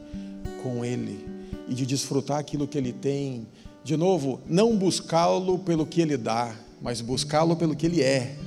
com 0.62 0.84
Ele 0.84 1.26
e 1.68 1.74
de 1.74 1.86
desfrutar 1.86 2.39
aquilo 2.39 2.68
que 2.68 2.78
Ele 2.78 2.91
tem. 2.91 3.47
De 3.84 3.95
novo, 3.95 4.41
não 4.47 4.78
buscá-lo 4.78 5.60
pelo 5.60 5.86
que 5.86 6.01
Ele 6.01 6.18
dá, 6.18 6.56
mas 6.82 7.01
buscá-lo 7.01 7.56
pelo 7.56 7.76
que 7.76 7.86
Ele 7.86 8.01
é. 8.01 8.38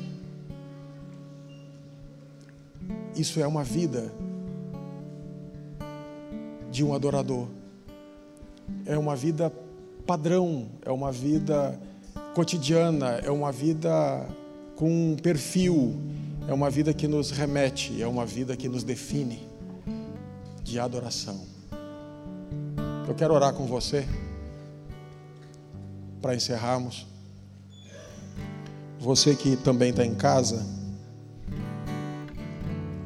Isso 3.14 3.40
é 3.40 3.46
uma 3.46 3.64
vida 3.64 4.12
de 6.70 6.84
um 6.84 6.94
adorador. 6.94 7.48
É 8.84 8.98
uma 8.98 9.16
vida 9.16 9.50
padrão, 10.06 10.68
é 10.84 10.90
uma 10.90 11.10
vida 11.10 11.78
cotidiana, 12.34 13.18
é 13.24 13.30
uma 13.30 13.50
vida 13.50 13.90
com 14.76 14.88
um 14.88 15.16
perfil, 15.16 15.96
é 16.46 16.54
uma 16.54 16.70
vida 16.70 16.94
que 16.94 17.08
nos 17.08 17.30
remete, 17.32 18.00
é 18.00 18.06
uma 18.06 18.24
vida 18.24 18.56
que 18.56 18.68
nos 18.68 18.84
define 18.84 19.46
de 20.62 20.78
adoração. 20.78 21.40
Eu 23.08 23.14
quero 23.14 23.34
orar 23.34 23.52
com 23.52 23.66
você 23.66 24.06
para 26.22 26.34
encerrarmos. 26.34 27.06
Você 29.00 29.34
que 29.34 29.56
também 29.56 29.90
está 29.90 30.04
em 30.04 30.14
casa, 30.14 30.64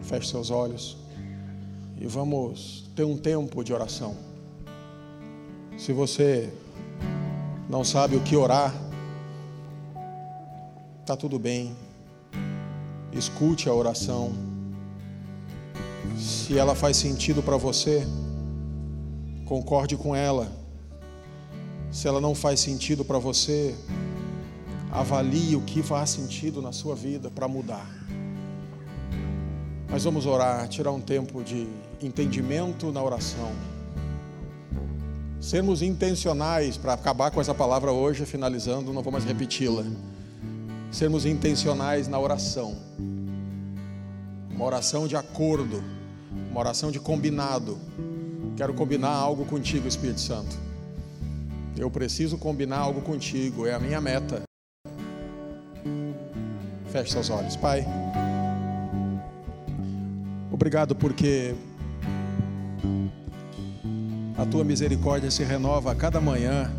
feche 0.02 0.28
seus 0.28 0.50
olhos 0.50 0.96
e 2.00 2.06
vamos 2.06 2.90
ter 2.94 3.04
um 3.04 3.16
tempo 3.16 3.62
de 3.62 3.72
oração. 3.72 4.16
Se 5.76 5.92
você 5.92 6.52
não 7.70 7.84
sabe 7.84 8.16
o 8.16 8.20
que 8.20 8.36
orar, 8.36 8.74
está 11.00 11.16
tudo 11.16 11.38
bem. 11.38 11.72
Escute 13.12 13.68
a 13.68 13.72
oração. 13.72 14.32
Se 16.18 16.58
ela 16.58 16.74
faz 16.74 16.96
sentido 16.96 17.44
para 17.44 17.56
você, 17.56 18.04
concorde 19.44 19.96
com 19.96 20.16
ela. 20.16 20.50
Se 21.92 22.08
ela 22.08 22.20
não 22.20 22.34
faz 22.34 22.58
sentido 22.58 23.04
para 23.04 23.20
você, 23.20 23.72
avalie 24.90 25.54
o 25.54 25.60
que 25.60 25.80
faz 25.80 26.10
sentido 26.10 26.60
na 26.60 26.72
sua 26.72 26.96
vida 26.96 27.30
para 27.30 27.46
mudar. 27.46 27.88
Mas 29.88 30.02
vamos 30.02 30.26
orar, 30.26 30.66
tirar 30.68 30.90
um 30.90 31.00
tempo 31.00 31.44
de 31.44 31.68
entendimento 32.02 32.90
na 32.90 33.00
oração. 33.00 33.52
Sermos 35.40 35.80
intencionais 35.80 36.76
para 36.76 36.92
acabar 36.92 37.30
com 37.30 37.40
essa 37.40 37.54
palavra 37.54 37.90
hoje, 37.90 38.26
finalizando, 38.26 38.92
não 38.92 39.02
vou 39.02 39.10
mais 39.10 39.24
repeti-la. 39.24 39.84
Sermos 40.92 41.24
intencionais 41.24 42.06
na 42.06 42.18
oração. 42.18 42.76
Uma 44.50 44.66
oração 44.66 45.08
de 45.08 45.16
acordo, 45.16 45.82
uma 46.50 46.60
oração 46.60 46.90
de 46.90 47.00
combinado. 47.00 47.78
Quero 48.54 48.74
combinar 48.74 49.12
algo 49.12 49.46
contigo, 49.46 49.88
Espírito 49.88 50.20
Santo. 50.20 50.58
Eu 51.74 51.90
preciso 51.90 52.36
combinar 52.36 52.80
algo 52.80 53.00
contigo, 53.00 53.66
é 53.66 53.72
a 53.72 53.78
minha 53.78 53.98
meta. 53.98 54.42
Feche 56.92 57.12
seus 57.12 57.30
olhos, 57.30 57.56
Pai. 57.56 57.86
Obrigado 60.52 60.94
porque 60.94 61.54
tua 64.50 64.64
misericórdia 64.64 65.30
se 65.30 65.44
renova 65.44 65.92
a 65.92 65.94
cada 65.94 66.20
manhã. 66.20 66.70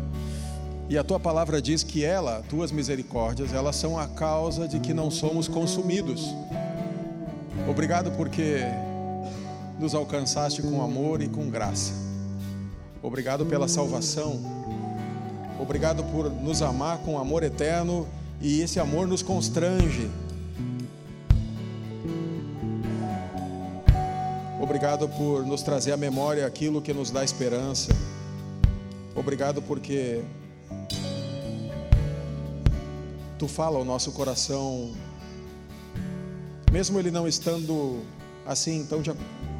E 0.90 0.98
a 0.98 1.02
tua 1.02 1.18
palavra 1.18 1.60
diz 1.62 1.82
que 1.82 2.04
ela, 2.04 2.42
tuas 2.50 2.70
misericórdias, 2.70 3.54
elas 3.54 3.76
são 3.76 3.98
a 3.98 4.06
causa 4.06 4.68
de 4.68 4.78
que 4.78 4.92
não 4.92 5.10
somos 5.10 5.48
consumidos. 5.48 6.34
Obrigado 7.66 8.10
porque 8.12 8.58
nos 9.80 9.94
alcançaste 9.94 10.60
com 10.60 10.82
amor 10.82 11.22
e 11.22 11.28
com 11.28 11.48
graça. 11.48 11.94
Obrigado 13.02 13.46
pela 13.46 13.66
salvação. 13.66 14.38
Obrigado 15.58 16.04
por 16.04 16.30
nos 16.30 16.60
amar 16.60 16.98
com 16.98 17.18
amor 17.18 17.42
eterno 17.42 18.06
e 18.40 18.60
esse 18.60 18.78
amor 18.78 19.06
nos 19.08 19.22
constrange. 19.22 20.10
Obrigado 24.72 25.06
por 25.06 25.44
nos 25.44 25.60
trazer 25.60 25.92
à 25.92 25.98
memória 25.98 26.46
aquilo 26.46 26.80
que 26.80 26.94
nos 26.94 27.10
dá 27.10 27.22
esperança. 27.22 27.94
Obrigado 29.14 29.60
porque 29.60 30.24
tu 33.38 33.46
fala 33.46 33.76
ao 33.76 33.84
nosso 33.84 34.12
coração, 34.12 34.94
mesmo 36.72 36.98
ele 36.98 37.10
não 37.10 37.28
estando 37.28 38.00
assim 38.46 38.86
tão 38.86 39.02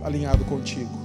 alinhado 0.02 0.46
contigo, 0.46 0.98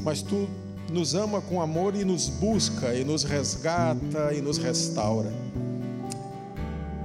mas 0.00 0.20
tu 0.20 0.46
nos 0.90 1.14
ama 1.14 1.40
com 1.40 1.62
amor 1.62 1.96
e 1.96 2.04
nos 2.04 2.28
busca 2.28 2.94
e 2.94 3.04
nos 3.04 3.24
resgata 3.24 4.34
e 4.34 4.42
nos 4.42 4.58
restaura. 4.58 5.32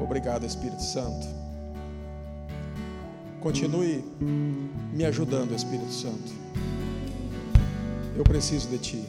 Obrigado, 0.01 0.45
Espírito 0.45 0.84
Santo. 0.84 1.38
Continue 3.41 4.03
me 4.93 5.05
ajudando, 5.05 5.55
Espírito 5.55 5.91
Santo. 5.91 6.33
Eu 8.17 8.23
preciso 8.23 8.67
de 8.67 8.77
Ti. 8.77 9.03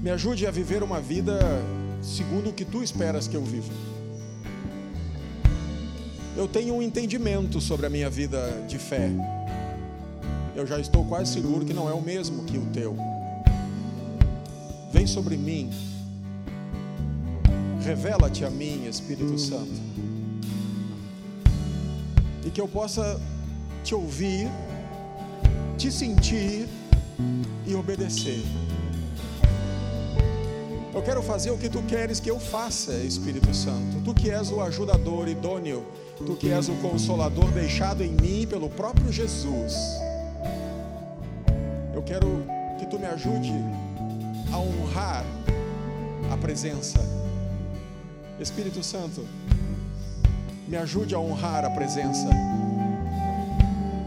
Me 0.00 0.10
ajude 0.10 0.46
a 0.46 0.50
viver 0.50 0.82
uma 0.82 1.00
vida 1.00 1.38
segundo 2.00 2.50
o 2.50 2.52
que 2.52 2.64
tu 2.64 2.82
esperas 2.82 3.26
que 3.26 3.36
eu 3.36 3.42
viva. 3.42 3.72
Eu 6.36 6.46
tenho 6.46 6.74
um 6.74 6.82
entendimento 6.82 7.60
sobre 7.60 7.86
a 7.86 7.90
minha 7.90 8.08
vida 8.08 8.64
de 8.68 8.78
fé. 8.78 9.10
Eu 10.54 10.66
já 10.66 10.78
estou 10.78 11.04
quase 11.04 11.32
seguro 11.32 11.64
que 11.64 11.74
não 11.74 11.88
é 11.88 11.92
o 11.92 12.00
mesmo 12.00 12.44
que 12.44 12.58
o 12.58 12.66
teu. 12.66 12.96
Vem 14.92 15.06
sobre 15.06 15.36
mim. 15.36 15.70
Revela-te 17.82 18.44
a 18.44 18.50
mim, 18.50 18.86
Espírito 18.86 19.38
Santo. 19.38 19.80
Que 22.56 22.60
eu 22.62 22.66
possa 22.66 23.20
te 23.84 23.94
ouvir, 23.94 24.50
te 25.76 25.92
sentir 25.92 26.66
e 27.66 27.74
obedecer. 27.74 28.42
Eu 30.94 31.02
quero 31.02 31.22
fazer 31.22 31.50
o 31.50 31.58
que 31.58 31.68
tu 31.68 31.82
queres 31.82 32.18
que 32.18 32.30
eu 32.30 32.40
faça, 32.40 32.94
Espírito 32.94 33.52
Santo. 33.52 34.00
Tu 34.02 34.14
que 34.14 34.30
és 34.30 34.50
o 34.50 34.62
ajudador 34.62 35.28
idôneo, 35.28 35.84
tu 36.16 36.34
que 36.34 36.50
és 36.50 36.66
o 36.70 36.74
consolador 36.76 37.50
deixado 37.50 38.02
em 38.02 38.12
mim 38.12 38.46
pelo 38.46 38.70
próprio 38.70 39.12
Jesus. 39.12 39.74
Eu 41.94 42.02
quero 42.04 42.42
que 42.78 42.86
tu 42.86 42.98
me 42.98 43.04
ajude 43.04 43.52
a 44.50 44.56
honrar 44.56 45.26
a 46.32 46.38
presença. 46.38 47.00
Espírito 48.40 48.82
Santo, 48.82 49.26
me 50.68 50.76
ajude 50.76 51.14
a 51.14 51.18
honrar 51.18 51.64
a 51.64 51.70
presença. 51.70 52.28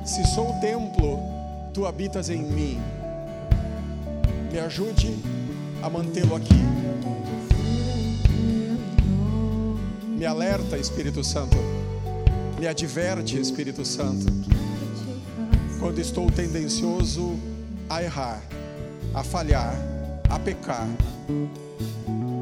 Se 0.03 0.24
sou 0.26 0.49
o 0.49 0.60
templo, 0.60 1.20
tu 1.74 1.86
habitas 1.86 2.30
em 2.30 2.41
mim. 2.41 2.82
Me 4.51 4.60
ajude 4.60 5.18
a 5.82 5.89
mantê-lo 5.89 6.36
aqui. 6.36 6.55
Me 10.18 10.26
alerta, 10.26 10.78
Espírito 10.78 11.24
Santo. 11.24 11.57
Me 12.60 12.68
adverte, 12.68 13.39
Espírito 13.39 13.86
Santo. 13.86 14.26
Quando 15.80 15.99
estou 15.99 16.30
tendencioso 16.30 17.39
a 17.89 18.03
errar, 18.03 18.41
a 19.14 19.24
falhar, 19.24 19.74
a 20.30 20.38
pecar. 20.38 20.88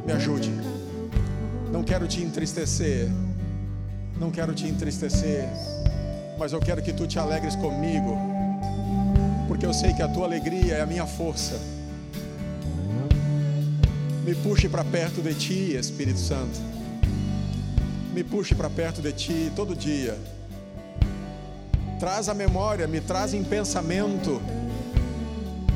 Me 0.05 0.11
ajude. 0.11 0.51
Não 1.71 1.83
quero 1.83 2.07
te 2.07 2.23
entristecer. 2.23 3.07
Não 4.19 4.31
quero 4.31 4.53
te 4.53 4.65
entristecer. 4.65 5.47
Mas 6.37 6.51
eu 6.51 6.59
quero 6.59 6.81
que 6.81 6.91
tu 6.91 7.05
te 7.05 7.19
alegres 7.19 7.55
comigo. 7.55 8.17
Porque 9.47 9.65
eu 9.65 9.73
sei 9.73 9.93
que 9.93 10.01
a 10.01 10.07
tua 10.07 10.25
alegria 10.25 10.75
é 10.75 10.81
a 10.81 10.85
minha 10.85 11.05
força. 11.05 11.59
Me 14.23 14.35
puxe 14.35 14.67
para 14.67 14.83
perto 14.83 15.21
de 15.21 15.33
ti, 15.33 15.75
Espírito 15.75 16.19
Santo. 16.19 16.59
Me 18.13 18.23
puxe 18.23 18.55
para 18.55 18.69
perto 18.69 19.01
de 19.01 19.13
ti 19.13 19.51
todo 19.55 19.75
dia. 19.75 20.17
Traz 21.99 22.27
a 22.27 22.33
memória, 22.33 22.87
me 22.87 22.99
traz 22.99 23.33
em 23.33 23.43
pensamento 23.43 24.41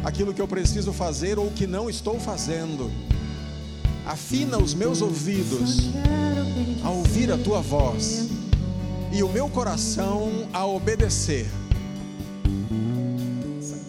aquilo 0.03 0.33
que 0.33 0.41
eu 0.41 0.47
preciso 0.47 0.91
fazer 0.91 1.39
ou 1.39 1.49
que 1.51 1.65
não 1.65 1.89
estou 1.89 2.19
fazendo. 2.19 2.91
Afina 4.05 4.57
os 4.57 4.73
meus 4.73 5.01
ouvidos 5.01 5.91
a 6.83 6.89
ouvir 6.89 7.31
a 7.31 7.37
tua 7.37 7.61
voz 7.61 8.30
e 9.11 9.23
o 9.23 9.29
meu 9.29 9.49
coração 9.49 10.47
a 10.53 10.65
obedecer. 10.65 11.47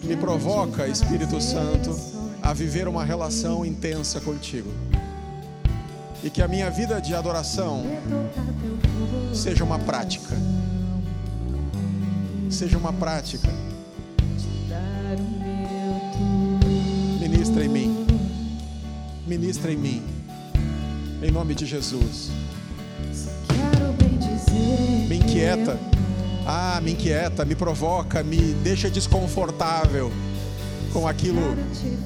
Me 0.03 0.17
provoca, 0.17 0.87
Espírito 0.87 1.39
Santo 1.39 2.13
a 2.43 2.51
viver 2.51 2.89
uma 2.89 3.05
relação 3.05 3.65
intensa 3.65 4.19
contigo. 4.19 4.69
E 6.21 6.29
que 6.29 6.41
a 6.41 6.47
minha 6.47 6.69
vida 6.69 6.99
de 6.99 7.15
adoração 7.15 7.85
seja 9.33 9.63
uma 9.63 9.79
prática. 9.79 10.35
Seja 12.49 12.77
uma 12.77 12.91
prática. 12.91 13.47
Ministra 17.19 17.63
em 17.63 17.69
mim. 17.69 18.05
Ministra 19.25 19.71
em 19.71 19.77
mim. 19.77 20.03
Em 21.21 21.31
nome 21.31 21.55
de 21.55 21.65
Jesus. 21.65 22.29
Me 25.07 25.17
inquieta. 25.17 25.77
Ah, 26.45 26.79
me 26.83 26.91
inquieta, 26.91 27.45
me 27.45 27.55
provoca, 27.55 28.21
me 28.23 28.53
deixa 28.63 28.89
desconfortável 28.89 30.11
com 30.91 31.07
aquilo 31.07 31.55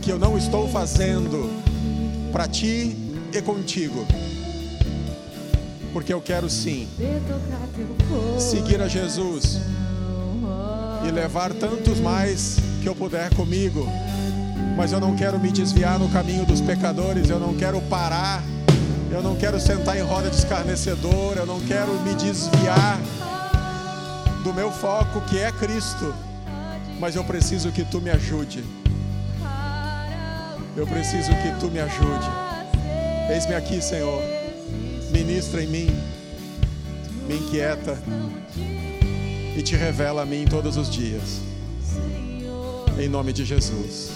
que 0.02 0.12
eu 0.12 0.20
não 0.20 0.38
estou 0.38 0.70
fazendo 0.70 1.50
para 2.32 2.48
ti 2.48 2.96
e 3.34 3.42
contigo. 3.42 4.06
Porque 5.92 6.14
eu 6.14 6.22
quero 6.22 6.50
sim 6.50 6.88
seguir 8.38 8.82
a 8.82 8.88
Jesus 8.88 9.60
e 11.08 11.12
levar 11.12 11.52
tantos 11.54 12.00
mais 12.00 12.58
que 12.82 12.88
eu 12.88 12.96
puder 12.96 13.34
comigo. 13.34 13.88
Mas 14.76 14.92
eu 14.92 15.00
não 15.00 15.16
quero 15.16 15.40
me 15.40 15.52
desviar 15.52 15.98
no 15.98 16.08
caminho 16.10 16.46
dos 16.46 16.62
pecadores, 16.62 17.30
eu 17.30 17.40
não 17.40 17.56
quero 17.56 17.82
parar, 17.82 18.44
eu 19.12 19.22
não 19.22 19.36
quero 19.36 19.60
sentar 19.60 19.98
em 19.98 20.02
roda 20.02 20.30
de 20.30 20.36
escarnecedor, 20.36 21.38
eu 21.38 21.46
não 21.46 21.60
quero 21.62 21.92
me 22.02 22.14
desviar 22.16 23.00
do 24.44 24.54
meu 24.54 24.72
foco 24.72 25.22
que 25.22 25.38
é 25.40 25.52
Cristo 25.52 26.14
mas 27.00 27.16
eu 27.16 27.24
preciso 27.24 27.72
que 27.72 27.86
tu 27.86 28.02
me 28.02 28.10
ajude. 28.10 28.64
Eu 30.76 30.86
preciso 30.86 31.30
que 31.30 31.60
tu 31.60 31.72
me 31.72 31.80
ajude. 31.80 32.28
Eis-me 33.32 33.56
aqui, 33.56 33.82
Senhor. 33.82 34.22
Ministra 35.12 35.64
em 35.64 35.68
mim, 35.68 35.88
me 37.28 37.38
inquieta 37.38 37.98
e 39.56 39.62
te 39.62 39.76
revela 39.76 40.24
a 40.24 40.26
mim 40.26 40.46
todos 40.46 40.78
os 40.78 40.90
dias. 40.90 41.40
Em 43.00 43.08
nome 43.08 43.34
de 43.34 43.46
Jesus. 43.46 44.12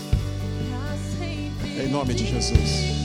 Em 1.79 1.87
nome 1.87 2.13
de 2.13 2.27
Jesus. 2.27 3.00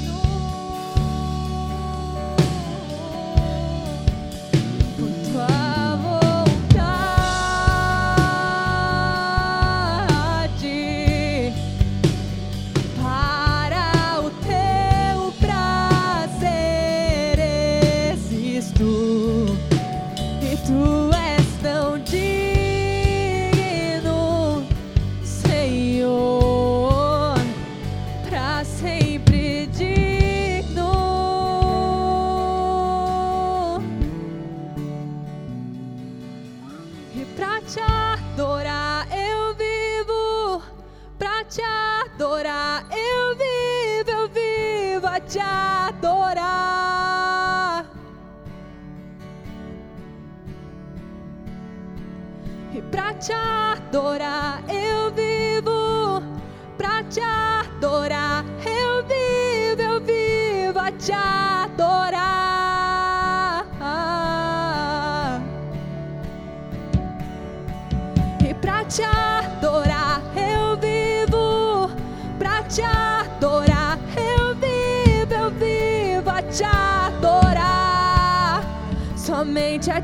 te 37.67 37.81
adorar 37.81 39.09
eu 39.11 39.55
vivo, 39.55 40.62
pra 41.19 41.45
te 41.45 41.61
adorar 41.62 42.87
eu 42.93 43.35
vivo, 43.35 44.11
eu 44.11 44.29
vivo 44.29 45.07
a 45.07 45.19
te 45.21 45.41
adorar. 45.41 46.67
E 52.73 52.83
pra 52.83 53.14
te 53.14 53.33
adorar 53.33 54.62
eu 54.69 55.11
vivo, 55.12 56.23
pra 56.77 57.03
te 57.05 57.21
adorar 57.21 58.45
eu 58.64 59.03
vivo, 59.05 59.83
eu 59.83 60.01
vivo 60.01 60.79
a 60.79 60.93
te 60.93 61.11
adorar. 61.12 61.45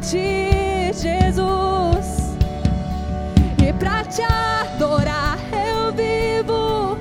ti, 0.02 0.92
Jesus, 0.92 2.34
e 3.64 3.72
para 3.72 4.04
te 4.04 4.22
adorar 4.22 5.38
eu 5.52 5.92
vivo, 5.92 6.98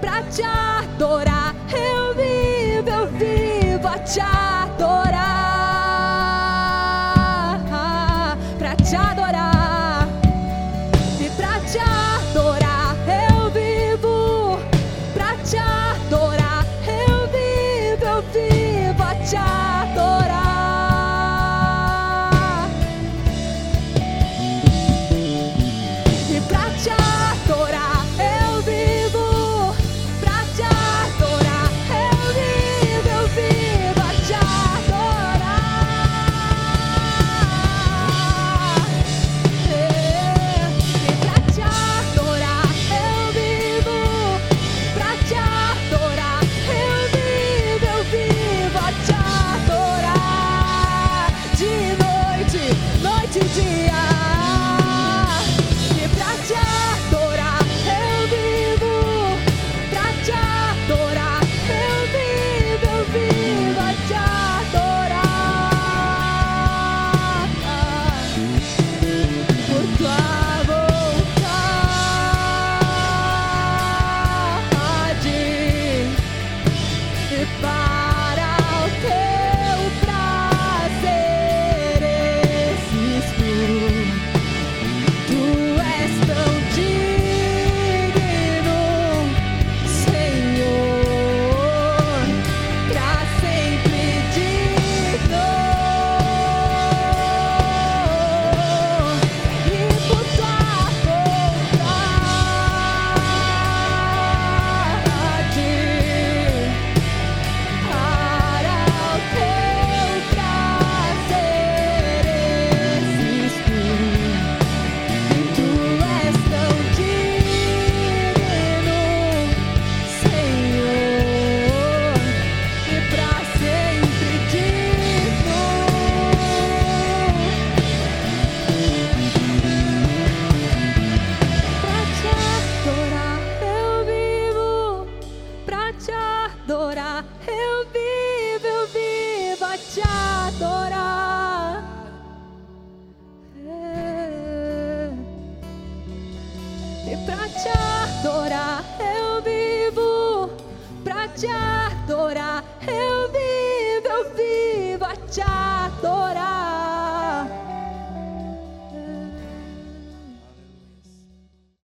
para 0.00 0.22
te 0.24 0.42
adorar 0.42 1.54
eu 1.72 2.14
vivo, 2.14 2.90
eu 2.90 3.06
vivo 3.08 3.88
a 3.88 3.98
te 3.98 4.20
adorar. 4.20 4.53